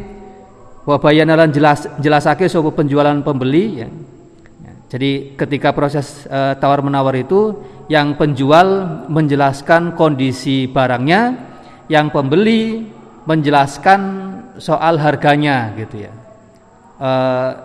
wabayanalan 0.84 1.50
jelas 1.52 1.88
jelasake 2.00 2.48
sopo 2.48 2.72
penjualan 2.72 3.16
pembeli 3.24 3.84
ya. 3.84 3.88
ya. 4.62 4.72
Jadi 4.92 5.36
ketika 5.36 5.72
proses 5.72 6.24
e, 6.24 6.32
eh, 6.32 6.54
tawar 6.60 6.80
menawar 6.80 7.16
itu, 7.16 7.56
yang 7.88 8.16
penjual 8.16 9.04
menjelaskan 9.08 9.96
kondisi 9.96 10.68
barangnya, 10.68 11.36
yang 11.90 12.08
pembeli 12.08 12.88
menjelaskan 13.26 14.00
soal 14.58 14.96
harganya 14.96 15.74
gitu 15.76 16.06
ya 16.06 16.12
e, 16.96 17.10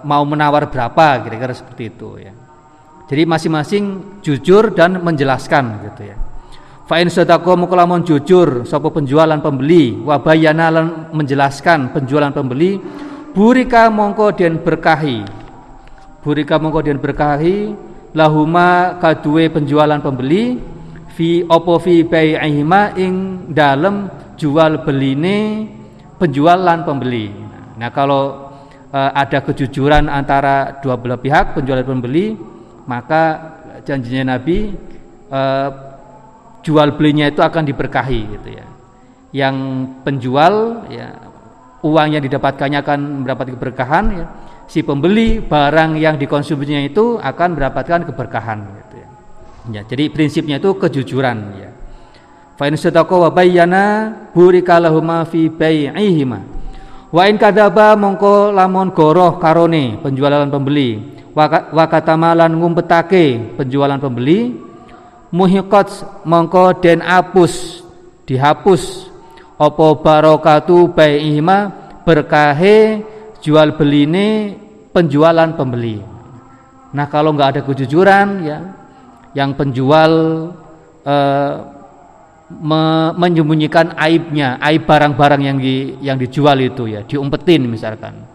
mau 0.04 0.24
menawar 0.28 0.68
berapa 0.68 1.24
kira-kira 1.24 1.54
seperti 1.56 1.84
itu 1.92 2.10
ya 2.20 2.34
jadi 3.08 3.24
masing-masing 3.28 3.84
jujur 4.24 4.72
dan 4.72 5.00
menjelaskan 5.00 5.92
gitu 5.92 6.12
ya 6.12 6.18
Fa 6.90 7.00
in 7.00 7.08
sadaqa 7.08 7.56
mukalamun 7.56 8.04
jujur 8.04 8.68
sapa 8.68 8.92
penjualan 8.92 9.40
pembeli 9.40 9.96
wa 10.02 10.20
bayana 10.20 10.70
menjelaskan 11.14 11.96
penjualan 11.96 12.34
pembeli 12.34 12.82
burika 13.32 13.88
mongko 13.88 14.36
den 14.36 14.60
berkahi. 14.60 15.24
Burika 16.22 16.60
mongko 16.60 16.80
den 16.84 17.00
berkahi 17.00 17.72
lahuma 18.12 19.00
kaduwe 19.00 19.48
penjualan 19.48 20.04
pembeli 20.04 20.60
fi 21.16 21.44
opo 21.48 21.80
fi 21.80 22.04
bai'ihima 22.04 22.96
ing 23.00 23.48
dalem 23.52 24.10
jual 24.36 24.84
beline 24.84 25.68
penjualan 26.20 26.82
pembeli. 26.84 27.32
Nah, 27.80 27.90
kalau 27.90 28.52
uh, 28.94 29.12
ada 29.16 29.42
kejujuran 29.42 30.06
antara 30.12 30.82
dua 30.84 31.00
belah 31.00 31.18
pihak 31.18 31.58
penjual 31.58 31.82
dan 31.82 31.88
pembeli, 31.88 32.38
maka 32.86 33.54
janjinya 33.86 34.38
Nabi 34.38 34.76
uh, 35.30 35.91
jual 36.62 36.94
belinya 36.98 37.30
itu 37.30 37.42
akan 37.42 37.66
diberkahi 37.66 38.22
gitu 38.38 38.50
ya. 38.54 38.66
Yang 39.32 39.56
penjual 40.06 40.86
ya 40.90 41.18
uang 41.82 42.08
yang 42.14 42.24
didapatkannya 42.24 42.80
akan 42.86 43.00
mendapat 43.26 43.54
keberkahan 43.58 44.06
ya. 44.14 44.26
Si 44.72 44.86
pembeli 44.88 45.44
barang 45.44 46.00
yang 46.00 46.16
dikonsumsinya 46.16 46.80
itu 46.88 47.20
akan 47.20 47.60
mendapatkan 47.60 48.08
keberkahan 48.08 48.60
gitu 48.80 48.96
ya. 48.96 49.08
Ya, 49.76 49.82
jadi 49.84 50.08
prinsipnya 50.08 50.64
itu 50.64 50.74
kejujuran 50.80 51.38
ya. 51.60 51.70
Fa 52.56 52.70
in 52.70 52.78
sadaqa 52.80 53.12
wa 53.18 53.30
bayyana 53.34 54.14
burika 54.32 54.80
fi 55.28 55.50
bai'ihima. 55.52 56.40
Wa 57.12 57.28
in 57.28 57.36
kadzaba 57.36 58.00
mongko 58.00 58.56
lamun 58.56 58.96
goroh 58.96 59.36
karone 59.42 60.00
penjualan 60.00 60.48
pembeli. 60.48 61.20
Wa 61.36 61.86
katamalan 61.88 62.52
ngumpetake 62.56 63.58
penjualan 63.60 64.00
pembeli 64.00 64.71
muhiqat 65.32 65.90
mongko 66.28 66.78
den 66.84 67.00
apus 67.00 67.82
dihapus 68.28 69.08
apa 69.56 69.88
barokatu 70.04 70.92
bai'ihima 70.92 71.72
berkahe 72.04 73.02
jual 73.42 73.74
beline 73.80 74.58
penjualan 74.92 75.50
pembeli. 75.56 76.04
Nah 76.92 77.08
kalau 77.08 77.32
nggak 77.32 77.50
ada 77.58 77.62
kejujuran 77.64 78.28
ya, 78.44 78.60
yang 79.32 79.56
penjual 79.56 80.12
eh, 81.08 81.54
me 82.52 83.16
menyembunyikan 83.16 83.96
aibnya, 83.96 84.60
aib 84.60 84.84
barang-barang 84.84 85.42
yang 85.42 85.58
di, 85.62 85.96
yang 86.04 86.20
dijual 86.20 86.60
itu 86.60 86.92
ya, 86.92 87.08
diumpetin 87.08 87.64
misalkan, 87.64 88.28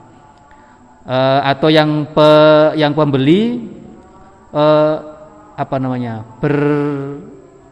eh, 1.05 1.41
atau 1.45 1.69
yang 1.69 2.09
pe, 2.17 2.31
yang 2.81 2.97
pembeli 2.97 3.69
eh, 4.57 4.97
apa 5.57 5.77
namanya 5.81 6.21
ber 6.37 6.57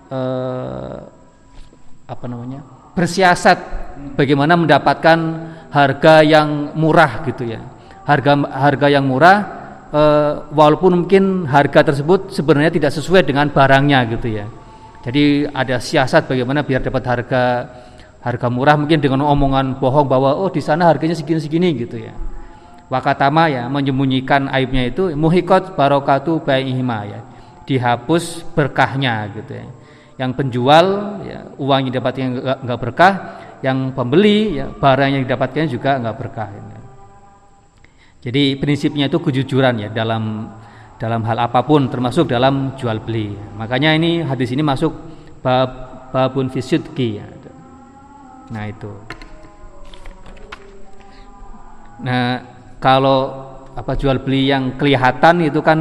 eh, 0.08 0.96
apa 2.08 2.24
namanya 2.24 2.64
bersiasat 2.96 3.58
bagaimana 4.16 4.56
mendapatkan 4.56 5.18
harga 5.68 6.24
yang 6.24 6.72
murah 6.78 7.26
gitu 7.28 7.44
ya. 7.44 7.60
Harga 8.04 8.36
harga 8.48 8.86
yang 8.88 9.04
murah 9.04 9.36
eh, 9.92 10.32
walaupun 10.48 11.04
mungkin 11.04 11.44
harga 11.44 11.92
tersebut 11.92 12.32
sebenarnya 12.32 12.72
tidak 12.72 12.92
sesuai 12.96 13.28
dengan 13.28 13.52
barangnya 13.52 14.00
gitu 14.16 14.28
ya. 14.32 14.46
Jadi 15.04 15.44
ada 15.52 15.76
siasat 15.76 16.24
bagaimana 16.24 16.64
biar 16.64 16.80
dapat 16.80 17.04
harga 17.04 17.42
harga 18.24 18.48
murah 18.48 18.80
mungkin 18.80 19.04
dengan 19.04 19.20
omongan 19.28 19.76
bohong 19.76 20.08
bahwa 20.08 20.32
oh 20.40 20.48
di 20.48 20.64
sana 20.64 20.88
harganya 20.88 21.12
segini-segini 21.12 21.76
gitu 21.76 22.00
ya. 22.00 22.16
Wakatama 22.88 23.52
ya 23.52 23.68
menyembunyikan 23.68 24.48
aibnya 24.48 24.88
itu 24.88 25.12
muhikot 25.12 25.76
barokatu 25.76 26.40
baihima 26.40 26.98
ya 27.08 27.20
dihapus 27.64 28.44
berkahnya 28.52 29.28
gitu 29.34 29.52
ya. 29.52 29.66
Yang 30.14 30.30
penjual 30.38 30.86
ya, 31.26 31.38
uang 31.58 31.78
yang 31.84 31.88
didapatkan 31.90 32.28
nggak 32.62 32.80
berkah, 32.80 33.14
yang 33.66 33.90
pembeli 33.90 34.62
ya, 34.62 34.70
barang 34.70 35.10
yang 35.10 35.22
didapatkan 35.26 35.66
juga 35.66 35.98
nggak 35.98 36.16
berkah. 36.16 36.48
Ya. 36.54 36.62
Jadi 38.24 38.56
prinsipnya 38.56 39.12
itu 39.12 39.20
kejujuran 39.20 39.84
ya 39.84 39.88
dalam 39.92 40.48
dalam 40.96 41.20
hal 41.28 41.38
apa 41.44 41.60
pun 41.66 41.92
termasuk 41.92 42.30
dalam 42.30 42.72
jual 42.78 42.96
beli. 43.04 43.36
Makanya 43.58 43.92
ini 43.92 44.24
hadis 44.24 44.48
ini 44.54 44.64
masuk 44.64 44.94
bab 45.44 45.68
babun 46.08 46.48
fisidki 46.48 47.20
ya. 47.20 47.28
Nah 48.48 48.64
itu. 48.64 48.92
Nah 52.00 52.40
kalau 52.80 53.20
apa 53.74 53.92
jual 53.98 54.22
beli 54.22 54.48
yang 54.48 54.80
kelihatan 54.80 55.44
itu 55.44 55.60
kan 55.60 55.78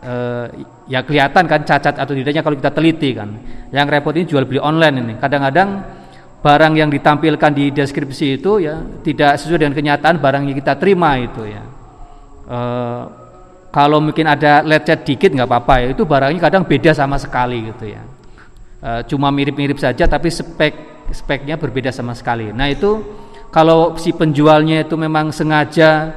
eh, 0.00 0.46
ya 0.86 1.02
kelihatan 1.02 1.44
kan 1.50 1.60
cacat 1.66 1.94
atau 1.98 2.14
tidaknya 2.14 2.42
kalau 2.42 2.56
kita 2.58 2.70
teliti 2.70 3.10
kan. 3.14 3.28
Yang 3.74 3.86
repot 3.90 4.14
ini 4.14 4.24
jual 4.26 4.44
beli 4.46 4.62
online 4.62 4.96
ini. 5.02 5.14
Kadang-kadang 5.18 5.68
barang 6.46 6.72
yang 6.78 6.90
ditampilkan 6.94 7.50
di 7.50 7.74
deskripsi 7.74 8.38
itu 8.38 8.62
ya 8.62 8.78
tidak 9.02 9.34
sesuai 9.42 9.66
dengan 9.66 9.74
kenyataan 9.74 10.22
barang 10.22 10.42
yang 10.46 10.56
kita 10.56 10.78
terima 10.78 11.18
itu 11.18 11.42
ya. 11.42 11.62
E, 12.46 12.58
kalau 13.74 13.98
mungkin 13.98 14.30
ada 14.30 14.62
lecet 14.62 15.02
dikit 15.02 15.34
nggak 15.34 15.48
apa-apa 15.48 15.74
ya 15.82 15.86
itu 15.90 16.06
barangnya 16.06 16.40
kadang 16.40 16.62
beda 16.62 16.94
sama 16.94 17.18
sekali 17.18 17.66
gitu 17.74 17.90
ya. 17.90 18.02
E, 18.78 18.90
cuma 19.10 19.34
mirip-mirip 19.34 19.82
saja 19.82 20.06
tapi 20.06 20.30
spek 20.30 20.74
speknya 21.10 21.58
berbeda 21.58 21.90
sama 21.90 22.14
sekali. 22.14 22.54
Nah 22.54 22.70
itu 22.70 23.02
kalau 23.50 23.98
si 23.98 24.14
penjualnya 24.14 24.86
itu 24.86 24.94
memang 24.94 25.34
sengaja 25.34 26.14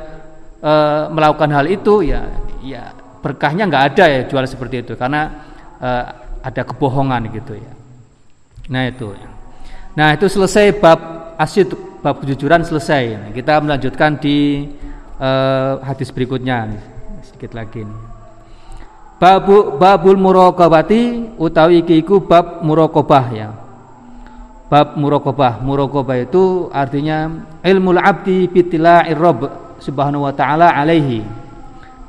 e, 0.61 0.73
melakukan 1.09 1.49
hal 1.49 1.65
itu 1.65 2.05
ya 2.05 2.29
ya 2.61 2.98
berkahnya 3.19 3.67
nggak 3.67 3.83
ada 3.93 4.05
ya 4.07 4.21
jual 4.27 4.43
seperti 4.47 4.83
itu 4.87 4.93
karena 4.95 5.45
uh, 5.79 6.03
ada 6.43 6.61
kebohongan 6.63 7.27
gitu 7.35 7.59
ya. 7.59 7.71
Nah 8.71 8.87
itu. 8.87 9.11
Nah 9.95 10.15
itu 10.15 10.25
selesai 10.31 10.75
bab 10.79 10.99
asyid 11.35 11.71
bab 11.99 12.23
kejujuran 12.23 12.63
selesai. 12.63 13.03
Nah, 13.15 13.29
kita 13.35 13.59
melanjutkan 13.59 14.19
di 14.19 14.67
uh, 15.19 15.83
hadis 15.83 16.11
berikutnya 16.11 16.71
sedikit 17.23 17.55
lagi. 17.55 17.83
Nih. 17.83 17.99
Babu 19.19 19.75
babul 19.75 20.15
murokobati 20.15 21.35
utawi 21.35 21.83
iku 21.83 22.23
bab 22.23 22.63
murokobah 22.63 23.25
ya. 23.35 23.51
Bab 24.71 24.95
murokobah. 24.95 25.59
Murokobah 25.59 26.17
itu 26.23 26.71
artinya 26.71 27.27
ilmu 27.59 27.99
abdi 27.99 28.47
bitila'ir 28.47 29.19
rabb 29.19 29.75
subhanahu 29.83 30.23
wa 30.23 30.31
ta'ala 30.31 30.71
alaihi 30.71 31.25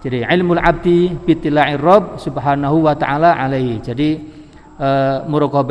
jadi 0.00 0.24
ilmu 0.24 0.56
abdi 0.56 1.12
bitilai 1.12 1.76
rob 1.76 2.16
subhanahu 2.16 2.88
wa 2.88 2.96
taala 2.96 3.36
alaihi. 3.36 3.84
Jadi 3.84 4.10
e, 4.80 4.88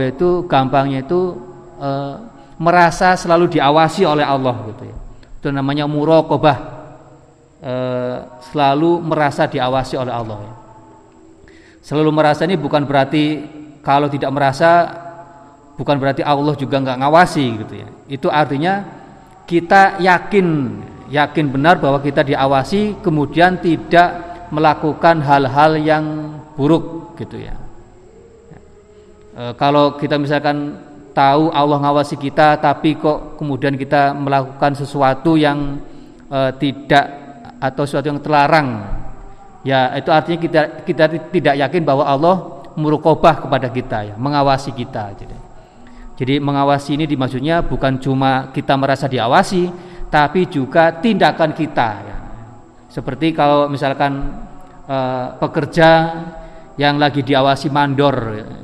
itu 0.06 0.46
gampangnya 0.46 1.02
itu 1.02 1.34
e, 1.82 1.90
merasa 2.62 3.18
selalu 3.18 3.58
diawasi 3.58 4.06
oleh 4.06 4.22
Allah 4.22 4.54
gitu 4.70 4.84
ya. 4.86 4.98
Itu 5.42 5.48
namanya 5.50 5.90
muraqabah. 5.90 6.58
E, 7.58 7.74
selalu 8.54 9.02
merasa 9.02 9.50
diawasi 9.50 9.98
oleh 9.98 10.14
Allah 10.14 10.38
ya. 10.46 10.54
Selalu 11.82 12.10
merasa 12.14 12.46
ini 12.46 12.54
bukan 12.54 12.86
berarti 12.86 13.42
kalau 13.82 14.14
tidak 14.14 14.30
merasa 14.30 14.94
bukan 15.74 15.98
berarti 15.98 16.22
Allah 16.22 16.54
juga 16.54 16.78
nggak 16.78 17.02
ngawasi 17.02 17.46
gitu 17.66 17.74
ya. 17.82 17.90
Itu 18.06 18.30
artinya 18.30 18.86
kita 19.50 19.98
yakin 19.98 20.46
yakin 21.10 21.50
benar 21.50 21.82
bahwa 21.82 22.00
kita 22.00 22.22
diawasi 22.22 23.02
kemudian 23.02 23.58
tidak 23.60 24.30
melakukan 24.54 25.22
hal-hal 25.22 25.78
yang 25.78 26.06
buruk 26.54 27.18
gitu 27.18 27.42
ya. 27.42 27.58
E, 29.34 29.44
kalau 29.58 29.98
kita 29.98 30.18
misalkan 30.22 30.78
tahu 31.14 31.50
Allah 31.50 31.82
ngawasi 31.82 32.16
kita 32.18 32.62
tapi 32.62 32.98
kok 32.98 33.42
kemudian 33.42 33.74
kita 33.74 34.14
melakukan 34.14 34.78
sesuatu 34.78 35.34
yang 35.38 35.82
e, 36.30 36.40
tidak 36.62 37.06
atau 37.60 37.84
sesuatu 37.84 38.08
yang 38.08 38.22
terlarang 38.22 38.86
ya 39.66 39.92
itu 40.00 40.10
artinya 40.14 40.40
kita 40.40 40.62
kita 40.88 41.06
tidak 41.34 41.56
yakin 41.60 41.84
bahwa 41.84 42.08
Allah 42.08 42.64
murukobah 42.80 43.44
kepada 43.44 43.68
kita 43.68 44.14
ya 44.14 44.16
mengawasi 44.16 44.72
kita 44.72 45.12
jadi 45.20 45.38
jadi 46.16 46.36
mengawasi 46.40 46.96
ini 46.96 47.06
dimaksudnya 47.08 47.64
bukan 47.64 48.00
cuma 48.00 48.52
kita 48.56 48.80
merasa 48.80 49.12
diawasi 49.12 49.89
tapi 50.10 50.50
juga 50.50 50.94
tindakan 50.98 51.54
kita 51.54 51.90
ya. 52.04 52.18
Seperti 52.90 53.32
kalau 53.38 53.70
misalkan 53.70 54.34
uh, 54.90 55.38
pekerja 55.38 55.90
yang 56.76 56.98
lagi 56.98 57.22
diawasi 57.22 57.70
mandor, 57.70 58.16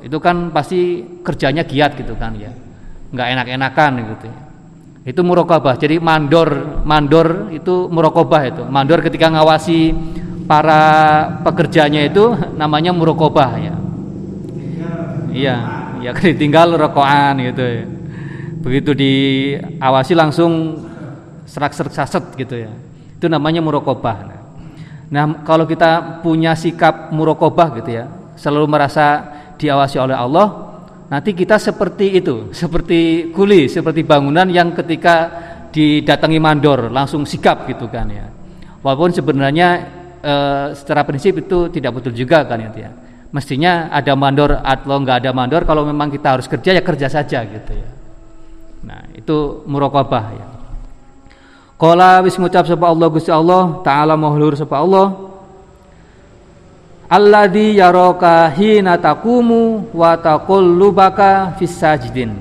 itu 0.02 0.18
kan 0.18 0.50
pasti 0.50 1.06
kerjanya 1.22 1.62
giat 1.62 1.94
gitu 1.94 2.18
kan 2.18 2.34
ya, 2.34 2.50
nggak 3.14 3.28
enak-enakan 3.38 3.92
gitu. 4.02 4.26
Ya. 4.26 4.40
Itu 5.06 5.22
murokobah. 5.22 5.78
Jadi 5.78 6.02
mandor, 6.02 6.82
mandor 6.82 7.54
itu 7.54 7.86
murokobah 7.94 8.42
itu. 8.50 8.64
Mandor 8.66 9.06
ketika 9.06 9.30
ngawasi 9.30 9.94
para 10.50 10.82
pekerjanya 11.46 12.02
itu 12.02 12.34
namanya 12.58 12.90
murokobah 12.90 13.52
ya. 13.62 13.76
Iya, 15.36 15.56
ya 16.02 16.12
tinggal 16.34 16.74
rokokan 16.74 17.38
gitu 17.44 17.62
ya. 17.62 17.86
Begitu 18.66 18.98
diawasi 18.98 20.18
langsung 20.18 20.82
serak-serak 21.56 21.96
saset 21.96 22.24
gitu 22.36 22.68
ya. 22.68 22.72
Itu 23.16 23.32
namanya 23.32 23.64
murokobah. 23.64 24.18
Nah, 24.28 24.40
nah, 25.08 25.26
kalau 25.48 25.64
kita 25.64 26.20
punya 26.20 26.52
sikap 26.52 27.16
murokobah 27.16 27.80
gitu 27.80 27.96
ya, 27.96 28.12
selalu 28.36 28.68
merasa 28.68 29.24
diawasi 29.56 29.96
oleh 30.04 30.20
Allah, 30.20 30.76
nanti 31.08 31.32
kita 31.32 31.56
seperti 31.56 32.20
itu, 32.20 32.52
seperti 32.52 33.32
kuli, 33.32 33.72
seperti 33.72 34.04
bangunan 34.04 34.44
yang 34.52 34.76
ketika 34.76 35.32
didatangi 35.72 36.40
mandor 36.44 36.92
langsung 36.92 37.24
sikap 37.24 37.64
gitu 37.72 37.88
kan 37.88 38.12
ya. 38.12 38.28
Walaupun 38.84 39.16
sebenarnya 39.16 39.68
e, 40.20 40.34
secara 40.76 41.08
prinsip 41.08 41.40
itu 41.40 41.72
tidak 41.72 42.00
betul 42.00 42.12
juga 42.12 42.44
kan 42.44 42.60
ya. 42.60 42.92
Mestinya 43.32 43.92
ada 43.92 44.16
mandor 44.16 44.60
atau 44.60 44.96
nggak 44.96 45.24
ada 45.24 45.32
mandor 45.36 45.68
kalau 45.68 45.84
memang 45.84 46.08
kita 46.12 46.40
harus 46.40 46.48
kerja 46.48 46.72
ya 46.76 46.84
kerja 46.84 47.08
saja 47.12 47.44
gitu 47.44 47.72
ya. 47.76 47.90
Nah, 48.88 49.02
itu 49.16 49.68
muraqabah 49.68 50.26
ya. 50.32 50.55
Qala 51.76 52.24
wis 52.24 52.40
ngucap 52.40 52.64
sapa 52.72 52.88
Allah 52.88 53.08
Gusti 53.12 53.28
Allah 53.28 53.84
taala 53.84 54.16
mahlur 54.16 54.56
sapa 54.56 54.80
Allah 54.80 55.12
Alladzi 57.06 57.78
yaraka 57.78 58.50
hina 58.50 58.98
taqumu 58.98 59.94
wa 59.94 60.18
taqallubaka 60.18 61.54
fis 61.54 61.78
sajidin. 61.78 62.34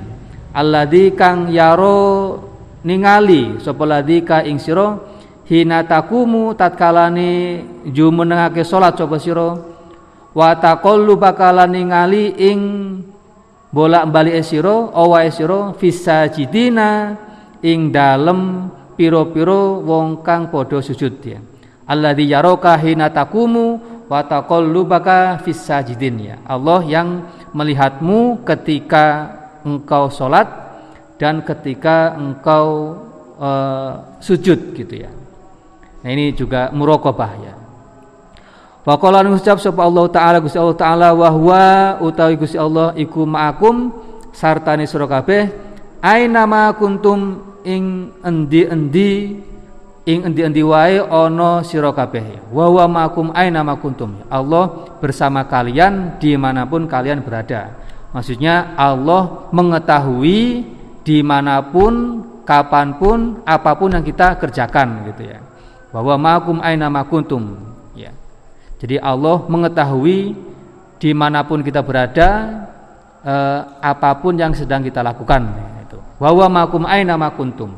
Alladzi 0.56 1.12
kang 1.12 1.52
yaro 1.52 2.40
ningali 2.80 3.60
sapa 3.60 3.84
ladzi 3.84 4.24
ka 4.24 4.40
ing 4.40 4.56
sira 4.56 4.96
hina 5.44 5.84
taqumu 5.84 6.56
tatkalane 6.56 7.60
jumenengake 7.92 8.64
salat 8.64 8.96
sapa 8.96 9.20
sira 9.20 9.52
wa 10.32 10.48
taqallubaka 10.56 11.52
lan 11.52 11.68
ningali 11.76 12.32
ing 12.32 12.60
bolak-balik 13.68 14.40
sira 14.40 14.88
awae 14.96 15.28
sira 15.28 15.76
fis 15.76 16.00
sajidina 16.00 17.20
ing 17.60 17.92
dalem 17.92 18.72
piro-piro 18.94 19.82
wong 19.82 20.22
kang 20.24 20.48
padha 20.48 20.80
sujud 20.80 21.14
ya. 21.22 21.38
Alladzi 21.84 22.24
yaraka 22.30 22.78
hina 22.80 23.12
taqumu 23.12 23.78
wa 24.08 24.20
taqallubaka 24.24 25.42
fis 25.44 25.60
sajidin 25.60 26.16
ya. 26.22 26.36
Allah 26.48 26.80
yang 26.86 27.08
melihatmu 27.52 28.42
ketika 28.42 29.36
engkau 29.62 30.08
sholat 30.08 30.48
dan 31.20 31.44
ketika 31.44 32.16
engkau 32.16 32.98
uh, 33.38 34.18
sujud 34.18 34.72
gitu 34.74 34.94
ya. 35.06 35.10
Nah 36.04 36.10
ini 36.12 36.34
juga 36.36 36.68
muraqabah 36.72 37.32
ya. 37.40 37.54
Wa 38.84 39.00
qala 39.00 39.24
ngucap 39.24 39.56
sapa 39.56 39.80
Allah 39.80 40.04
taala 40.12 40.36
Gusti 40.44 40.60
Allah 40.60 40.76
taala 40.76 41.08
wa 41.16 41.28
huwa 41.32 41.64
utawi 42.04 42.36
Gusti 42.36 42.60
Allah 42.60 42.92
iku 42.92 43.24
ma'akum 43.24 43.88
sartane 44.28 44.84
sira 44.84 45.08
kabeh 45.08 45.48
aina 46.04 46.44
ma 46.44 46.68
kuntum 46.76 47.40
ing 47.64 48.12
endi-endi 48.20 49.40
ing 50.04 50.20
endi-endi 50.28 50.60
wae 50.60 51.00
ana 51.00 51.64
sira 51.64 51.90
kabeh. 51.90 52.52
Wa 52.52 52.68
huwa 52.68 52.84
ma'akum 52.86 53.32
aina 53.32 53.64
kuntum. 53.80 54.20
Allah 54.28 54.94
bersama 55.00 55.48
kalian 55.48 56.20
di 56.20 56.36
mana 56.36 56.68
pun 56.68 56.84
kalian 56.84 57.24
berada. 57.24 57.72
Maksudnya 58.12 58.78
Allah 58.78 59.50
mengetahui 59.50 60.62
di 61.02 61.18
mana 61.24 61.64
pun 61.64 62.22
kapan 62.44 62.94
pun 63.00 63.42
apa 63.42 63.74
pun 63.74 63.90
yang 63.90 64.04
kita 64.04 64.38
kerjakan 64.38 65.08
gitu 65.10 65.24
ya. 65.26 65.40
Bahwa 65.90 66.14
ma'akum 66.20 66.60
aina 66.60 66.92
ma 66.92 67.02
kuntum. 67.08 67.56
Ya. 67.96 68.12
Jadi 68.78 69.00
Allah 69.00 69.42
mengetahui 69.48 70.36
di 71.00 71.10
mana 71.16 71.42
pun 71.48 71.64
kita 71.64 71.80
berada 71.80 72.28
eh, 73.24 73.60
apa 73.80 74.20
pun 74.20 74.36
yang 74.36 74.52
sedang 74.52 74.84
kita 74.84 75.00
lakukan 75.00 75.73
wa 76.18 76.28
huwa 76.30 76.46
ma'akum 76.50 76.82
aina 76.86 77.18
ma 77.18 77.30
kuntum. 77.34 77.70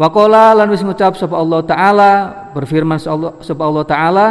Wakola 0.00 0.56
lan 0.56 0.72
wis 0.72 0.80
ngucap 0.80 1.20
sapa 1.20 1.36
Allah 1.36 1.60
taala 1.68 2.10
berfirman 2.56 2.96
sapa 2.96 3.62
Allah 3.68 3.84
taala 3.84 4.26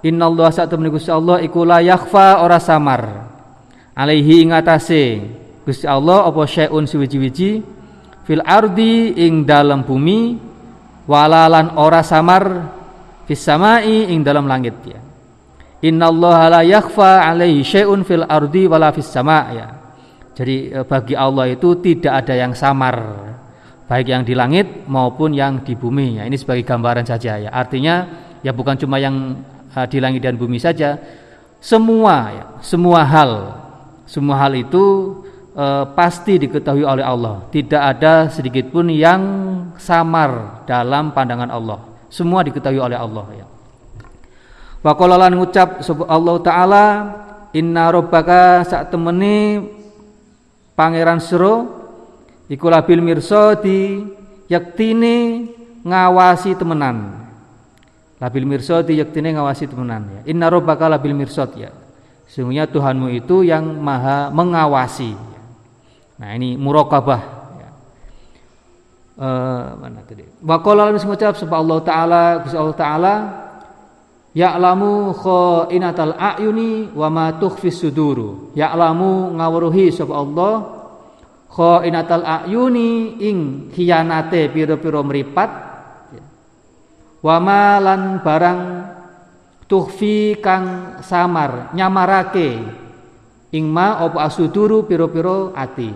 innallaha 0.00 0.64
satemene 0.64 0.88
Gusti 0.88 1.12
Allah 1.12 1.44
iku 1.44 1.68
la 1.68 1.84
yakhfa 1.84 2.40
ora 2.40 2.56
samar. 2.56 3.28
Alaihi 3.92 4.48
ing 4.48 4.56
atase 4.56 5.20
Gusti 5.68 5.84
Allah 5.84 6.24
apa 6.24 6.48
syai'un 6.48 6.88
siwiji-wiji 6.88 7.50
fil 8.24 8.40
ardi 8.40 9.12
ing 9.20 9.44
dalam 9.44 9.84
bumi 9.84 10.40
walalan 11.04 11.76
ora 11.76 12.00
samar 12.00 12.72
fis 13.28 13.44
samai 13.44 14.08
ing 14.08 14.24
dalam 14.24 14.48
langit. 14.48 14.80
Ya. 14.88 15.00
Innallaha 15.84 16.56
la 16.56 16.62
yakhfa 16.64 17.20
alaihi 17.20 17.60
syai'un 17.60 18.00
fil 18.00 18.24
ardi 18.24 18.64
wala 18.64 18.88
fis 18.96 19.12
sama 19.12 19.44
ya 19.52 19.81
jadi 20.32 20.80
eh, 20.80 20.84
bagi 20.88 21.12
Allah 21.12 21.52
itu 21.52 21.76
tidak 21.80 22.24
ada 22.24 22.34
yang 22.36 22.52
samar 22.56 22.96
baik 23.92 24.08
yang 24.08 24.24
di 24.24 24.32
langit 24.32 24.88
maupun 24.88 25.36
yang 25.36 25.60
di 25.60 25.76
bumi. 25.76 26.16
Ya 26.16 26.24
ini 26.24 26.40
sebagai 26.40 26.64
gambaran 26.64 27.04
saja 27.04 27.36
ya. 27.36 27.50
Artinya 27.52 28.08
ya 28.40 28.56
bukan 28.56 28.80
cuma 28.80 28.96
yang 28.96 29.36
uh, 29.76 29.84
di 29.84 30.00
langit 30.00 30.24
dan 30.24 30.40
bumi 30.40 30.56
saja. 30.56 30.96
Semua 31.60 32.16
ya 32.32 32.44
semua 32.64 33.04
hal 33.04 33.60
semua 34.08 34.40
hal 34.40 34.56
itu 34.56 35.14
uh, 35.52 35.84
pasti 35.92 36.40
diketahui 36.40 36.88
oleh 36.88 37.04
Allah. 37.04 37.44
Tidak 37.52 37.82
ada 37.82 38.32
sedikit 38.32 38.72
pun 38.72 38.88
yang 38.88 39.20
samar 39.76 40.64
dalam 40.64 41.12
pandangan 41.12 41.52
Allah. 41.52 41.80
Semua 42.08 42.40
diketahui 42.40 42.80
oleh 42.80 42.96
Allah 42.96 43.26
ya. 43.36 43.46
Wakolalan 44.82 45.36
ngucap 45.38 45.78
Allah 46.10 46.36
Ta'ala 46.42 46.86
Inna 47.52 47.92
robbaka 47.92 48.64
saat 48.64 48.88
temeni 48.88 49.60
Pangeran 50.72 51.20
Suro 51.20 51.68
iku 52.48 52.72
labil 52.72 53.04
mirsadi 53.04 54.02
yaktine 54.48 55.48
ngawasi 55.84 56.56
temenan. 56.56 57.28
Labil 58.22 58.46
mirsadi 58.46 58.96
yaktine 58.96 59.34
ngawasi 59.36 59.68
temenan 59.68 60.02
ya. 60.08 60.20
Inna 60.32 60.48
rabbaka 60.48 60.88
labil 60.88 61.12
mirsad 61.12 61.52
ya. 61.58 61.70
Sesungguhnya 62.30 62.64
Tuhanmu 62.64 63.12
itu 63.12 63.44
yang 63.44 63.66
maha 63.82 64.32
mengawasi. 64.32 65.12
Nah 66.16 66.30
ini 66.32 66.56
muraqabah 66.56 67.22
ya. 67.60 67.70
Uh, 69.20 69.64
mana 69.76 70.00
tadi? 70.08 70.24
Wa 70.40 70.56
mengucap 70.62 71.36
sebab 71.36 71.56
Allah 71.60 71.78
taala 71.84 72.22
Gusti 72.40 72.56
Allah 72.56 72.78
taala 72.78 73.14
Ya'lamu 74.32 75.12
khainatal 75.12 76.16
a'yuni 76.16 76.96
wa 76.96 77.12
ma 77.12 77.36
tukhfis 77.36 77.84
suduru. 77.84 78.56
Ya'lamu 78.56 79.36
ngawruhi 79.36 79.92
sapa 79.92 80.16
Allah 80.16 80.54
inatal 81.84 82.24
ayuni 82.24 83.20
ing 83.20 83.68
khianate 83.68 84.48
pira-pira 84.48 85.04
mripat. 85.04 85.50
Wa 87.20 87.36
malan 87.38 88.24
barang 88.24 88.60
tuhfi 89.68 90.40
kang 90.40 90.98
samar 91.04 91.70
nyamarake 91.76 92.50
ing 93.52 93.64
ma 93.68 94.00
apa 94.00 94.32
asuduru 94.32 94.88
pira-pira 94.88 95.52
ati. 95.52 95.92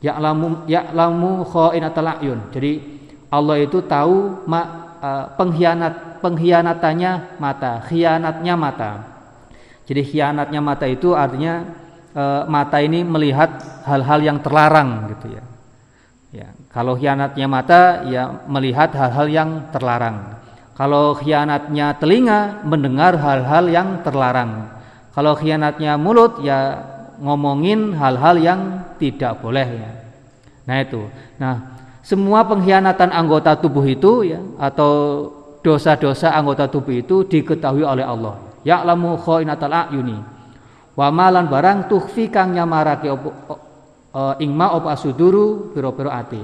Ya'lamu 0.00 0.70
ya'lamu 0.70 1.44
inatal 1.74 2.08
ayun. 2.14 2.40
Jadi 2.54 2.72
Allah 3.30 3.56
itu 3.62 3.82
tahu 3.84 4.46
ma, 4.46 4.60
uh, 5.02 5.24
pengkhianat 5.34 6.09
pengkhianatannya 6.20 7.40
mata 7.40 7.82
khianatnya 7.84 8.54
mata 8.54 8.92
jadi 9.90 10.06
khianatnya 10.06 10.62
mata 10.62 10.86
itu 10.86 11.18
artinya 11.18 11.66
e, 12.14 12.24
mata 12.46 12.78
ini 12.78 13.02
melihat 13.02 13.82
hal-hal 13.82 14.22
yang 14.22 14.38
terlarang 14.38 15.10
gitu 15.10 15.34
ya. 15.34 15.42
Ya, 16.30 16.48
kalau 16.70 16.94
khianatnya 16.94 17.50
mata 17.50 18.06
ya 18.06 18.46
melihat 18.46 18.94
hal-hal 18.94 19.26
yang 19.26 19.50
terlarang. 19.74 20.38
Kalau 20.78 21.18
khianatnya 21.18 21.98
telinga 21.98 22.62
mendengar 22.62 23.18
hal-hal 23.18 23.66
yang 23.66 24.06
terlarang. 24.06 24.70
Kalau 25.10 25.34
khianatnya 25.34 25.98
mulut 25.98 26.38
ya 26.38 26.86
ngomongin 27.18 27.90
hal-hal 27.98 28.38
yang 28.38 28.60
tidak 29.02 29.42
boleh 29.42 29.66
ya. 29.66 29.90
Nah 30.70 30.76
itu. 30.78 31.02
Nah, 31.42 31.82
semua 32.06 32.46
pengkhianatan 32.46 33.10
anggota 33.10 33.58
tubuh 33.58 33.82
itu 33.90 34.22
ya 34.22 34.38
atau 34.54 34.94
dosa-dosa 35.60 36.32
anggota 36.32 36.68
tubuh 36.68 36.96
itu 36.96 37.24
diketahui 37.28 37.84
oleh 37.84 38.04
Allah. 38.04 38.40
Ya'lamu 38.64 39.16
khainatal 39.20 39.72
a'yuni. 39.72 40.18
Wa 40.96 41.08
malan 41.08 41.48
barang 41.48 41.88
tuhfi 41.88 42.28
kang 42.28 42.52
nyamarake 42.52 43.08
uh, 43.08 44.34
ingma 44.42 44.76
opo 44.76 44.88
asuduru 44.92 45.72
piro-piro 45.72 46.10
ati. 46.12 46.42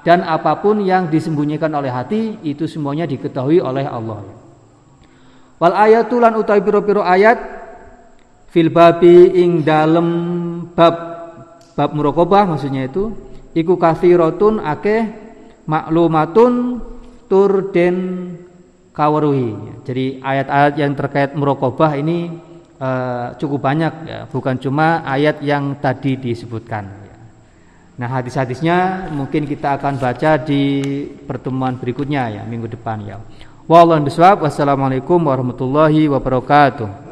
Dan 0.00 0.24
apa 0.24 0.64
pun 0.64 0.80
yang 0.80 1.12
disembunyikan 1.12 1.68
oleh 1.76 1.92
hati 1.92 2.40
itu 2.40 2.64
semuanya 2.64 3.04
diketahui 3.04 3.60
oleh 3.60 3.84
Allah. 3.84 4.24
Wal 5.60 5.74
ayatulan 5.76 6.40
utawi 6.40 6.64
piro-piro 6.64 7.04
ayat 7.04 7.36
fil 8.48 8.72
babi 8.72 9.44
ing 9.44 9.60
dalem 9.60 10.08
bab 10.72 10.94
bab 11.74 11.90
murokobah 11.92 12.54
maksudnya 12.54 12.86
itu 12.86 13.12
iku 13.52 13.74
kathiratun 13.74 14.62
akeh 14.62 15.10
maklumatun 15.66 16.80
tur 17.34 17.74
den 17.74 18.30
kawaruhi 18.94 19.82
jadi 19.82 20.22
ayat-ayat 20.22 20.74
yang 20.78 20.94
terkait 20.94 21.34
murokobah 21.34 21.98
ini 21.98 22.30
uh, 22.78 23.34
cukup 23.36 23.60
banyak 23.66 23.94
ya, 24.06 24.20
bukan 24.30 24.56
cuma 24.62 25.04
ayat 25.04 25.42
yang 25.44 25.76
tadi 25.82 26.16
disebutkan. 26.16 26.84
Ya. 26.88 27.16
Nah 28.00 28.08
hadis-hadisnya 28.10 29.10
mungkin 29.12 29.44
kita 29.44 29.78
akan 29.78 30.00
baca 30.00 30.40
di 30.40 30.62
pertemuan 31.26 31.76
berikutnya 31.78 32.40
ya 32.40 32.42
minggu 32.46 32.70
depan 32.70 33.04
ya. 33.04 33.20
Wassalamualaikum 33.64 35.20
warahmatullahi 35.24 36.08
wabarakatuh. 36.08 37.03